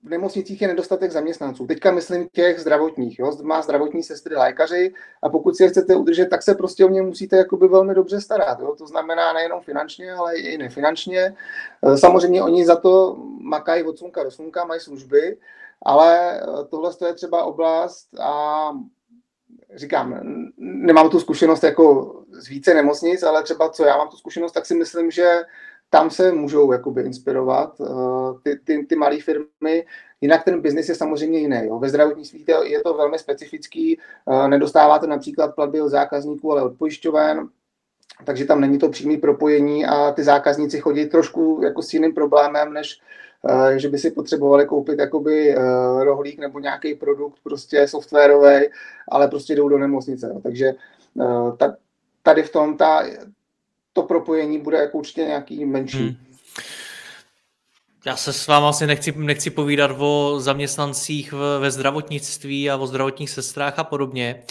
v 0.03 0.09
nemocnicích 0.09 0.61
je 0.61 0.67
nedostatek 0.67 1.11
zaměstnanců. 1.11 1.67
Teďka 1.67 1.91
myslím 1.91 2.27
těch 2.31 2.59
zdravotních, 2.59 3.19
jo? 3.19 3.37
má 3.43 3.61
zdravotní 3.61 4.03
sestry, 4.03 4.35
lékaři 4.35 4.93
a 5.21 5.29
pokud 5.29 5.55
si 5.55 5.63
je 5.63 5.69
chcete 5.69 5.95
udržet, 5.95 6.25
tak 6.25 6.43
se 6.43 6.55
prostě 6.55 6.85
o 6.85 6.89
ně 6.89 7.01
musíte 7.01 7.37
jakoby 7.37 7.67
velmi 7.67 7.95
dobře 7.95 8.21
starat. 8.21 8.59
Jo? 8.59 8.75
To 8.77 8.87
znamená 8.87 9.33
nejenom 9.33 9.61
finančně, 9.61 10.13
ale 10.13 10.37
i 10.37 10.57
nefinančně. 10.57 11.35
E, 11.83 11.97
samozřejmě 11.97 12.43
oni 12.43 12.65
za 12.65 12.75
to 12.75 13.17
makají 13.41 13.83
od 13.83 13.97
slunka 13.97 14.23
do 14.23 14.31
slunka, 14.31 14.65
mají 14.65 14.81
služby, 14.81 15.37
ale 15.81 16.39
e, 16.39 16.43
tohle 16.69 16.91
je 17.07 17.13
třeba 17.13 17.43
oblast 17.43 18.19
a 18.19 18.71
říkám, 19.75 20.19
nemám 20.57 21.09
tu 21.09 21.19
zkušenost 21.19 21.63
jako 21.63 22.15
z 22.31 22.47
více 22.47 22.73
nemocnic, 22.73 23.23
ale 23.23 23.43
třeba 23.43 23.69
co 23.69 23.85
já 23.85 23.97
mám 23.97 24.09
tu 24.09 24.17
zkušenost, 24.17 24.51
tak 24.51 24.65
si 24.65 24.75
myslím, 24.75 25.11
že 25.11 25.43
tam 25.93 26.09
se 26.09 26.31
můžou 26.31 26.71
jakoby 26.71 27.01
inspirovat 27.01 27.79
uh, 27.79 28.39
ty, 28.43 28.59
ty, 28.63 28.85
ty 28.85 28.95
malé 28.95 29.19
firmy. 29.19 29.85
Jinak 30.21 30.43
ten 30.43 30.61
biznis 30.61 30.89
je 30.89 30.95
samozřejmě 30.95 31.39
jiný. 31.39 31.61
Jo. 31.63 31.79
Ve 31.79 31.89
zdravotnictví 31.89 32.45
je 32.63 32.81
to 32.81 32.93
velmi 32.93 33.19
specifický. 33.19 33.97
Uh, 34.25 34.47
nedostáváte 34.47 35.07
například 35.07 35.55
platby 35.55 35.81
od 35.81 35.89
zákazníků, 35.89 36.51
ale 36.51 36.63
od 36.63 36.77
pojišťoven, 36.77 37.47
takže 38.25 38.45
tam 38.45 38.61
není 38.61 38.77
to 38.79 38.89
přímé 38.89 39.17
propojení 39.17 39.85
a 39.85 40.11
ty 40.11 40.23
zákazníci 40.23 40.79
chodí 40.79 41.05
trošku 41.05 41.61
jako 41.63 41.81
s 41.81 41.93
jiným 41.93 42.13
problémem, 42.13 42.73
než 42.73 43.01
uh, 43.41 43.77
že 43.77 43.89
by 43.89 43.97
si 43.97 44.11
potřebovali 44.11 44.65
koupit 44.65 44.99
jakoby 44.99 45.55
uh, 45.55 46.03
rohlík 46.03 46.39
nebo 46.39 46.59
nějaký 46.59 46.95
produkt 46.95 47.37
prostě 47.43 47.87
softwarový, 47.87 48.69
ale 49.11 49.27
prostě 49.27 49.55
jdou 49.55 49.69
do 49.69 49.77
nemocnice. 49.77 50.27
Jo. 50.33 50.39
Takže 50.43 50.73
uh, 51.13 51.57
ta, 51.57 51.75
tady 52.23 52.43
v 52.43 52.51
tom 52.51 52.77
ta, 52.77 53.03
to 53.93 54.03
propojení 54.03 54.59
bude 54.59 54.77
jako 54.77 54.97
určitě 54.97 55.21
nějaký 55.21 55.65
menší. 55.65 55.97
Hmm. 55.97 56.15
Já 58.05 58.15
se 58.15 58.33
s 58.33 58.47
vámi 58.47 58.67
asi 58.67 58.87
nechci, 58.87 59.11
nechci 59.11 59.49
povídat 59.49 59.91
o 59.99 60.39
zaměstnancích 60.39 61.33
ve 61.59 61.71
zdravotnictví 61.71 62.69
a 62.69 62.77
o 62.77 62.87
zdravotních 62.87 63.29
sestrách 63.29 63.79
a 63.79 63.83
podobně. 63.83 64.43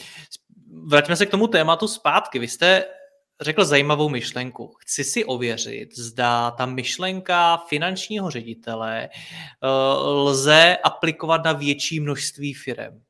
Vraťme 0.87 1.17
se 1.17 1.27
k 1.27 1.31
tomu 1.31 1.47
tématu 1.47 1.89
zpátky. 1.89 2.39
Vy 2.39 2.49
jste 2.49 2.85
řekl 3.41 3.65
zajímavou 3.65 4.09
myšlenku. 4.09 4.75
Chci 4.79 5.05
si 5.05 5.25
ověřit, 5.25 5.99
zda 5.99 6.51
ta 6.51 6.67
myšlenka 6.67 7.57
finančního 7.57 8.31
ředitele 8.31 9.09
eh, 9.09 9.69
lze 10.03 10.77
aplikovat 10.85 11.45
na 11.45 11.53
větší 11.53 12.01
množství 12.01 12.55
firm. 12.55 13.03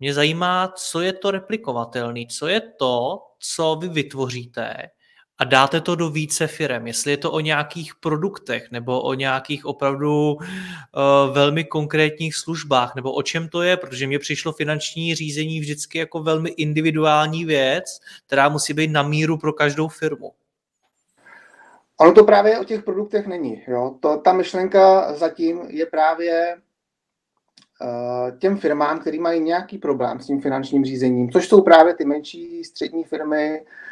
Mě 0.00 0.14
zajímá, 0.14 0.72
co 0.76 1.00
je 1.00 1.12
to 1.12 1.30
replikovatelný, 1.30 2.26
co 2.26 2.46
je 2.48 2.60
to, 2.60 3.18
co 3.38 3.76
vy 3.80 3.88
vytvoříte, 3.88 4.90
a 5.42 5.44
dáte 5.44 5.80
to 5.80 5.94
do 5.94 6.10
více 6.10 6.46
firm, 6.46 6.86
jestli 6.86 7.10
je 7.10 7.16
to 7.16 7.32
o 7.32 7.40
nějakých 7.40 7.94
produktech 7.94 8.70
nebo 8.70 9.02
o 9.02 9.14
nějakých 9.14 9.66
opravdu 9.66 10.32
uh, 10.32 10.40
velmi 11.34 11.64
konkrétních 11.64 12.36
službách, 12.36 12.94
nebo 12.94 13.12
o 13.12 13.22
čem 13.22 13.48
to 13.48 13.62
je, 13.62 13.76
protože 13.76 14.06
mě 14.06 14.18
přišlo 14.18 14.52
finanční 14.52 15.14
řízení 15.14 15.60
vždycky 15.60 15.98
jako 15.98 16.22
velmi 16.22 16.50
individuální 16.50 17.44
věc, 17.44 17.84
která 18.26 18.48
musí 18.48 18.74
být 18.74 18.90
na 18.90 19.02
míru 19.02 19.38
pro 19.38 19.52
každou 19.52 19.88
firmu. 19.88 20.32
Ono 22.00 22.12
to 22.12 22.24
právě 22.24 22.58
o 22.58 22.64
těch 22.64 22.82
produktech 22.82 23.26
není. 23.26 23.62
Jo? 23.68 23.94
To, 24.00 24.16
ta 24.16 24.32
myšlenka 24.32 25.14
zatím 25.14 25.60
je 25.68 25.86
právě 25.86 26.56
uh, 27.80 28.38
těm 28.38 28.58
firmám, 28.58 28.98
který 29.00 29.18
mají 29.18 29.40
nějaký 29.40 29.78
problém 29.78 30.20
s 30.20 30.26
tím 30.26 30.40
finančním 30.40 30.84
řízením, 30.84 31.30
což 31.30 31.48
jsou 31.48 31.62
právě 31.62 31.94
ty 31.94 32.04
menší 32.04 32.64
střední 32.64 33.04
firmy, 33.04 33.60
Eh, 33.60 33.90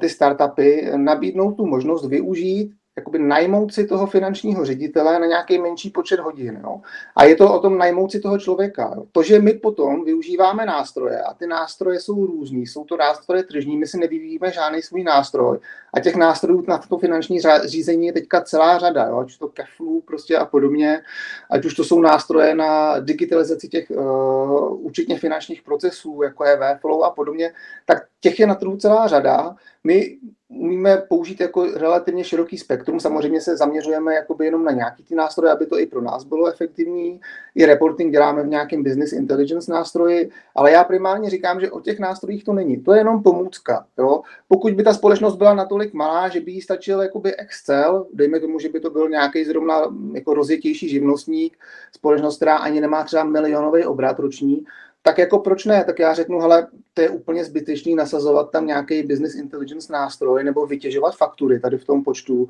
ty 0.00 0.08
startupy 0.08 0.90
nabídnou 0.96 1.52
tu 1.52 1.66
možnost 1.66 2.06
využít 2.06 2.72
jakoby 3.00 3.18
najmout 3.18 3.74
si 3.74 3.86
toho 3.86 4.06
finančního 4.06 4.64
ředitele 4.64 5.18
na 5.18 5.26
nějaký 5.26 5.58
menší 5.58 5.90
počet 5.90 6.20
hodin. 6.20 6.60
Jo? 6.62 6.80
A 7.16 7.24
je 7.24 7.36
to 7.36 7.54
o 7.54 7.58
tom 7.58 7.78
najmout 7.78 8.12
si 8.12 8.20
toho 8.20 8.38
člověka. 8.38 8.92
Jo? 8.96 9.04
To, 9.12 9.22
že 9.22 9.38
my 9.38 9.54
potom 9.54 10.04
využíváme 10.04 10.66
nástroje 10.66 11.22
a 11.22 11.34
ty 11.34 11.46
nástroje 11.46 12.00
jsou 12.00 12.26
různý, 12.26 12.66
jsou 12.66 12.84
to 12.84 12.96
nástroje 12.96 13.42
tržní, 13.42 13.76
my 13.76 13.86
si 13.86 13.98
nevyvíjíme 13.98 14.52
žádný 14.52 14.82
svůj 14.82 15.02
nástroj 15.02 15.58
a 15.94 16.00
těch 16.00 16.16
nástrojů 16.16 16.64
na 16.68 16.78
to 16.78 16.98
finanční 16.98 17.40
řízení 17.64 18.06
je 18.06 18.12
teďka 18.12 18.40
celá 18.40 18.78
řada, 18.78 19.06
jo? 19.06 19.18
ať 19.18 19.38
to 19.38 19.48
keflu 19.48 20.00
prostě 20.00 20.36
a 20.36 20.44
podobně, 20.44 21.02
ať 21.50 21.64
už 21.64 21.74
to 21.74 21.84
jsou 21.84 22.00
nástroje 22.00 22.54
na 22.54 22.98
digitalizaci 22.98 23.68
těch 23.68 23.90
uh, 23.90 24.86
účetně 24.86 25.18
finančních 25.18 25.62
procesů, 25.62 26.22
jako 26.22 26.44
je 26.44 26.56
Webflow 26.56 27.04
a 27.04 27.10
podobně, 27.10 27.52
tak 27.86 27.98
těch 28.20 28.40
je 28.40 28.46
na 28.46 28.54
trhu 28.54 28.76
celá 28.76 29.06
řada. 29.06 29.56
My 29.84 30.18
umíme 30.50 31.02
použít 31.08 31.40
jako 31.40 31.64
relativně 31.74 32.24
široký 32.24 32.58
spektrum. 32.58 33.00
Samozřejmě 33.00 33.40
se 33.40 33.56
zaměřujeme 33.56 34.14
jakoby 34.14 34.44
jenom 34.44 34.64
na 34.64 34.72
nějaký 34.72 35.04
ty 35.04 35.14
nástroje, 35.14 35.52
aby 35.52 35.66
to 35.66 35.78
i 35.78 35.86
pro 35.86 36.00
nás 36.00 36.24
bylo 36.24 36.46
efektivní. 36.46 37.20
I 37.54 37.66
reporting 37.66 38.12
děláme 38.12 38.42
v 38.42 38.46
nějakém 38.46 38.82
business 38.82 39.12
intelligence 39.12 39.72
nástroji, 39.72 40.30
ale 40.54 40.70
já 40.70 40.84
primárně 40.84 41.30
říkám, 41.30 41.60
že 41.60 41.70
o 41.70 41.80
těch 41.80 41.98
nástrojích 41.98 42.44
to 42.44 42.52
není. 42.52 42.82
To 42.82 42.92
je 42.92 43.00
jenom 43.00 43.22
pomůcka. 43.22 43.86
Jo? 43.98 44.22
Pokud 44.48 44.74
by 44.74 44.82
ta 44.82 44.94
společnost 44.94 45.36
byla 45.36 45.54
natolik 45.54 45.94
malá, 45.94 46.28
že 46.28 46.40
by 46.40 46.52
jí 46.52 46.60
stačil 46.60 47.02
jakoby 47.02 47.36
Excel, 47.36 48.06
dejme 48.12 48.40
tomu, 48.40 48.58
že 48.58 48.68
by 48.68 48.80
to 48.80 48.90
byl 48.90 49.08
nějaký 49.08 49.44
zrovna 49.44 49.82
jako 50.14 50.34
rozjetější 50.34 50.88
živnostník, 50.88 51.58
společnost, 51.92 52.36
která 52.36 52.56
ani 52.56 52.80
nemá 52.80 53.04
třeba 53.04 53.24
milionový 53.24 53.84
obrat 53.84 54.18
roční, 54.18 54.64
tak 55.02 55.18
jako 55.18 55.38
proč 55.38 55.64
ne? 55.64 55.84
Tak 55.84 55.98
já 55.98 56.14
řeknu, 56.14 56.40
hele, 56.40 56.66
to 56.94 57.02
je 57.02 57.10
úplně 57.10 57.44
zbytečný 57.44 57.94
nasazovat 57.94 58.50
tam 58.50 58.66
nějaký 58.66 59.02
business 59.02 59.34
intelligence 59.34 59.92
nástroj 59.92 60.44
nebo 60.44 60.66
vytěžovat 60.66 61.16
faktury 61.16 61.60
tady 61.60 61.78
v 61.78 61.84
tom 61.84 62.04
počtu. 62.04 62.48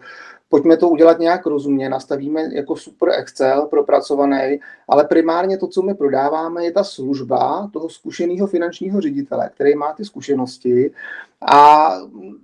Pojďme 0.48 0.76
to 0.76 0.88
udělat 0.88 1.18
nějak 1.18 1.46
rozumně, 1.46 1.88
nastavíme 1.88 2.48
jako 2.52 2.76
super 2.76 3.08
Excel 3.18 3.66
propracovaný, 3.66 4.60
ale 4.88 5.04
primárně 5.04 5.58
to, 5.58 5.66
co 5.66 5.82
my 5.82 5.94
prodáváme, 5.94 6.64
je 6.64 6.72
ta 6.72 6.84
služba 6.84 7.70
toho 7.72 7.88
zkušeného 7.88 8.46
finančního 8.46 9.00
ředitele, 9.00 9.50
který 9.54 9.74
má 9.74 9.92
ty 9.92 10.04
zkušenosti 10.04 10.90
a 11.48 11.92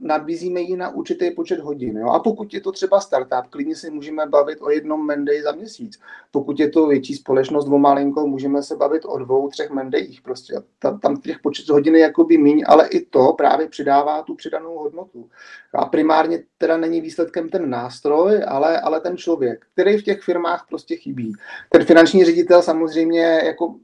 nabízíme 0.00 0.60
ji 0.60 0.76
na 0.76 0.90
určitý 0.90 1.30
počet 1.30 1.60
hodin. 1.60 1.96
Jo? 1.96 2.08
A 2.08 2.18
pokud 2.18 2.54
je 2.54 2.60
to 2.60 2.72
třeba 2.72 3.00
startup, 3.00 3.50
klidně 3.50 3.76
si 3.76 3.90
můžeme 3.90 4.26
bavit 4.26 4.58
o 4.62 4.70
jednom 4.70 5.06
Menday 5.06 5.42
za 5.42 5.52
měsíc. 5.52 6.00
Pokud 6.30 6.60
je 6.60 6.68
to 6.68 6.86
větší 6.86 7.14
společnost 7.14 7.68
o 7.68 7.78
malinkou, 7.78 8.26
můžeme 8.26 8.62
se 8.62 8.76
bavit 8.76 9.02
o 9.04 9.18
dvou, 9.18 9.48
třech 9.48 9.70
Mendayích. 9.70 10.22
Prostě 10.22 10.54
tam, 10.78 11.00
tam 11.00 11.16
těch 11.16 11.38
počet 11.38 11.68
hodin 11.68 11.94
je 11.94 12.00
jakoby 12.00 12.38
míň, 12.38 12.64
ale 12.66 12.88
i 12.88 13.06
to 13.06 13.32
právě 13.32 13.68
přidává 13.68 14.22
tu 14.22 14.34
přidanou 14.34 14.78
hodnotu. 14.78 15.28
A 15.74 15.84
primárně 15.84 16.42
teda 16.58 16.76
není 16.76 17.00
výsledkem 17.00 17.48
ten 17.48 17.70
nástroj, 17.70 18.42
ale, 18.48 18.80
ale 18.80 19.00
ten 19.00 19.16
člověk, 19.16 19.66
který 19.72 19.98
v 19.98 20.04
těch 20.04 20.22
firmách 20.22 20.66
prostě 20.68 20.96
chybí. 20.96 21.32
Ten 21.70 21.84
finanční 21.84 22.24
ředitel 22.24 22.62
samozřejmě 22.62 23.40
jako 23.44 23.74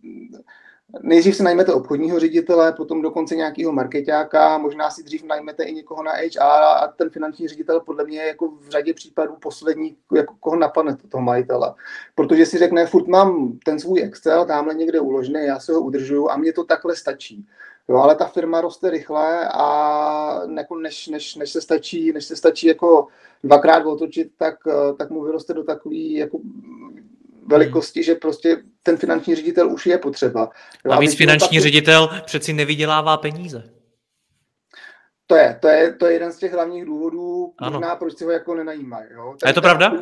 Nejdřív 1.00 1.36
si 1.36 1.42
najmete 1.42 1.72
obchodního 1.72 2.20
ředitele, 2.20 2.72
potom 2.72 3.02
dokonce 3.02 3.36
nějakého 3.36 3.72
marketáka, 3.72 4.58
možná 4.58 4.90
si 4.90 5.02
dřív 5.02 5.24
najmete 5.24 5.62
i 5.64 5.74
někoho 5.74 6.02
na 6.02 6.12
HR 6.12 6.62
a 6.82 6.86
ten 6.96 7.10
finanční 7.10 7.48
ředitel 7.48 7.80
podle 7.80 8.04
mě 8.04 8.22
jako 8.22 8.48
v 8.48 8.68
řadě 8.68 8.94
případů 8.94 9.34
poslední, 9.40 9.96
jako 10.14 10.34
koho 10.40 10.56
napadne 10.56 10.96
toho 11.08 11.22
majitele. 11.22 11.74
Protože 12.14 12.46
si 12.46 12.58
řekne, 12.58 12.86
furt 12.86 13.06
mám 13.06 13.58
ten 13.64 13.80
svůj 13.80 14.02
Excel 14.02 14.44
tamhle 14.44 14.74
někde 14.74 15.00
uložený, 15.00 15.44
já 15.44 15.60
se 15.60 15.72
ho 15.72 15.80
udržuju 15.80 16.30
a 16.30 16.36
mně 16.36 16.52
to 16.52 16.64
takhle 16.64 16.96
stačí. 16.96 17.46
Jo, 17.88 17.96
ale 17.96 18.14
ta 18.14 18.26
firma 18.26 18.60
roste 18.60 18.90
rychle 18.90 19.48
a 19.48 20.40
jako 20.56 20.76
než, 20.76 21.08
než, 21.08 21.36
než, 21.36 21.52
se 21.52 21.60
stačí, 21.60 22.12
než 22.12 22.24
se 22.24 22.36
stačí 22.36 22.66
jako 22.66 23.06
dvakrát 23.44 23.86
otočit, 23.86 24.32
tak, 24.38 24.54
tak 24.98 25.10
mu 25.10 25.22
vyroste 25.22 25.54
do 25.54 25.64
takový 25.64 26.12
jako 26.12 26.38
velikosti, 27.46 28.02
že 28.02 28.14
prostě 28.14 28.62
ten 28.82 28.96
finanční 28.96 29.34
ředitel 29.34 29.72
už 29.72 29.86
je 29.86 29.98
potřeba. 29.98 30.50
A 30.90 31.00
víc 31.00 31.16
finanční 31.16 31.48
taky... 31.48 31.60
ředitel 31.60 32.10
přeci 32.24 32.52
nevydělává 32.52 33.16
peníze. 33.16 33.70
To 35.26 35.36
je, 35.36 35.58
to 35.60 35.68
je, 35.68 35.92
to 35.94 36.06
je 36.06 36.12
jeden 36.12 36.32
z 36.32 36.36
těch 36.36 36.52
hlavních 36.52 36.84
důvodů, 36.84 37.54
ano. 37.58 37.70
možná 37.70 37.96
proč 37.96 38.18
si 38.18 38.24
ho 38.24 38.30
jako 38.30 38.54
nenajímají. 38.54 39.06
Jo? 39.10 39.34
A 39.44 39.48
je 39.48 39.54
to 39.54 39.60
pravda? 39.60 39.92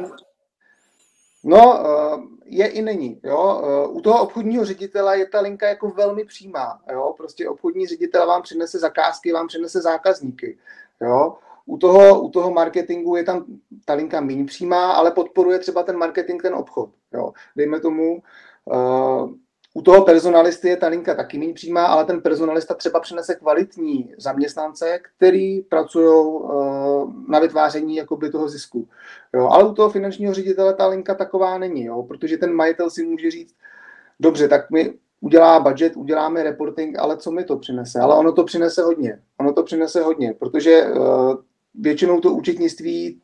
No, 1.45 1.85
eh, 1.87 2.19
je 2.45 2.67
i 2.67 2.83
není. 2.83 3.21
Jo? 3.25 3.63
Eh, 3.65 3.89
u 3.89 4.01
toho 4.01 4.23
obchodního 4.23 4.65
ředitele 4.65 5.19
je 5.19 5.29
ta 5.29 5.41
linka 5.41 5.69
jako 5.69 5.91
velmi 5.91 6.25
přímá. 6.25 6.81
Jo? 6.93 7.15
Prostě 7.17 7.49
obchodní 7.49 7.87
ředitel 7.87 8.27
vám 8.27 8.43
přinese 8.43 8.79
zakázky, 8.79 9.33
vám 9.33 9.47
přinese 9.47 9.81
zákazníky. 9.81 10.59
Jo? 11.01 11.37
U 11.71 11.79
toho, 11.79 12.21
u 12.21 12.31
toho 12.31 12.51
marketingu 12.51 13.17
je 13.17 13.25
tam 13.25 13.45
ta 13.85 13.95
linka 13.95 14.21
méně 14.21 14.45
přímá, 14.45 14.93
ale 14.93 15.11
podporuje 15.11 15.59
třeba 15.59 15.83
ten 15.83 15.97
marketing, 15.97 16.43
ten 16.43 16.55
obchod. 16.55 16.91
Jo. 17.15 17.33
Dejme 17.57 17.81
tomu, 17.81 18.23
uh, 18.65 19.31
u 19.75 19.83
toho 19.83 20.05
personalisty 20.05 20.69
je 20.69 20.77
ta 20.77 20.89
linka 20.89 21.15
taky 21.15 21.39
méně 21.39 21.55
přímá, 21.55 21.87
ale 21.87 22.05
ten 22.05 22.21
personalista 22.21 22.75
třeba 22.75 23.01
přinese 23.01 23.35
kvalitní 23.35 24.15
zaměstnance, 24.19 24.99
který 25.17 25.61
pracují 25.61 26.07
uh, 26.07 27.13
na 27.29 27.39
vytváření 27.39 27.97
jakoby 27.97 28.31
toho 28.31 28.49
zisku. 28.49 28.89
Jo. 29.35 29.49
Ale 29.49 29.65
u 29.65 29.75
toho 29.75 29.91
finančního 29.91 30.35
ředitele 30.35 30.75
ta 30.75 30.87
linka 30.87 31.15
taková 31.15 31.59
není, 31.59 31.85
jo, 31.85 32.03
protože 32.03 32.39
ten 32.39 32.53
majitel 32.53 32.91
si 32.91 33.07
může 33.07 33.31
říct, 33.31 33.55
dobře, 34.21 34.49
tak 34.49 34.71
mi 34.71 34.95
udělá 35.21 35.61
budget, 35.61 35.97
uděláme 35.97 36.43
reporting, 36.43 36.99
ale 36.99 37.17
co 37.17 37.31
mi 37.31 37.45
to 37.45 37.57
přinese? 37.57 38.01
Ale 38.01 38.15
ono 38.15 38.33
to 38.33 38.45
přinese 38.45 38.83
hodně. 38.83 39.19
Ono 39.41 39.53
to 39.53 39.63
přinese 39.63 40.03
hodně, 40.03 40.35
protože 40.39 40.85
uh, 40.85 41.35
většinou 41.75 42.21
to 42.21 42.33
účetnictví 42.33 43.21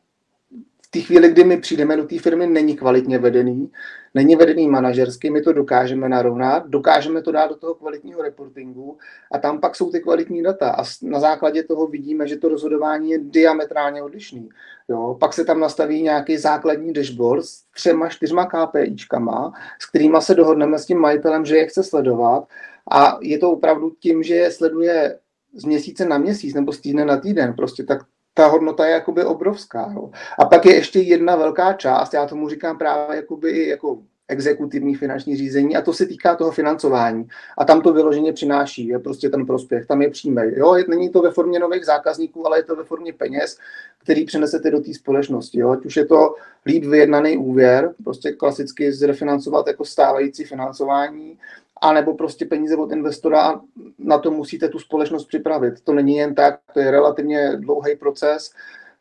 v 0.87 0.91
té 0.91 0.99
chvíli, 0.99 1.29
kdy 1.29 1.43
my 1.43 1.57
přijdeme 1.57 1.97
do 1.97 2.03
té 2.03 2.19
firmy, 2.19 2.47
není 2.47 2.75
kvalitně 2.75 3.19
vedený, 3.19 3.71
není 4.13 4.35
vedený 4.35 4.67
manažersky, 4.67 5.29
my 5.29 5.41
to 5.41 5.53
dokážeme 5.53 6.09
narovnat, 6.09 6.67
dokážeme 6.67 7.21
to 7.21 7.31
dát 7.31 7.47
do 7.47 7.55
toho 7.55 7.75
kvalitního 7.75 8.21
reportingu 8.21 8.97
a 9.31 9.37
tam 9.37 9.59
pak 9.59 9.75
jsou 9.75 9.91
ty 9.91 9.99
kvalitní 9.99 10.43
data. 10.43 10.69
A 10.71 10.83
na 11.01 11.19
základě 11.19 11.63
toho 11.63 11.87
vidíme, 11.87 12.27
že 12.27 12.37
to 12.37 12.49
rozhodování 12.49 13.11
je 13.11 13.19
diametrálně 13.21 14.03
odlišný. 14.03 14.49
Jo, 14.89 15.17
pak 15.19 15.33
se 15.33 15.45
tam 15.45 15.59
nastaví 15.59 16.01
nějaký 16.01 16.37
základní 16.37 16.93
dashboard 16.93 17.45
s 17.45 17.63
třema, 17.75 18.09
čtyřma 18.09 18.45
KPIčkama, 18.45 19.53
s 19.81 19.85
kterými 19.85 20.17
se 20.19 20.35
dohodneme 20.35 20.79
s 20.79 20.85
tím 20.85 20.99
majitelem, 20.99 21.45
že 21.45 21.57
je 21.57 21.67
chce 21.67 21.83
sledovat. 21.83 22.47
A 22.91 23.17
je 23.21 23.37
to 23.37 23.51
opravdu 23.51 23.91
tím, 23.99 24.23
že 24.23 24.35
je 24.35 24.51
sleduje 24.51 25.19
z 25.53 25.65
měsíce 25.65 26.05
na 26.05 26.17
měsíc 26.17 26.55
nebo 26.55 26.73
z 26.73 26.81
týdne 26.81 27.05
na 27.05 27.17
týden, 27.17 27.53
prostě 27.53 27.83
tak 27.83 27.99
ta 28.37 28.47
hodnota 28.47 28.85
je 28.85 28.91
jakoby 28.91 29.23
obrovská. 29.23 29.91
Jo. 29.95 30.09
A 30.39 30.45
pak 30.45 30.65
je 30.65 30.75
ještě 30.75 30.99
jedna 30.99 31.35
velká 31.35 31.73
část, 31.73 32.13
já 32.13 32.25
tomu 32.25 32.49
říkám 32.49 32.77
právě 32.77 33.15
jakoby 33.15 33.67
jako 33.67 33.97
exekutivní 34.27 34.95
finanční 34.95 35.37
řízení 35.37 35.75
a 35.75 35.81
to 35.81 35.93
se 35.93 36.05
týká 36.05 36.35
toho 36.35 36.51
financování. 36.51 37.27
A 37.57 37.65
tam 37.65 37.81
to 37.81 37.93
vyloženě 37.93 38.33
přináší, 38.33 38.87
je 38.87 38.99
prostě 38.99 39.29
ten 39.29 39.45
prospěch, 39.45 39.85
tam 39.85 40.01
je 40.01 40.09
přímý. 40.09 40.41
Jo, 40.55 40.77
není 40.87 41.09
to 41.09 41.21
ve 41.21 41.31
formě 41.31 41.59
nových 41.59 41.85
zákazníků, 41.85 42.47
ale 42.47 42.59
je 42.59 42.63
to 42.63 42.75
ve 42.75 42.83
formě 42.83 43.13
peněz, 43.13 43.57
který 44.03 44.25
přenesete 44.25 44.71
do 44.71 44.79
té 44.79 44.93
společnosti. 44.93 45.59
Jo. 45.59 45.69
Ať 45.69 45.85
už 45.85 45.97
je 45.97 46.05
to 46.05 46.35
líp 46.65 46.85
vyjednaný 46.85 47.37
úvěr, 47.37 47.93
prostě 48.03 48.31
klasicky 48.31 48.91
zrefinancovat 48.91 49.67
jako 49.67 49.85
stávající 49.85 50.43
financování, 50.43 51.37
anebo 51.81 52.13
prostě 52.13 52.45
peníze 52.45 52.75
od 52.75 52.91
investora 52.91 53.41
a 53.41 53.61
na 53.99 54.17
to 54.17 54.31
musíte 54.31 54.69
tu 54.69 54.79
společnost 54.79 55.25
připravit. 55.25 55.81
To 55.83 55.93
není 55.93 56.15
jen 56.15 56.35
tak, 56.35 56.59
to 56.73 56.79
je 56.79 56.91
relativně 56.91 57.51
dlouhý 57.57 57.95
proces, 57.95 58.51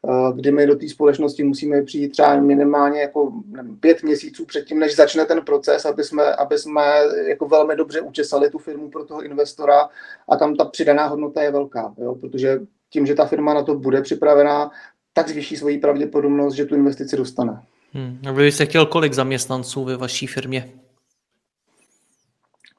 eh, 0.09 0.33
kdy 0.35 0.53
my 0.53 0.67
do 0.67 0.77
té 0.77 0.89
společnosti 0.89 1.45
musíme 1.45 1.83
přijít 1.83 2.09
třeba 2.09 2.41
minimálně 2.41 3.01
jako 3.01 3.33
nevím, 3.47 3.77
pět 3.77 4.03
měsíců 4.03 4.45
předtím, 4.45 4.79
než 4.79 4.97
začne 4.97 5.25
ten 5.25 5.43
proces, 5.43 5.85
aby 5.85 6.05
jsme, 6.05 6.35
aby 6.35 6.59
jsme 6.59 6.83
jako 7.29 7.49
velmi 7.49 7.77
dobře 7.77 8.01
učesali 8.01 8.51
tu 8.51 8.59
firmu 8.59 8.91
pro 8.91 9.05
toho 9.05 9.23
investora 9.23 9.89
a 10.29 10.37
tam 10.37 10.57
ta 10.57 10.65
přidaná 10.65 11.07
hodnota 11.07 11.43
je 11.43 11.51
velká, 11.51 11.95
jo? 11.99 12.15
protože 12.15 12.61
tím, 12.91 13.07
že 13.07 13.15
ta 13.15 13.27
firma 13.27 13.55
na 13.55 13.63
to 13.63 13.75
bude 13.75 14.03
připravená, 14.03 14.71
tak 15.13 15.29
zvýší 15.29 15.57
svoji 15.57 15.79
pravděpodobnost, 15.79 16.55
že 16.55 16.65
tu 16.65 16.75
investici 16.75 17.17
dostane. 17.17 17.63
Hmm. 17.93 18.19
A 18.29 18.33
vy 18.33 18.43
byste 18.43 18.67
chtěl 18.67 18.87
kolik 18.87 19.13
zaměstnanců 19.13 19.85
ve 19.85 19.97
vaší 19.97 20.27
firmě? 20.27 20.73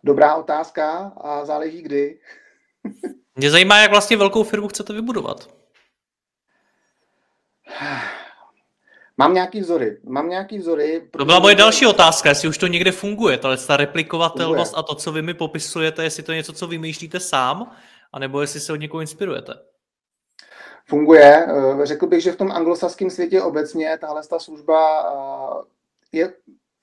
Dobrá 0.08 0.36
otázka 0.36 1.12
a 1.18 1.46
záleží 1.46 1.82
kdy. 1.82 2.20
Mě 3.36 3.52
zajímá, 3.52 3.78
jak 3.78 3.92
vlastně 3.92 4.18
velkou 4.18 4.44
firmu 4.44 4.68
chcete 4.68 4.94
vybudovat. 4.94 5.50
Mám 9.18 9.34
nějaký 9.34 9.60
vzory. 9.60 9.98
Mám 10.04 10.30
nějaký 10.30 10.58
vzory. 10.58 11.10
To 11.18 11.26
byla 11.26 11.40
moje 11.40 11.56
další 11.56 11.86
otázka, 11.86 12.30
jestli 12.30 12.48
už 12.48 12.58
to 12.58 12.68
někde 12.68 12.92
funguje, 12.92 13.38
ta, 13.38 13.58
ta 13.58 13.78
replikovatelnost 13.78 14.72
funguje. 14.72 14.80
a 14.80 14.88
to, 14.88 14.96
co 14.96 15.12
vy 15.12 15.22
mi 15.22 15.34
popisujete, 15.34 16.04
jestli 16.04 16.24
to 16.24 16.32
je 16.32 16.36
něco, 16.36 16.54
co 16.54 16.68
vymýšlíte 16.68 17.20
sám, 17.20 17.72
anebo 18.14 18.42
jestli 18.42 18.60
se 18.60 18.74
od 18.74 18.76
někoho 18.76 19.02
inspirujete. 19.02 19.54
Funguje. 20.86 21.48
Eh, 21.48 21.86
řekl 21.86 22.08
bych, 22.08 22.24
že 22.24 22.32
v 22.32 22.36
tom 22.36 22.52
anglosaském 22.52 23.10
světě 23.10 23.42
obecně 23.42 23.98
tahle 23.98 24.22
ta 24.28 24.40
služba 24.40 25.04
eh, 25.12 26.18
je 26.18 26.34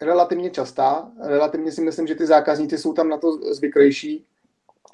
relativně 0.03 0.51
častá. 0.51 1.11
Relativně 1.21 1.73
si 1.73 1.81
myslím, 1.81 2.07
že 2.07 2.15
ty 2.15 2.27
zákazníci 2.27 2.79
jsou 2.79 2.93
tam 2.93 3.09
na 3.09 3.19
to 3.19 3.33
zvyklejší. 3.55 4.25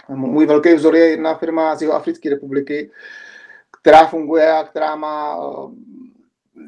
Můj 0.08 0.46
velký 0.46 0.74
vzor 0.74 0.96
je 0.96 1.08
jedna 1.08 1.34
firma 1.34 1.76
z 1.76 1.82
Jihoafrické 1.82 2.30
republiky, 2.30 2.90
která 3.80 4.06
funguje 4.06 4.52
a 4.52 4.64
která 4.64 4.96
má 4.96 5.38
eh, 5.38 5.90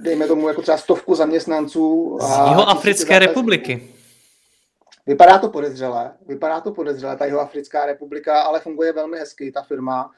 dejme 0.02 0.26
tomu 0.26 0.48
jako 0.48 0.62
třeba 0.62 0.78
stovku 0.78 1.14
zaměstnanců. 1.14 2.18
Z 2.20 2.48
Jihoafrické 2.48 3.18
republiky. 3.18 3.88
Vypadá 5.06 5.38
to 5.38 5.48
podezřele, 5.48 6.12
vypadá 6.26 6.60
to 6.60 6.72
podezřele, 6.72 7.16
ta 7.16 7.24
Jihoafrická 7.24 7.86
republika, 7.86 8.40
ale 8.40 8.60
funguje 8.60 8.92
velmi 8.92 9.18
hezky, 9.18 9.52
ta 9.52 9.62
firma, 9.62 10.10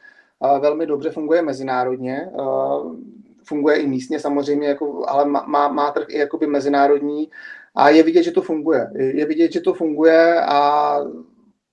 velmi 0.60 0.86
dobře 0.86 1.10
funguje 1.10 1.42
mezinárodně, 1.42 2.30
funguje 3.44 3.76
i 3.76 3.86
místně 3.86 4.20
samozřejmě, 4.20 4.68
jako, 4.68 5.04
ale 5.08 5.24
má, 5.24 5.68
má 5.68 5.90
trh 5.90 6.06
i 6.08 6.18
jakoby 6.18 6.46
mezinárodní 6.46 7.30
a 7.74 7.88
je 7.88 8.02
vidět, 8.02 8.22
že 8.22 8.30
to 8.30 8.42
funguje. 8.42 8.90
Je 8.94 9.26
vidět, 9.26 9.52
že 9.52 9.60
to 9.60 9.74
funguje 9.74 10.40
a 10.40 10.98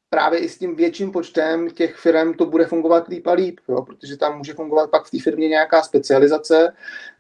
právě 0.09 0.39
i 0.39 0.49
s 0.49 0.57
tím 0.57 0.75
větším 0.75 1.11
počtem 1.11 1.69
těch 1.69 1.95
firm 1.95 2.33
to 2.33 2.45
bude 2.45 2.65
fungovat 2.65 3.07
líp 3.07 3.27
a 3.27 3.31
líp, 3.31 3.59
jo? 3.69 3.81
protože 3.81 4.17
tam 4.17 4.37
může 4.37 4.53
fungovat 4.53 4.89
pak 4.89 5.05
v 5.05 5.11
té 5.11 5.19
firmě 5.19 5.47
nějaká 5.47 5.83
specializace. 5.83 6.73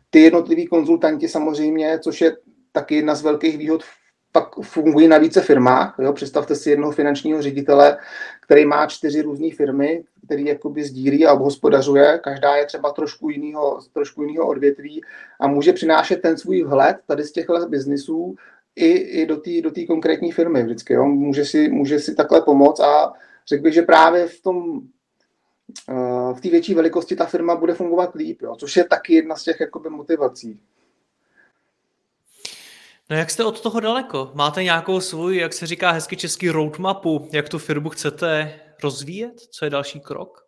Ty 0.09 0.21
jednotliví 0.21 0.67
konzultanti 0.67 1.27
samozřejmě, 1.27 1.99
což 1.99 2.21
je 2.21 2.37
taky 2.71 2.95
jedna 2.95 3.15
z 3.15 3.21
velkých 3.21 3.57
výhod 3.57 3.83
pak 4.31 4.55
fungují 4.61 5.07
na 5.07 5.17
více 5.17 5.41
firmách. 5.41 5.95
Jo? 5.99 6.13
Představte 6.13 6.55
si 6.55 6.69
jednoho 6.69 6.91
finančního 6.91 7.41
ředitele, 7.41 7.97
který 8.41 8.65
má 8.65 8.87
čtyři 8.87 9.21
různé 9.21 9.47
firmy, 9.55 10.03
který 10.25 10.45
jakoby 10.45 10.83
sdílí 10.83 11.25
a 11.25 11.33
obhospodařuje. 11.33 12.19
Každá 12.23 12.55
je 12.55 12.65
třeba 12.65 12.91
trošku 12.91 13.29
jiného, 13.29 13.79
trošku 13.93 14.23
jiného 14.23 14.47
odvětví 14.47 15.01
a 15.39 15.47
může 15.47 15.73
přinášet 15.73 16.21
ten 16.21 16.37
svůj 16.37 16.63
vhled 16.63 16.97
tady 17.07 17.23
z 17.23 17.31
těchto 17.31 17.69
biznisů 17.69 18.35
i, 18.75 18.91
i 18.91 19.25
do 19.25 19.37
té 19.37 19.61
do 19.61 19.71
konkrétní 19.87 20.31
firmy 20.31 20.63
vždycky. 20.63 20.93
Jo? 20.93 21.05
Může, 21.05 21.45
si, 21.45 21.69
může 21.69 21.99
si 21.99 22.15
takhle 22.15 22.41
pomoct 22.41 22.79
a 22.79 23.13
řekl 23.47 23.63
bych, 23.63 23.73
že 23.73 23.81
právě 23.81 24.27
v 24.27 24.41
tom 24.41 24.81
eh, 25.89 26.33
v 26.33 26.41
té 26.41 26.49
větší 26.49 26.73
velikosti 26.73 27.15
ta 27.15 27.25
firma 27.25 27.55
bude 27.55 27.73
fungovat 27.73 28.15
líp, 28.15 28.41
jo? 28.41 28.55
což 28.55 28.77
je 28.77 28.83
taky 28.83 29.13
jedna 29.13 29.35
z 29.35 29.43
těch 29.43 29.59
jakoby, 29.59 29.89
motivací. 29.89 30.59
No 33.09 33.17
jak 33.17 33.29
jste 33.29 33.43
od 33.43 33.61
toho 33.61 33.79
daleko? 33.79 34.31
Máte 34.33 34.63
nějakou 34.63 34.99
svůj, 34.99 35.37
jak 35.37 35.53
se 35.53 35.67
říká 35.67 35.91
hezky 35.91 36.17
český 36.17 36.49
roadmapu, 36.49 37.29
jak 37.31 37.49
tu 37.49 37.59
firmu 37.59 37.89
chcete 37.89 38.59
rozvíjet? 38.83 39.39
Co 39.39 39.65
je 39.65 39.71
další 39.71 39.99
krok? 39.99 40.45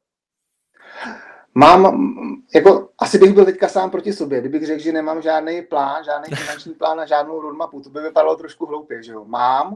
Mám, 1.56 2.08
jako 2.56 2.90
asi 3.04 3.18
bych 3.18 3.34
byl 3.34 3.46
teďka 3.46 3.68
sám 3.68 3.90
proti 3.90 4.14
sobě, 4.14 4.40
kdybych 4.40 4.66
řekl, 4.66 4.82
že 4.82 4.92
nemám 4.92 5.22
žádný 5.22 5.62
plán, 5.62 6.04
žádný 6.04 6.36
finanční 6.36 6.74
plán 6.74 7.00
a 7.00 7.06
žádnou 7.06 7.42
roadmapu, 7.42 7.82
to 7.82 7.90
by 7.90 8.02
vypadalo 8.02 8.36
trošku 8.36 8.66
hloupě, 8.66 9.04
že 9.04 9.12
jo. 9.12 9.26
Mám, 9.26 9.76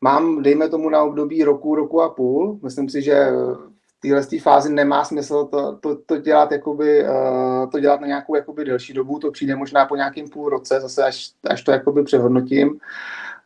mám, 0.00 0.42
dejme 0.42 0.68
tomu 0.68 0.88
na 0.88 1.02
období 1.02 1.44
roku, 1.44 1.74
roku 1.74 2.02
a 2.02 2.08
půl, 2.08 2.58
myslím 2.62 2.88
si, 2.88 3.02
že 3.02 3.28
téhle 4.02 4.22
fázi 4.40 4.72
nemá 4.72 5.04
smysl 5.04 5.44
to, 5.44 5.76
to, 5.76 5.96
to, 5.96 6.16
dělat, 6.16 6.52
jakoby, 6.52 7.04
uh, 7.04 7.70
to 7.70 7.80
dělat 7.80 8.00
na 8.00 8.06
nějakou 8.06 8.36
jakoby 8.36 8.64
delší 8.64 8.92
dobu, 8.92 9.18
to 9.18 9.30
přijde 9.30 9.56
možná 9.56 9.86
po 9.86 9.96
nějakém 9.96 10.28
půl 10.28 10.48
roce, 10.48 10.80
zase 10.80 11.04
až, 11.04 11.30
až 11.46 11.62
to 11.62 11.72
jakoby 11.72 12.04
přehodnotím. 12.04 12.80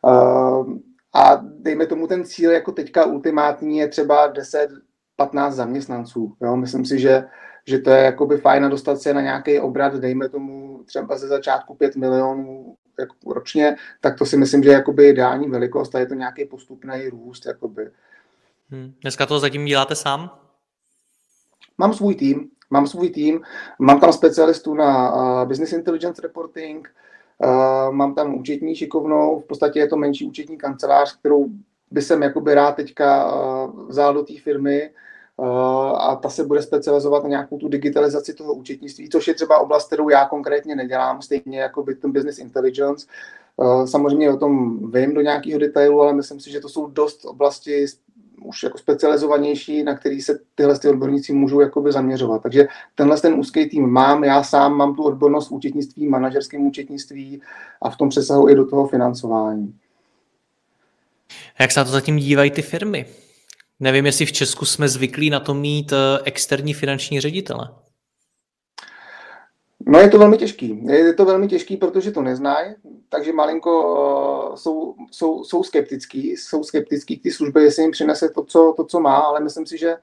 Uh, 0.01 0.73
a 1.13 1.41
dejme 1.43 1.85
tomu 1.85 2.07
ten 2.07 2.25
cíl 2.25 2.51
jako 2.51 2.71
teďka 2.71 3.05
ultimátní 3.05 3.77
je 3.77 3.87
třeba 3.87 4.33
10-15 4.33 5.51
zaměstnanců. 5.51 6.33
Jo? 6.41 6.55
Myslím 6.55 6.85
si, 6.85 6.99
že, 6.99 7.23
že 7.69 7.79
to 7.79 7.89
je 7.89 8.03
jakoby 8.03 8.37
fajn 8.37 8.69
dostat 8.69 9.01
se 9.01 9.13
na 9.13 9.21
nějaký 9.21 9.59
obrat, 9.59 9.95
dejme 9.95 10.29
tomu 10.29 10.83
třeba 10.85 11.17
ze 11.17 11.27
začátku 11.27 11.75
5 11.75 11.95
milionů 11.95 12.75
jako 12.99 13.33
ročně, 13.33 13.75
tak 14.01 14.17
to 14.17 14.25
si 14.25 14.37
myslím, 14.37 14.63
že 14.63 14.69
je 14.69 14.73
jakoby 14.73 15.09
ideální 15.09 15.49
velikost 15.49 15.95
a 15.95 15.99
je 15.99 16.05
to 16.05 16.13
nějaký 16.13 16.45
postupný 16.45 17.09
růst. 17.09 17.45
Jakoby. 17.45 17.89
Hmm. 18.69 18.93
Dneska 19.01 19.25
to 19.25 19.39
zatím 19.39 19.65
děláte 19.65 19.95
sám? 19.95 20.39
Mám 21.77 21.93
svůj 21.93 22.15
tým, 22.15 22.49
mám 22.69 22.87
svůj 22.87 23.09
tým, 23.09 23.41
mám 23.79 23.99
tam 23.99 24.13
specialistů 24.13 24.73
na 24.73 25.15
uh, 25.15 25.47
business 25.47 25.73
intelligence 25.73 26.21
reporting, 26.21 26.93
uh, 27.37 27.95
mám 27.95 28.15
tam 28.15 28.35
účetní 28.35 28.75
šikovnou, 28.75 29.39
v 29.39 29.45
podstatě 29.45 29.79
je 29.79 29.87
to 29.87 29.97
menší 29.97 30.25
účetní 30.25 30.57
kancelář, 30.57 31.19
kterou 31.19 31.45
by 31.91 32.01
jsem 32.01 32.23
jakoby 32.23 32.53
rád 32.53 32.75
teďka 32.75 33.35
uh, 33.35 33.87
vzal 33.87 34.13
do 34.13 34.23
té 34.23 34.33
firmy 34.43 34.89
uh, 34.89 34.95
a 35.97 36.15
ta 36.15 36.29
se 36.29 36.43
bude 36.43 36.61
specializovat 36.61 37.23
na 37.23 37.29
nějakou 37.29 37.57
tu 37.57 37.67
digitalizaci 37.67 38.33
toho 38.33 38.53
účetnictví, 38.53 39.09
což 39.09 39.27
je 39.27 39.33
třeba 39.33 39.59
oblast, 39.59 39.87
kterou 39.87 40.09
já 40.09 40.25
konkrétně 40.25 40.75
nedělám, 40.75 41.21
stejně 41.21 41.59
jako 41.59 41.83
by 41.83 41.95
ten 41.95 42.11
business 42.11 42.39
intelligence. 42.39 43.07
Uh, 43.57 43.85
samozřejmě 43.85 44.31
o 44.31 44.37
tom 44.37 44.79
vím 44.91 45.13
do 45.13 45.21
nějakého 45.21 45.59
detailu, 45.59 46.01
ale 46.01 46.13
myslím 46.13 46.39
si, 46.39 46.51
že 46.51 46.59
to 46.59 46.69
jsou 46.69 46.87
dost 46.87 47.25
oblasti 47.25 47.85
už 48.43 48.63
jako 48.63 48.77
specializovanější, 48.77 49.83
na 49.83 49.95
který 49.95 50.21
se 50.21 50.39
tyhle 50.55 50.79
ty 50.79 50.89
odborníci 50.89 51.33
můžou 51.33 51.59
jakoby 51.59 51.91
zaměřovat. 51.91 52.43
Takže 52.43 52.67
tenhle 52.95 53.19
ten 53.19 53.33
úzký 53.33 53.69
tým 53.69 53.89
mám, 53.89 54.23
já 54.23 54.43
sám 54.43 54.73
mám 54.73 54.95
tu 54.95 55.03
odbornost 55.03 55.49
v 55.49 55.51
účetnictví, 55.51 56.07
manažerském 56.07 56.61
účetnictví 56.61 57.41
a 57.81 57.89
v 57.89 57.97
tom 57.97 58.09
přesahu 58.09 58.49
i 58.49 58.55
do 58.55 58.65
toho 58.65 58.87
financování. 58.87 59.75
Jak 61.59 61.71
se 61.71 61.79
na 61.79 61.83
to 61.83 61.91
zatím 61.91 62.17
dívají 62.17 62.51
ty 62.51 62.61
firmy? 62.61 63.05
Nevím, 63.79 64.05
jestli 64.05 64.25
v 64.25 64.31
Česku 64.31 64.65
jsme 64.65 64.89
zvyklí 64.89 65.29
na 65.29 65.39
to 65.39 65.53
mít 65.53 65.91
eh, 65.91 66.19
externí 66.23 66.73
finanční 66.73 67.21
ředitele. 67.21 67.69
No 69.85 69.99
je 69.99 70.09
to 70.09 70.19
velmi 70.19 70.37
těžký. 70.37 70.85
Je 70.87 71.13
to 71.13 71.25
velmi 71.25 71.47
těžký, 71.47 71.77
protože 71.77 72.11
to 72.11 72.21
neznají, 72.21 72.75
takže 73.09 73.33
malinko 73.33 73.93
uh, 74.49 74.55
jsou, 74.55 74.95
jsou, 75.11 75.43
jsou 75.43 75.63
skeptický, 75.63 76.31
jsou 76.31 76.63
skeptický 76.63 77.17
k 77.17 77.23
té 77.23 77.31
službě, 77.31 77.63
jestli 77.63 77.83
jim 77.83 77.91
přinese 77.91 78.29
to 78.29 78.43
co, 78.43 78.73
to, 78.77 78.85
co 78.85 78.99
má, 78.99 79.15
ale 79.15 79.39
myslím 79.39 79.65
si, 79.65 79.77
že 79.77 79.95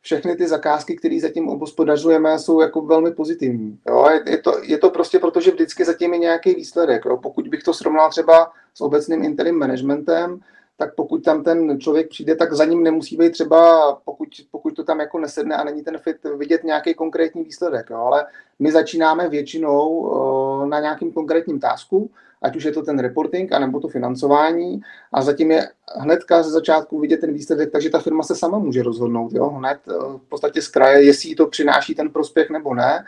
všechny 0.00 0.36
ty 0.36 0.48
zakázky, 0.48 0.96
které 0.96 1.20
zatím 1.20 1.48
obospodařujeme, 1.48 2.38
jsou 2.38 2.60
jako 2.60 2.80
velmi 2.80 3.12
pozitivní. 3.12 3.78
Jo? 3.88 4.06
Je, 4.10 4.22
je, 4.26 4.38
to, 4.38 4.52
je 4.62 4.78
to 4.78 4.90
prostě 4.90 5.18
proto, 5.18 5.40
že 5.40 5.50
vždycky 5.50 5.84
zatím 5.84 6.12
je 6.12 6.18
nějaký 6.18 6.54
výsledek. 6.54 7.04
Jo? 7.04 7.16
Pokud 7.16 7.48
bych 7.48 7.62
to 7.62 7.74
srovnal 7.74 8.10
třeba 8.10 8.52
s 8.74 8.80
obecným 8.80 9.24
interim 9.24 9.58
managementem, 9.58 10.40
tak 10.80 10.94
pokud 10.94 11.24
tam 11.24 11.44
ten 11.44 11.80
člověk 11.80 12.08
přijde, 12.08 12.36
tak 12.36 12.52
za 12.52 12.64
ním 12.64 12.82
nemusí 12.82 13.16
být 13.16 13.32
třeba, 13.32 13.92
pokud, 14.04 14.28
pokud 14.50 14.76
to 14.76 14.84
tam 14.84 15.00
jako 15.00 15.18
nesedne 15.18 15.56
a 15.56 15.64
není 15.64 15.82
ten 15.82 15.98
fit, 15.98 16.16
vidět 16.36 16.64
nějaký 16.64 16.94
konkrétní 16.94 17.44
výsledek. 17.44 17.90
Jo. 17.90 17.96
Ale 17.96 18.26
my 18.58 18.72
začínáme 18.72 19.28
většinou 19.28 19.88
uh, 19.88 20.66
na 20.66 20.80
nějakým 20.80 21.12
konkrétním 21.12 21.60
tásku, 21.60 22.10
ať 22.42 22.56
už 22.56 22.64
je 22.64 22.72
to 22.72 22.82
ten 22.82 22.98
reporting, 22.98 23.52
anebo 23.52 23.80
to 23.80 23.88
financování 23.88 24.80
a 25.12 25.22
zatím 25.22 25.50
je 25.50 25.68
hnedka 25.96 26.42
ze 26.42 26.50
začátku 26.50 27.00
vidět 27.00 27.20
ten 27.20 27.32
výsledek, 27.32 27.70
takže 27.72 27.90
ta 27.90 27.98
firma 27.98 28.22
se 28.22 28.36
sama 28.36 28.58
může 28.58 28.82
rozhodnout, 28.82 29.32
jo, 29.32 29.48
hned 29.48 29.78
uh, 29.86 30.18
v 30.18 30.28
podstatě 30.28 30.62
z 30.62 30.68
kraje, 30.68 31.04
jestli 31.04 31.34
to 31.34 31.46
přináší 31.46 31.94
ten 31.94 32.10
prospěch 32.10 32.50
nebo 32.50 32.74
ne. 32.74 33.04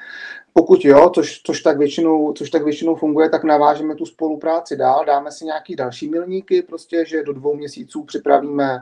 Pokud 0.52 0.84
jo, 0.84 1.10
což, 1.14 1.42
což, 1.42 1.60
tak 1.60 1.78
většinou, 1.78 2.32
což 2.32 2.50
tak 2.50 2.64
většinou 2.64 2.94
funguje, 2.94 3.28
tak 3.28 3.44
navážeme 3.44 3.94
tu 3.94 4.06
spolupráci 4.06 4.76
dál, 4.76 5.04
dáme 5.06 5.30
si 5.30 5.44
nějaký 5.44 5.76
další 5.76 6.08
milníky, 6.08 6.62
prostě, 6.62 7.04
že 7.06 7.22
do 7.22 7.32
dvou 7.32 7.54
měsíců 7.54 8.04
připravíme 8.04 8.78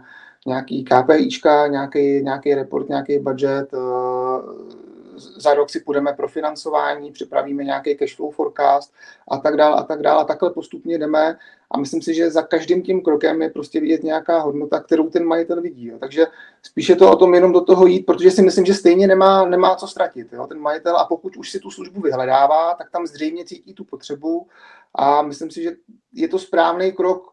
nějaký 0.46 0.84
KPIčka, 0.84 1.66
nějaký, 1.66 2.22
nějaký 2.22 2.54
report, 2.54 2.88
nějaký 2.88 3.18
budget, 3.18 3.74
eh, 3.74 4.89
za 5.16 5.54
rok 5.54 5.70
si 5.70 5.80
půjdeme 5.80 6.12
pro 6.12 6.28
financování, 6.28 7.12
připravíme 7.12 7.64
nějaký 7.64 7.96
cash 7.96 8.16
flow 8.16 8.30
forecast 8.30 8.94
a 9.28 9.38
tak 9.38 9.56
dále 9.56 9.76
a 9.76 9.82
tak 9.82 10.02
dále. 10.02 10.20
A 10.20 10.24
takhle 10.24 10.50
postupně 10.50 10.98
jdeme 10.98 11.38
a 11.70 11.78
myslím 11.78 12.02
si, 12.02 12.14
že 12.14 12.30
za 12.30 12.42
každým 12.42 12.82
tím 12.82 13.02
krokem 13.02 13.42
je 13.42 13.50
prostě 13.50 13.80
vidět 13.80 14.02
nějaká 14.02 14.38
hodnota, 14.38 14.80
kterou 14.80 15.10
ten 15.10 15.24
majitel 15.24 15.62
vidí. 15.62 15.86
Jo. 15.86 15.98
Takže 15.98 16.26
spíše 16.62 16.96
to 16.96 17.12
o 17.12 17.16
tom 17.16 17.34
jenom 17.34 17.52
do 17.52 17.60
toho 17.60 17.86
jít, 17.86 18.06
protože 18.06 18.30
si 18.30 18.42
myslím, 18.42 18.66
že 18.66 18.74
stejně 18.74 19.06
nemá, 19.06 19.44
nemá 19.44 19.76
co 19.76 19.86
ztratit. 19.86 20.32
Jo. 20.32 20.46
Ten 20.46 20.58
majitel 20.58 20.96
a 20.96 21.04
pokud 21.04 21.36
už 21.36 21.50
si 21.50 21.60
tu 21.60 21.70
službu 21.70 22.00
vyhledává, 22.00 22.74
tak 22.74 22.90
tam 22.90 23.06
zřejmě 23.06 23.44
cítí 23.44 23.74
tu 23.74 23.84
potřebu 23.84 24.46
a 24.94 25.22
myslím 25.22 25.50
si, 25.50 25.62
že 25.62 25.72
je 26.12 26.28
to 26.28 26.38
správný 26.38 26.92
krok 26.92 27.30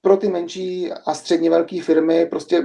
pro 0.00 0.16
ty 0.16 0.28
menší 0.28 0.92
a 0.92 1.14
středně 1.14 1.50
velké 1.50 1.82
firmy 1.82 2.26
prostě 2.26 2.64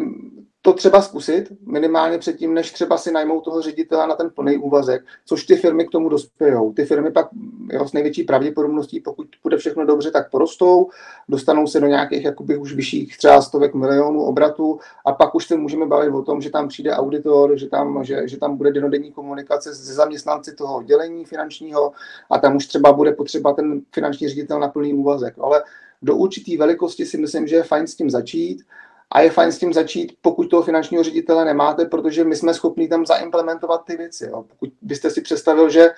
to 0.61 0.73
třeba 0.73 1.01
zkusit, 1.01 1.51
minimálně 1.65 2.17
předtím, 2.17 2.53
než 2.53 2.71
třeba 2.71 2.97
si 2.97 3.11
najmou 3.11 3.41
toho 3.41 3.61
ředitela 3.61 4.05
na 4.05 4.15
ten 4.15 4.29
plný 4.29 4.57
úvazek, 4.57 5.01
což 5.25 5.43
ty 5.43 5.55
firmy 5.55 5.85
k 5.85 5.91
tomu 5.91 6.09
dospějou. 6.09 6.73
Ty 6.73 6.85
firmy 6.85 7.11
pak 7.11 7.27
jo, 7.71 7.87
s 7.87 7.93
největší 7.93 8.23
pravděpodobností, 8.23 8.99
pokud 8.99 9.27
bude 9.43 9.57
všechno 9.57 9.85
dobře, 9.85 10.11
tak 10.11 10.31
porostou, 10.31 10.89
dostanou 11.29 11.67
se 11.67 11.79
do 11.79 11.87
nějakých 11.87 12.25
jakoby 12.25 12.57
už 12.57 12.73
vyšších 12.73 13.17
třeba 13.17 13.41
stovek 13.41 13.73
milionů 13.73 14.23
obratů 14.23 14.79
a 15.05 15.11
pak 15.11 15.35
už 15.35 15.47
se 15.47 15.55
můžeme 15.55 15.85
bavit 15.85 16.09
o 16.09 16.21
tom, 16.21 16.41
že 16.41 16.49
tam 16.49 16.67
přijde 16.67 16.91
auditor, 16.91 17.57
že 17.57 17.67
tam, 17.67 18.03
že, 18.03 18.27
že 18.27 18.37
tam 18.37 18.57
bude 18.57 18.71
denodenní 18.71 19.11
komunikace 19.11 19.75
se 19.75 19.93
zaměstnanci 19.93 20.55
toho 20.55 20.77
oddělení 20.77 21.25
finančního 21.25 21.91
a 22.29 22.39
tam 22.39 22.55
už 22.55 22.65
třeba 22.65 22.93
bude 22.93 23.11
potřeba 23.11 23.53
ten 23.53 23.81
finanční 23.93 24.29
ředitel 24.29 24.59
na 24.59 24.67
plný 24.67 24.93
úvazek. 24.93 25.33
Ale 25.41 25.63
do 26.01 26.15
určité 26.15 26.57
velikosti 26.57 27.05
si 27.05 27.17
myslím, 27.17 27.47
že 27.47 27.55
je 27.55 27.63
fajn 27.63 27.87
s 27.87 27.95
tím 27.95 28.09
začít 28.09 28.63
a 29.11 29.21
je 29.21 29.29
fajn 29.29 29.51
s 29.51 29.59
tím 29.59 29.73
začít, 29.73 30.17
pokud 30.21 30.49
toho 30.49 30.63
finančního 30.63 31.03
ředitele 31.03 31.45
nemáte, 31.45 31.85
protože 31.85 32.23
my 32.23 32.35
jsme 32.35 32.53
schopni 32.53 32.87
tam 32.87 33.05
zaimplementovat 33.05 33.85
ty 33.85 33.97
věci. 33.97 34.25
Jo. 34.25 34.43
Pokud 34.49 34.69
byste 34.81 35.09
si 35.09 35.21
představil, 35.21 35.69
že 35.69 35.89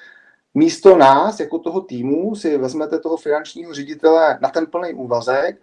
místo 0.54 0.98
nás, 0.98 1.40
jako 1.40 1.60
toho 1.60 1.82
týmu, 1.82 2.36
si 2.36 2.58
vezmete 2.58 3.00
toho 3.00 3.18
finančního 3.18 3.74
ředitele 3.74 4.38
na 4.42 4.50
ten 4.50 4.66
plný 4.66 4.94
úvazek, 4.94 5.62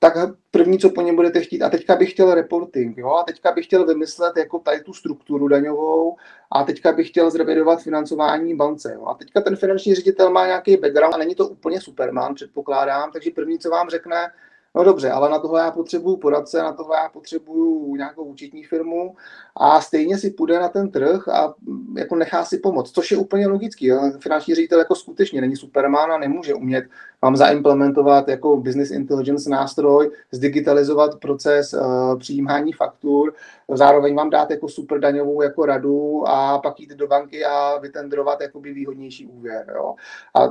tak 0.00 0.14
první, 0.50 0.78
co 0.78 0.90
po 0.90 1.02
něm 1.02 1.16
budete 1.16 1.40
chtít, 1.40 1.62
a 1.62 1.70
teďka 1.70 1.96
bych 1.96 2.10
chtěl 2.12 2.34
reporting, 2.34 2.98
jo, 2.98 3.14
a 3.14 3.22
teďka 3.22 3.52
bych 3.52 3.66
chtěl 3.66 3.86
vymyslet 3.86 4.36
jako 4.36 4.58
tady 4.58 4.80
tu 4.80 4.92
strukturu 4.94 5.48
daňovou, 5.48 6.16
a 6.52 6.64
teďka 6.64 6.92
bych 6.92 7.08
chtěl 7.08 7.30
zrevidovat 7.30 7.82
financování 7.82 8.56
bance, 8.56 8.94
jo. 8.94 9.06
A 9.06 9.14
teďka 9.14 9.40
ten 9.40 9.56
finanční 9.56 9.94
ředitel 9.94 10.30
má 10.30 10.46
nějaký 10.46 10.76
background 10.76 11.14
a 11.14 11.18
není 11.18 11.34
to 11.34 11.48
úplně 11.48 11.80
superman, 11.80 12.34
předpokládám, 12.34 13.12
takže 13.12 13.30
první, 13.30 13.58
co 13.58 13.70
vám 13.70 13.88
řekne, 13.88 14.30
No 14.74 14.84
dobře, 14.84 15.10
ale 15.10 15.30
na 15.30 15.38
tohle 15.38 15.60
já 15.60 15.70
potřebuju 15.70 16.16
poradce, 16.16 16.62
na 16.62 16.72
tohle 16.72 16.96
já 16.96 17.08
potřebuju 17.08 17.96
nějakou 17.96 18.24
účetní 18.24 18.64
firmu 18.64 19.16
a 19.60 19.80
stejně 19.80 20.18
si 20.18 20.30
půjde 20.30 20.58
na 20.58 20.68
ten 20.68 20.90
trh 20.90 21.28
a 21.28 21.54
jako 21.96 22.16
nechá 22.16 22.44
si 22.44 22.58
pomoct, 22.58 22.90
což 22.90 23.10
je 23.10 23.16
úplně 23.16 23.46
logický. 23.46 23.90
Finanční 24.20 24.54
ředitel 24.54 24.78
jako 24.78 24.94
skutečně 24.94 25.40
není 25.40 25.56
superman 25.56 26.12
a 26.12 26.18
nemůže 26.18 26.54
umět 26.54 26.84
vám 27.22 27.36
zaimplementovat 27.36 28.28
jako 28.28 28.56
business 28.56 28.90
intelligence 28.90 29.50
nástroj, 29.50 30.10
zdigitalizovat 30.32 31.20
proces 31.20 31.72
uh, 31.72 32.18
přijímání 32.18 32.72
faktur, 32.72 33.34
zároveň 33.68 34.14
vám 34.14 34.30
dát 34.30 34.50
jako 34.50 34.68
super 34.68 35.00
daňovou 35.00 35.42
jako 35.42 35.66
radu 35.66 36.28
a 36.28 36.58
pak 36.58 36.80
jít 36.80 36.90
do 36.90 37.06
banky 37.06 37.44
a 37.44 37.78
vytendrovat 37.78 38.40
jakoby 38.40 38.72
výhodnější 38.72 39.26
úvěr. 39.26 39.72
Jo? 39.76 39.94
A 40.34 40.48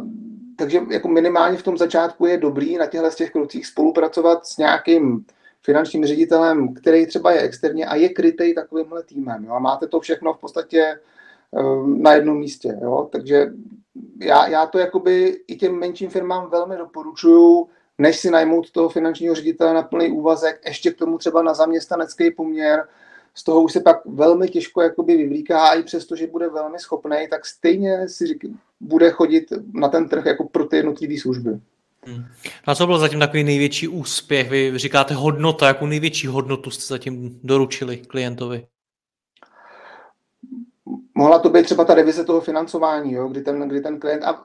takže 0.58 0.82
jako 0.92 1.08
minimálně 1.08 1.58
v 1.58 1.64
tom 1.64 1.78
začátku 1.78 2.26
je 2.26 2.38
dobrý 2.38 2.78
na 2.78 2.86
těchto 2.86 3.10
těch 3.10 3.32
krocích 3.32 3.68
spolupracovat 3.68 4.46
s 4.46 4.58
nějakým 4.58 5.26
finančním 5.68 6.06
ředitelem, 6.06 6.74
který 6.74 7.06
třeba 7.06 7.32
je 7.32 7.42
externě 7.42 7.86
a 7.86 7.96
je 7.96 8.10
krytej 8.10 8.54
takovýmhle 8.54 9.04
týmem. 9.04 9.46
Jo? 9.46 9.52
A 9.52 9.60
máte 9.60 9.88
to 9.88 10.00
všechno 10.00 10.34
v 10.34 10.40
podstatě 10.40 11.00
uh, 11.52 11.88
na 11.88 12.14
jednom 12.14 12.38
místě. 12.40 12.78
Jo? 12.82 13.10
Takže 13.12 13.48
já, 14.22 14.48
já 14.48 14.66
to 14.66 14.80
jakoby 14.80 15.42
i 15.48 15.56
těm 15.56 15.80
menším 15.80 16.10
firmám 16.10 16.50
velmi 16.50 16.78
doporučuju, 16.78 17.68
než 17.98 18.20
si 18.20 18.32
najmout 18.32 18.72
toho 18.72 18.90
finančního 18.90 19.36
ředitele 19.36 19.74
na 19.74 19.84
plný 19.84 20.12
úvazek, 20.12 20.62
ještě 20.66 20.92
k 20.92 20.98
tomu 20.98 21.18
třeba 21.18 21.42
na 21.42 21.54
zaměstnanecký 21.54 22.32
poměr, 22.32 22.88
z 23.36 23.44
toho 23.44 23.62
už 23.62 23.74
se 23.74 23.80
pak 23.80 24.06
velmi 24.06 24.48
těžko 24.48 24.82
jakoby 24.82 25.18
vyvlíká 25.18 25.68
a 25.68 25.74
i 25.74 25.84
přesto, 25.84 26.16
že 26.16 26.28
bude 26.28 26.50
velmi 26.50 26.80
schopný, 26.80 27.28
tak 27.30 27.46
stejně 27.46 28.10
si 28.10 28.28
řík, 28.28 28.46
bude 28.80 29.12
chodit 29.12 29.54
na 29.74 29.88
ten 29.88 30.10
trh 30.10 30.26
jako 30.26 30.44
pro 30.44 30.66
ty 30.66 30.76
jednotlivé 30.76 31.20
služby. 31.20 31.60
Hmm. 32.08 32.26
A 32.66 32.76
co 32.76 32.88
byl 32.88 33.00
zatím 33.00 33.20
takový 33.20 33.44
největší 33.44 33.88
úspěch? 33.88 34.50
Vy 34.50 34.74
říkáte 34.76 35.14
hodnota, 35.14 35.68
jakou 35.68 35.86
největší 35.86 36.28
hodnotu 36.28 36.72
jste 36.72 36.94
zatím 36.94 37.40
doručili 37.44 37.98
klientovi? 37.98 38.68
Mohla 41.16 41.40
to 41.40 41.50
být 41.50 41.64
třeba 41.64 41.86
ta 41.86 41.94
revize 41.94 42.24
toho 42.24 42.42
financování, 42.42 43.14
jo, 43.14 43.28
kdy, 43.28 43.42
ten, 43.42 43.70
kdy 43.70 43.82
ten 43.82 44.00
klient, 44.00 44.24
a 44.24 44.44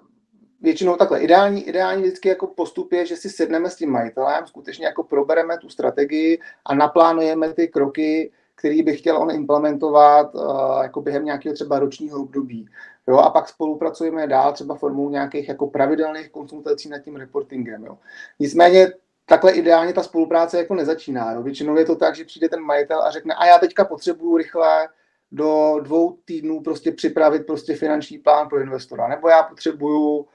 většinou 0.61 0.97
takhle, 0.97 1.21
ideální, 1.21 1.63
ideální 1.69 2.03
vždycky 2.03 2.29
jako 2.29 2.47
postup 2.47 2.93
je, 2.93 3.07
že 3.07 3.17
si 3.17 3.31
sedneme 3.31 3.71
s 3.71 3.77
tím 3.77 3.91
majitelem, 3.91 4.47
skutečně 4.47 4.87
jako 4.87 5.03
probereme 5.03 5.59
tu 5.59 5.69
strategii 5.69 6.41
a 6.67 6.75
naplánujeme 6.75 7.53
ty 7.53 7.69
kroky, 7.69 8.33
který 8.55 8.83
by 8.83 8.97
chtěl 8.97 9.17
on 9.17 9.31
implementovat 9.31 10.35
uh, 10.35 10.83
jako 10.83 11.01
během 11.01 11.25
nějakého 11.25 11.55
třeba 11.55 11.79
ročního 11.79 12.21
období. 12.21 12.69
Jo, 13.09 13.19
a 13.19 13.31
pak 13.31 13.49
spolupracujeme 13.49 14.27
dál 14.27 14.53
třeba 14.53 14.75
formou 14.75 15.11
nějakých 15.11 15.49
jako 15.49 15.67
pravidelných 15.67 16.31
konsultací 16.31 16.89
nad 16.89 16.99
tím 16.99 17.17
reportingem. 17.17 17.85
Jo. 17.85 17.99
Nicméně 18.39 18.93
takhle 19.27 19.53
ideálně 19.53 19.93
ta 19.93 20.03
spolupráce 20.03 20.59
jako 20.59 20.75
nezačíná. 20.75 21.33
Jo. 21.33 21.43
Většinou 21.43 21.77
je 21.77 21.85
to 21.85 21.97
tak, 21.97 22.17
že 22.17 22.25
přijde 22.25 22.49
ten 22.49 22.61
majitel 22.61 23.03
a 23.03 23.11
řekne, 23.11 23.35
a 23.35 23.47
já 23.47 23.59
teďka 23.59 23.85
potřebuju 23.85 24.37
rychle 24.37 24.89
do 25.33 25.81
dvou 25.81 26.17
týdnů 26.25 26.61
prostě 26.61 26.93
připravit 26.93 27.47
prostě 27.47 27.77
finanční 27.77 28.19
plán 28.19 28.49
pro 28.49 28.61
investora, 28.61 29.09
nebo 29.09 29.29
já 29.29 29.43
potřebuju 29.43 30.27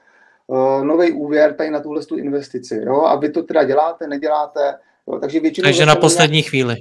uh, 0.46 0.84
nový 0.84 1.12
úvěr 1.12 1.54
tady 1.54 1.70
na 1.70 1.80
tuhle 1.80 2.06
tu 2.06 2.16
investici. 2.16 2.82
Jo. 2.86 3.02
A 3.02 3.16
vy 3.16 3.30
to 3.30 3.42
teda 3.42 3.64
děláte, 3.64 4.06
neděláte. 4.06 4.78
Jo. 5.08 5.18
Takže 5.18 5.40
většinou... 5.40 5.66
Takže 5.66 5.86
na 5.86 5.96
poslední 5.96 6.36
nějak... 6.36 6.48
chvíli 6.48 6.76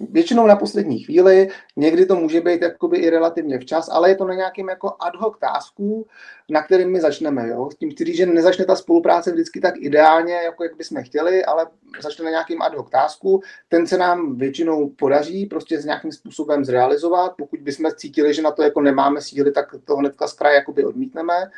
většinou 0.00 0.46
na 0.46 0.56
poslední 0.56 0.98
chvíli, 0.98 1.48
někdy 1.76 2.06
to 2.06 2.16
může 2.16 2.40
být 2.40 2.62
jakoby 2.62 2.96
i 2.98 3.10
relativně 3.10 3.58
včas, 3.58 3.88
ale 3.92 4.08
je 4.08 4.16
to 4.16 4.24
na 4.24 4.34
nějakém 4.34 4.68
jako 4.68 4.96
ad 5.00 5.16
hoc 5.16 5.38
tásku, 5.38 6.06
na 6.50 6.62
kterým 6.62 6.92
my 6.92 7.00
začneme. 7.00 7.48
Jo? 7.48 7.70
S 7.70 7.76
tím 7.76 7.90
chci 7.90 8.04
říct, 8.04 8.16
že 8.16 8.26
nezačne 8.26 8.64
ta 8.64 8.76
spolupráce 8.76 9.32
vždycky 9.32 9.60
tak 9.60 9.74
ideálně, 9.76 10.34
jako 10.34 10.64
jak 10.64 10.76
bychom 10.76 11.02
chtěli, 11.02 11.44
ale 11.44 11.66
začne 12.00 12.24
na 12.24 12.30
nějakým 12.30 12.62
ad 12.62 12.74
hoc 12.74 12.90
tásku. 12.90 13.40
Ten 13.68 13.86
se 13.86 13.98
nám 13.98 14.36
většinou 14.36 14.88
podaří 14.88 15.46
prostě 15.46 15.80
s 15.80 15.84
nějakým 15.84 16.12
způsobem 16.12 16.64
zrealizovat. 16.64 17.34
Pokud 17.38 17.60
bychom 17.60 17.90
cítili, 17.96 18.34
že 18.34 18.42
na 18.42 18.50
to 18.50 18.62
jako 18.62 18.80
nemáme 18.80 19.20
síly, 19.20 19.52
tak 19.52 19.66
to 19.84 19.96
hnedka 19.96 20.28
z 20.28 20.32
kraje 20.32 20.54
jakoby 20.54 20.84
odmítneme. 20.84 21.50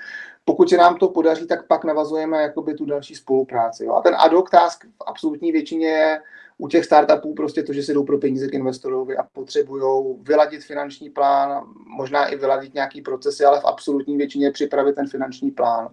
Pokud 0.45 0.71
se 0.71 0.77
nám 0.77 0.97
to 0.97 1.09
podaří, 1.09 1.47
tak 1.47 1.67
pak 1.67 1.85
navazujeme 1.85 2.43
jakoby 2.43 2.75
tu 2.75 2.85
další 2.85 3.15
spolupráci. 3.15 3.85
Jo? 3.85 3.95
A 3.95 4.03
ten 4.03 4.15
ad 4.19 4.33
hoc 4.33 4.51
task 4.51 4.85
v 4.85 5.05
absolutní 5.07 5.53
většině 5.53 5.89
je 5.89 6.21
u 6.59 6.69
těch 6.69 6.85
startupů 6.85 7.35
prostě 7.35 7.63
to, 7.63 7.73
že 7.73 7.83
si 7.83 7.95
jdou 7.95 8.05
pro 8.05 8.19
peníze 8.19 8.49
k 8.49 8.55
investorovi 8.55 9.17
a 9.17 9.23
potřebují 9.23 10.17
vyladit 10.23 10.65
finanční 10.65 11.11
plán, 11.11 11.65
možná 11.97 12.27
i 12.27 12.37
vyladit 12.37 12.75
nějaký 12.75 13.03
procesy, 13.03 13.45
ale 13.45 13.61
v 13.61 13.65
absolutní 13.65 14.17
většině 14.17 14.51
připravit 14.51 14.95
ten 14.95 15.09
finanční 15.09 15.51
plán. 15.51 15.89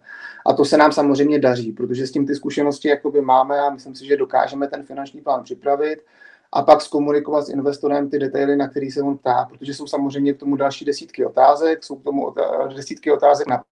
A 0.45 0.53
to 0.53 0.65
se 0.65 0.77
nám 0.77 0.91
samozřejmě 0.91 1.39
daří, 1.39 1.71
protože 1.71 2.07
s 2.07 2.11
tím 2.11 2.27
ty 2.27 2.35
zkušenosti 2.35 2.87
jakoby 2.87 3.21
máme 3.21 3.59
a 3.59 3.69
myslím 3.69 3.95
si, 3.95 4.05
že 4.05 4.17
dokážeme 4.17 4.67
ten 4.67 4.83
finanční 4.83 5.21
plán 5.21 5.43
připravit 5.43 6.05
a 6.53 6.61
pak 6.61 6.81
zkomunikovat 6.81 7.41
s 7.41 7.49
investorem 7.49 8.09
ty 8.09 8.19
detaily, 8.19 8.55
na 8.55 8.67
který 8.67 8.91
se 8.91 9.01
on 9.01 9.17
ptá, 9.17 9.47
protože 9.49 9.73
jsou 9.73 9.87
samozřejmě 9.87 10.33
k 10.33 10.39
tomu 10.39 10.55
další 10.55 10.85
desítky 10.85 11.25
otázek, 11.25 11.83
jsou 11.83 11.95
k 11.95 12.03
tomu 12.03 12.33
desítky 12.75 13.11
otázek 13.11 13.47
na 13.47 13.63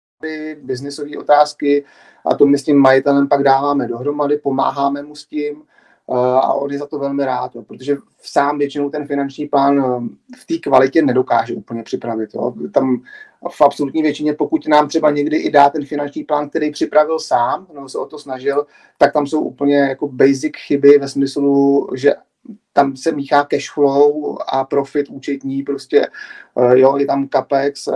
biznisové 0.61 1.17
otázky 1.17 1.85
a 2.25 2.35
to 2.35 2.45
my 2.45 2.57
s 2.57 2.63
tím 2.63 2.77
majitelem 2.77 3.27
pak 3.27 3.43
dáváme 3.43 3.87
dohromady, 3.87 4.37
pomáháme 4.37 5.03
mu 5.03 5.15
s 5.15 5.25
tím 5.25 5.63
a 6.11 6.53
on 6.53 6.71
je 6.71 6.77
za 6.79 6.87
to 6.87 6.99
velmi 6.99 7.25
rád, 7.25 7.55
jo, 7.55 7.61
protože 7.61 7.97
sám 8.21 8.57
většinou 8.57 8.89
ten 8.89 9.07
finanční 9.07 9.45
plán 9.45 9.79
eh, 9.79 10.37
v 10.37 10.45
té 10.45 10.57
kvalitě 10.57 11.01
nedokáže 11.01 11.53
úplně 11.53 11.83
připravit. 11.83 12.29
Jo. 12.33 12.53
Tam 12.73 13.01
v 13.49 13.61
absolutní 13.61 14.01
většině, 14.01 14.33
pokud 14.33 14.67
nám 14.67 14.87
třeba 14.87 15.11
někdy 15.11 15.37
i 15.37 15.51
dá 15.51 15.69
ten 15.69 15.85
finanční 15.85 16.23
plán, 16.23 16.49
který 16.49 16.71
připravil 16.71 17.19
sám, 17.19 17.67
nebo 17.73 17.89
se 17.89 17.97
o 17.97 18.05
to 18.05 18.19
snažil, 18.19 18.65
tak 18.97 19.13
tam 19.13 19.27
jsou 19.27 19.41
úplně 19.41 19.75
jako 19.75 20.07
basic 20.07 20.53
chyby 20.57 20.97
ve 20.97 21.07
smyslu, 21.07 21.87
že 21.95 22.13
tam 22.73 22.95
se 22.95 23.11
míchá 23.11 23.43
cash 23.43 23.71
flow 23.73 24.37
a 24.47 24.63
profit 24.63 25.09
účetní, 25.09 25.63
prostě 25.63 26.07
eh, 26.57 26.79
jo, 26.79 26.97
je 26.97 27.05
tam 27.05 27.27
capex, 27.29 27.87
eh, 27.87 27.93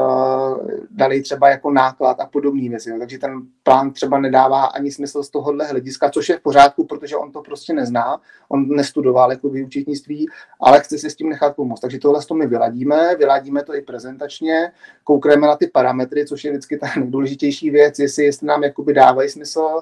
dali 0.92 1.22
třeba 1.22 1.50
jako 1.50 1.72
náklad 1.72 2.20
a 2.20 2.26
podobné 2.26 2.70
věci. 2.70 2.90
Jo. 2.90 2.96
Takže 3.00 3.18
ten 3.18 3.42
plán 3.64 3.92
třeba 3.92 4.20
nedává 4.20 4.66
ani 4.66 4.92
smysl 4.92 5.24
z 5.24 5.30
tohohle 5.30 5.66
hlediska, 5.66 6.10
což 6.10 6.30
je 6.30 6.38
v 6.38 6.42
pořádku, 6.42 6.86
protože 6.86 7.16
on 7.16 7.32
to 7.32 7.42
prostě 7.42 7.74
nezná, 7.74 8.22
on 8.50 8.68
nestudoval 8.70 9.32
jako 9.32 9.50
vyučetnictví, 9.50 10.28
ale 10.62 10.80
chce 10.80 10.98
si 10.98 11.10
s 11.10 11.16
tím 11.16 11.30
nechat 11.30 11.56
pomoct. 11.56 11.80
Takže 11.80 12.00
tohle 12.00 12.22
to 12.28 12.34
my 12.34 12.48
vyladíme, 12.48 13.16
vyladíme 13.16 13.64
to 13.64 13.76
i 13.76 13.82
prezentačně, 13.82 14.72
koukneme 15.04 15.48
na 15.48 15.56
ty 15.56 15.68
parametry, 15.68 16.26
což 16.26 16.44
je 16.44 16.52
vždycky 16.52 16.78
ta 16.78 16.88
nejdůležitější 16.98 17.70
věc, 17.70 18.00
jestli, 18.00 18.26
jestli 18.26 18.48
nám 18.48 18.64
jakoby 18.64 18.94
dávají 18.94 19.30
smysl, 19.30 19.82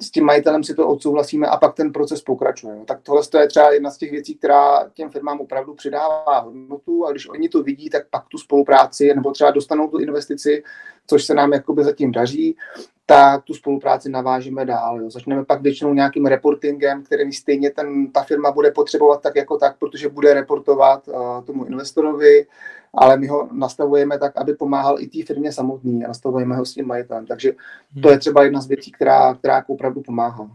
s 0.00 0.10
tím 0.10 0.24
majitelem 0.24 0.64
si 0.64 0.74
to 0.74 0.88
odsouhlasíme 0.88 1.46
a 1.46 1.56
pak 1.56 1.74
ten 1.74 1.92
proces 1.92 2.22
pokračuje. 2.22 2.76
Tak 2.84 3.00
tohle 3.02 3.22
je 3.40 3.48
třeba 3.48 3.72
jedna 3.72 3.90
z 3.90 3.98
těch 3.98 4.10
věcí, 4.10 4.34
která 4.34 4.88
těm 4.94 5.10
firmám 5.10 5.40
opravdu 5.40 5.74
přidává 5.74 6.38
hodnotu 6.38 7.06
a 7.06 7.10
když 7.10 7.28
oni 7.28 7.48
to 7.48 7.62
vidí, 7.62 7.90
tak 7.90 8.06
pak 8.10 8.24
tu 8.28 8.38
spolupráci 8.38 9.14
nebo 9.14 9.32
třeba 9.32 9.50
dostanou 9.50 9.88
tu 9.88 9.98
investici, 9.98 10.62
což 11.06 11.24
se 11.24 11.34
nám 11.34 11.52
jakoby 11.52 11.84
zatím 11.84 12.12
daří, 12.12 12.56
tak 13.06 13.44
tu 13.44 13.54
spolupráci 13.54 14.08
navážíme 14.08 14.64
dál. 14.64 15.00
Jo. 15.00 15.10
Začneme 15.10 15.44
pak 15.44 15.62
většinou 15.62 15.94
nějakým 15.94 16.26
reportingem, 16.26 17.02
který 17.02 17.32
stejně 17.32 17.70
ten, 17.70 18.12
ta 18.12 18.22
firma 18.22 18.52
bude 18.52 18.70
potřebovat 18.70 19.22
tak 19.22 19.36
jako 19.36 19.58
tak, 19.58 19.78
protože 19.78 20.08
bude 20.08 20.34
reportovat 20.34 21.08
uh, 21.08 21.44
tomu 21.44 21.64
investorovi, 21.64 22.46
ale 22.96 23.16
my 23.16 23.26
ho 23.26 23.48
nastavujeme 23.52 24.18
tak, 24.18 24.36
aby 24.36 24.54
pomáhal 24.54 24.96
i 25.00 25.06
té 25.06 25.24
firmě 25.26 25.52
samotný 25.52 26.04
a 26.04 26.08
nastavujeme 26.08 26.56
ho 26.56 26.64
s 26.64 26.74
tím 26.74 26.86
majitelem. 26.86 27.26
Takže 27.26 27.52
to 28.02 28.10
je 28.10 28.18
třeba 28.18 28.42
jedna 28.42 28.60
z 28.60 28.66
věcí, 28.66 28.92
která, 28.92 29.34
která 29.34 29.54
jako 29.54 29.72
opravdu 29.72 30.02
pomáhá. 30.02 30.50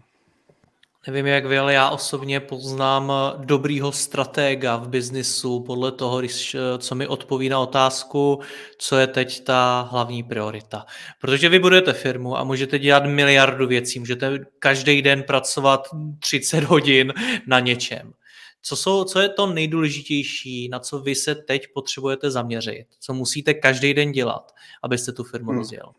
Nevím, 1.08 1.26
jak 1.26 1.46
vy, 1.46 1.58
ale 1.58 1.74
já 1.74 1.90
osobně 1.90 2.40
poznám 2.40 3.14
dobrýho 3.38 3.92
stratega 3.92 4.78
v 4.78 4.88
biznisu 4.88 5.60
podle 5.60 5.92
toho, 5.92 6.20
když, 6.20 6.56
co 6.78 6.96
mi 6.96 7.08
odpoví 7.08 7.50
na 7.50 7.60
otázku, 7.60 8.40
co 8.78 8.98
je 8.98 9.08
teď 9.08 9.44
ta 9.44 9.88
hlavní 9.92 10.24
priorita. 10.24 10.86
Protože 11.22 11.50
vy 11.50 11.60
budete 11.60 11.94
firmu 11.94 12.38
a 12.38 12.44
můžete 12.44 12.80
dělat 12.80 13.06
miliardu 13.06 13.68
věcí, 13.68 14.00
můžete 14.00 14.40
každý 14.60 15.02
den 15.02 15.24
pracovat 15.24 15.88
30 16.20 16.64
hodin 16.64 17.14
na 17.48 17.60
něčem. 17.60 18.14
Co, 18.62 18.76
jsou, 18.76 19.04
co 19.04 19.20
je 19.20 19.30
to 19.30 19.48
nejdůležitější, 19.48 20.70
na 20.70 20.80
co 20.80 21.00
vy 21.00 21.16
se 21.16 21.36
teď 21.36 21.68
potřebujete 21.74 22.32
zaměřit? 22.32 22.88
Co 23.00 23.14
musíte 23.14 23.54
každý 23.54 23.94
den 23.94 24.12
dělat, 24.12 24.52
abyste 24.84 25.12
tu 25.12 25.24
firmu 25.24 25.50
hmm. 25.50 25.58
rozjel? 25.58 25.94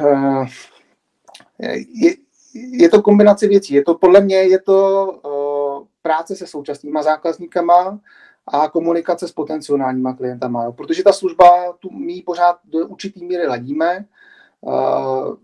Uh 0.00 0.48
je, 1.60 2.14
je 2.54 2.88
to 2.88 3.02
kombinace 3.02 3.48
věcí. 3.48 3.74
Je 3.74 3.84
to 3.84 3.94
podle 3.94 4.20
mě 4.20 4.36
je 4.36 4.60
to 4.60 5.06
uh, 5.24 5.86
práce 6.02 6.36
se 6.36 6.46
současnýma 6.46 7.02
zákazníkama 7.02 8.00
a 8.46 8.68
komunikace 8.68 9.28
s 9.28 9.32
potenciálníma 9.32 10.12
klientama. 10.12 10.64
Jo. 10.64 10.72
Protože 10.72 11.02
ta 11.02 11.12
služba, 11.12 11.72
tu 11.78 11.90
my 11.90 12.22
pořád 12.22 12.58
do 12.64 12.86
určitý 12.86 13.24
míry 13.24 13.46
ladíme. 13.46 14.04
Uh, 14.60 15.36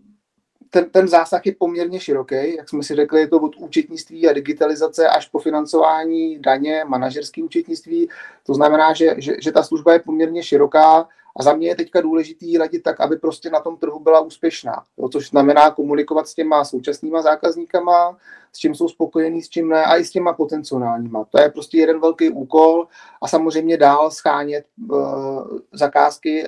ten, 0.71 0.91
ten 0.91 1.09
zásah 1.09 1.47
je 1.47 1.55
poměrně 1.59 2.01
široký, 2.01 2.57
jak 2.57 2.69
jsme 2.69 2.83
si 2.83 2.95
řekli, 2.95 3.21
je 3.21 3.29
to 3.29 3.37
od 3.37 3.57
účetnictví 3.57 4.29
a 4.29 4.33
digitalizace 4.33 5.09
až 5.09 5.29
po 5.29 5.39
financování 5.39 6.39
daně, 6.39 6.85
manažerské 6.87 7.43
účetnictví. 7.43 8.09
To 8.47 8.55
znamená, 8.55 8.95
že, 8.95 9.15
že, 9.19 9.35
že 9.41 9.53
ta 9.53 9.63
služba 9.63 9.93
je 9.93 9.99
poměrně 9.99 10.43
široká 10.43 11.09
a 11.37 11.43
za 11.43 11.53
mě 11.53 11.69
je 11.69 11.77
teďka 11.77 12.01
důležitý 12.01 12.59
radit 12.59 12.83
tak, 12.83 13.01
aby 13.01 13.17
prostě 13.17 13.51
na 13.51 13.61
tom 13.61 13.77
trhu 13.77 13.99
byla 13.99 14.21
úspěšná. 14.21 14.85
Jo, 14.99 15.09
což 15.09 15.31
znamená 15.31 15.71
komunikovat 15.71 16.29
s 16.29 16.35
těma 16.35 16.65
současnýma 16.65 17.23
zákazníkama, 17.23 18.17
s 18.53 18.59
čím 18.59 18.75
jsou 18.75 18.89
spokojení, 18.89 19.43
s 19.43 19.49
čím 19.49 19.69
ne, 19.69 19.85
a 19.85 19.97
i 19.97 20.05
s 20.05 20.11
těma 20.11 20.33
potenciálníma. 20.33 21.25
To 21.25 21.41
je 21.41 21.49
prostě 21.49 21.79
jeden 21.79 22.01
velký 22.01 22.31
úkol 22.31 22.87
a 23.23 23.29
samozřejmě 23.29 23.77
dál 23.77 24.11
schánět 24.11 24.65
uh, 24.91 25.59
zakázky, 25.73 26.47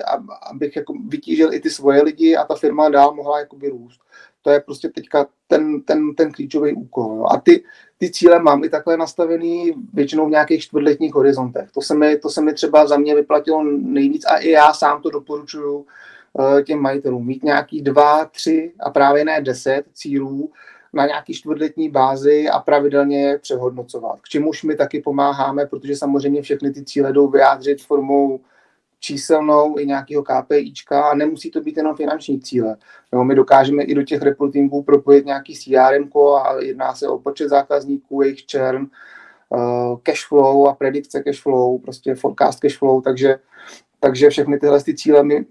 abych 0.51 0.75
jako 0.75 0.93
vytížil 1.07 1.53
i 1.53 1.59
ty 1.59 1.69
svoje 1.69 2.01
lidi 2.01 2.35
a 2.35 2.45
ta 2.45 2.55
firma 2.55 2.89
dál 2.89 3.13
mohla 3.13 3.39
jakoby 3.39 3.69
růst. 3.69 4.01
To 4.41 4.49
je 4.49 4.59
prostě 4.59 4.89
teďka 4.89 5.27
ten, 5.47 5.81
ten, 5.81 6.15
ten 6.15 6.31
klíčový 6.31 6.73
úkol. 6.73 7.15
Jo. 7.15 7.25
A 7.31 7.39
ty, 7.39 7.63
ty 7.99 8.11
cíle 8.11 8.39
mám 8.39 8.63
i 8.63 8.69
takhle 8.69 8.97
nastavený 8.97 9.73
většinou 9.93 10.27
v 10.27 10.29
nějakých 10.29 10.61
čtvrtletních 10.61 11.13
horizontech. 11.13 11.71
To 11.71 11.81
se, 11.81 11.95
mi, 11.95 12.17
to 12.17 12.29
se 12.29 12.41
mi 12.41 12.53
třeba 12.53 12.87
za 12.87 12.97
mě 12.97 13.15
vyplatilo 13.15 13.63
nejvíc 13.63 14.25
a 14.25 14.37
i 14.37 14.49
já 14.49 14.73
sám 14.73 15.01
to 15.01 15.09
doporučuju 15.09 15.75
uh, 15.77 16.61
těm 16.61 16.79
majitelům. 16.79 17.25
Mít 17.25 17.43
nějaký 17.43 17.81
dva, 17.81 18.25
tři 18.25 18.71
a 18.79 18.89
právě 18.89 19.25
ne 19.25 19.41
deset 19.41 19.83
cílů 19.93 20.51
na 20.93 21.05
nějaký 21.05 21.33
čtvrtletní 21.33 21.89
bázi 21.89 22.49
a 22.49 22.59
pravidelně 22.59 23.21
je 23.21 23.39
přehodnocovat. 23.39 24.19
K 24.21 24.29
čemuž 24.29 24.63
my 24.63 24.75
taky 24.75 25.01
pomáháme, 25.01 25.65
protože 25.65 25.95
samozřejmě 25.95 26.41
všechny 26.41 26.71
ty 26.71 26.85
cíle 26.85 27.13
jdou 27.13 27.27
vyjádřit 27.27 27.81
formou 27.81 28.39
číselnou 28.99 29.79
i 29.79 29.85
nějakého 29.85 30.23
KPIčka 30.23 31.01
a 31.01 31.15
nemusí 31.15 31.51
to 31.51 31.61
být 31.61 31.77
jenom 31.77 31.95
finanční 31.95 32.39
cíle. 32.39 32.77
Jo, 33.13 33.23
my 33.23 33.35
dokážeme 33.35 33.83
i 33.83 33.95
do 33.95 34.03
těch 34.03 34.21
reportingů 34.21 34.83
propojit 34.83 35.25
nějaký 35.25 35.55
CRM 35.55 36.09
a 36.43 36.53
jedná 36.61 36.95
se 36.95 37.07
o 37.07 37.19
počet 37.19 37.49
zákazníků, 37.49 38.21
jejich 38.21 38.39
churn, 38.51 38.87
uh, 39.49 39.97
cash 40.03 40.27
flow 40.27 40.67
a 40.67 40.73
predikce 40.73 41.23
cash 41.23 41.41
flow, 41.41 41.77
prostě 41.77 42.15
forecast 42.15 42.59
cash 42.59 42.77
flow, 42.77 43.01
takže, 43.01 43.39
takže 43.99 44.29
všechny 44.29 44.59
tyhle 44.59 44.83
ty 44.83 44.95
cíle 44.95 45.23
my 45.23 45.45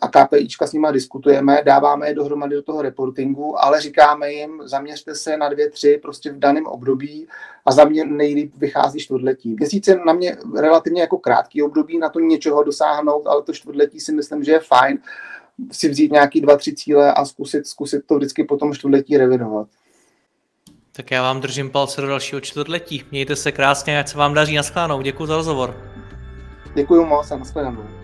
a 0.00 0.08
KPIčka 0.08 0.66
s 0.66 0.72
nimi 0.72 0.86
diskutujeme, 0.92 1.62
dáváme 1.64 2.08
je 2.08 2.14
dohromady 2.14 2.54
do 2.54 2.62
toho 2.62 2.82
reportingu, 2.82 3.64
ale 3.64 3.80
říkáme 3.80 4.32
jim, 4.32 4.62
zaměřte 4.64 5.14
se 5.14 5.36
na 5.36 5.48
dvě, 5.48 5.70
tři 5.70 5.98
prostě 6.02 6.32
v 6.32 6.38
daném 6.38 6.66
období 6.66 7.28
a 7.66 7.72
za 7.72 7.84
mě 7.84 8.04
nejlíp 8.04 8.52
vychází 8.56 8.98
čtvrtletí. 8.98 9.54
Měsíc 9.58 9.88
je 9.88 10.00
na 10.06 10.12
mě 10.12 10.36
relativně 10.56 11.00
jako 11.00 11.18
krátký 11.18 11.62
období 11.62 11.98
na 11.98 12.08
to 12.08 12.20
něčeho 12.20 12.62
dosáhnout, 12.62 13.26
ale 13.26 13.42
to 13.42 13.52
čtvrtletí 13.52 14.00
si 14.00 14.12
myslím, 14.12 14.44
že 14.44 14.52
je 14.52 14.60
fajn 14.60 14.98
si 15.72 15.88
vzít 15.88 16.12
nějaký 16.12 16.40
dva, 16.40 16.56
tři 16.56 16.74
cíle 16.74 17.12
a 17.12 17.24
zkusit, 17.24 17.66
zkusit 17.66 18.06
to 18.06 18.16
vždycky 18.16 18.44
potom 18.44 18.74
čtvrtletí 18.74 19.16
revidovat. 19.16 19.68
Tak 20.96 21.10
já 21.10 21.22
vám 21.22 21.40
držím 21.40 21.70
palce 21.70 22.00
do 22.00 22.06
dalšího 22.06 22.40
čtvrtletí. 22.40 23.04
Mějte 23.10 23.36
se 23.36 23.52
krásně, 23.52 23.98
ať 24.00 24.08
se 24.08 24.18
vám 24.18 24.34
daří. 24.34 24.56
Naschledanou. 24.56 25.02
Děkuji 25.02 25.26
za 25.26 25.36
rozhovor. 25.36 25.76
Děkuji 26.74 27.04
moc 27.04 27.30
a 27.30 27.36
naschledanou. 27.36 28.03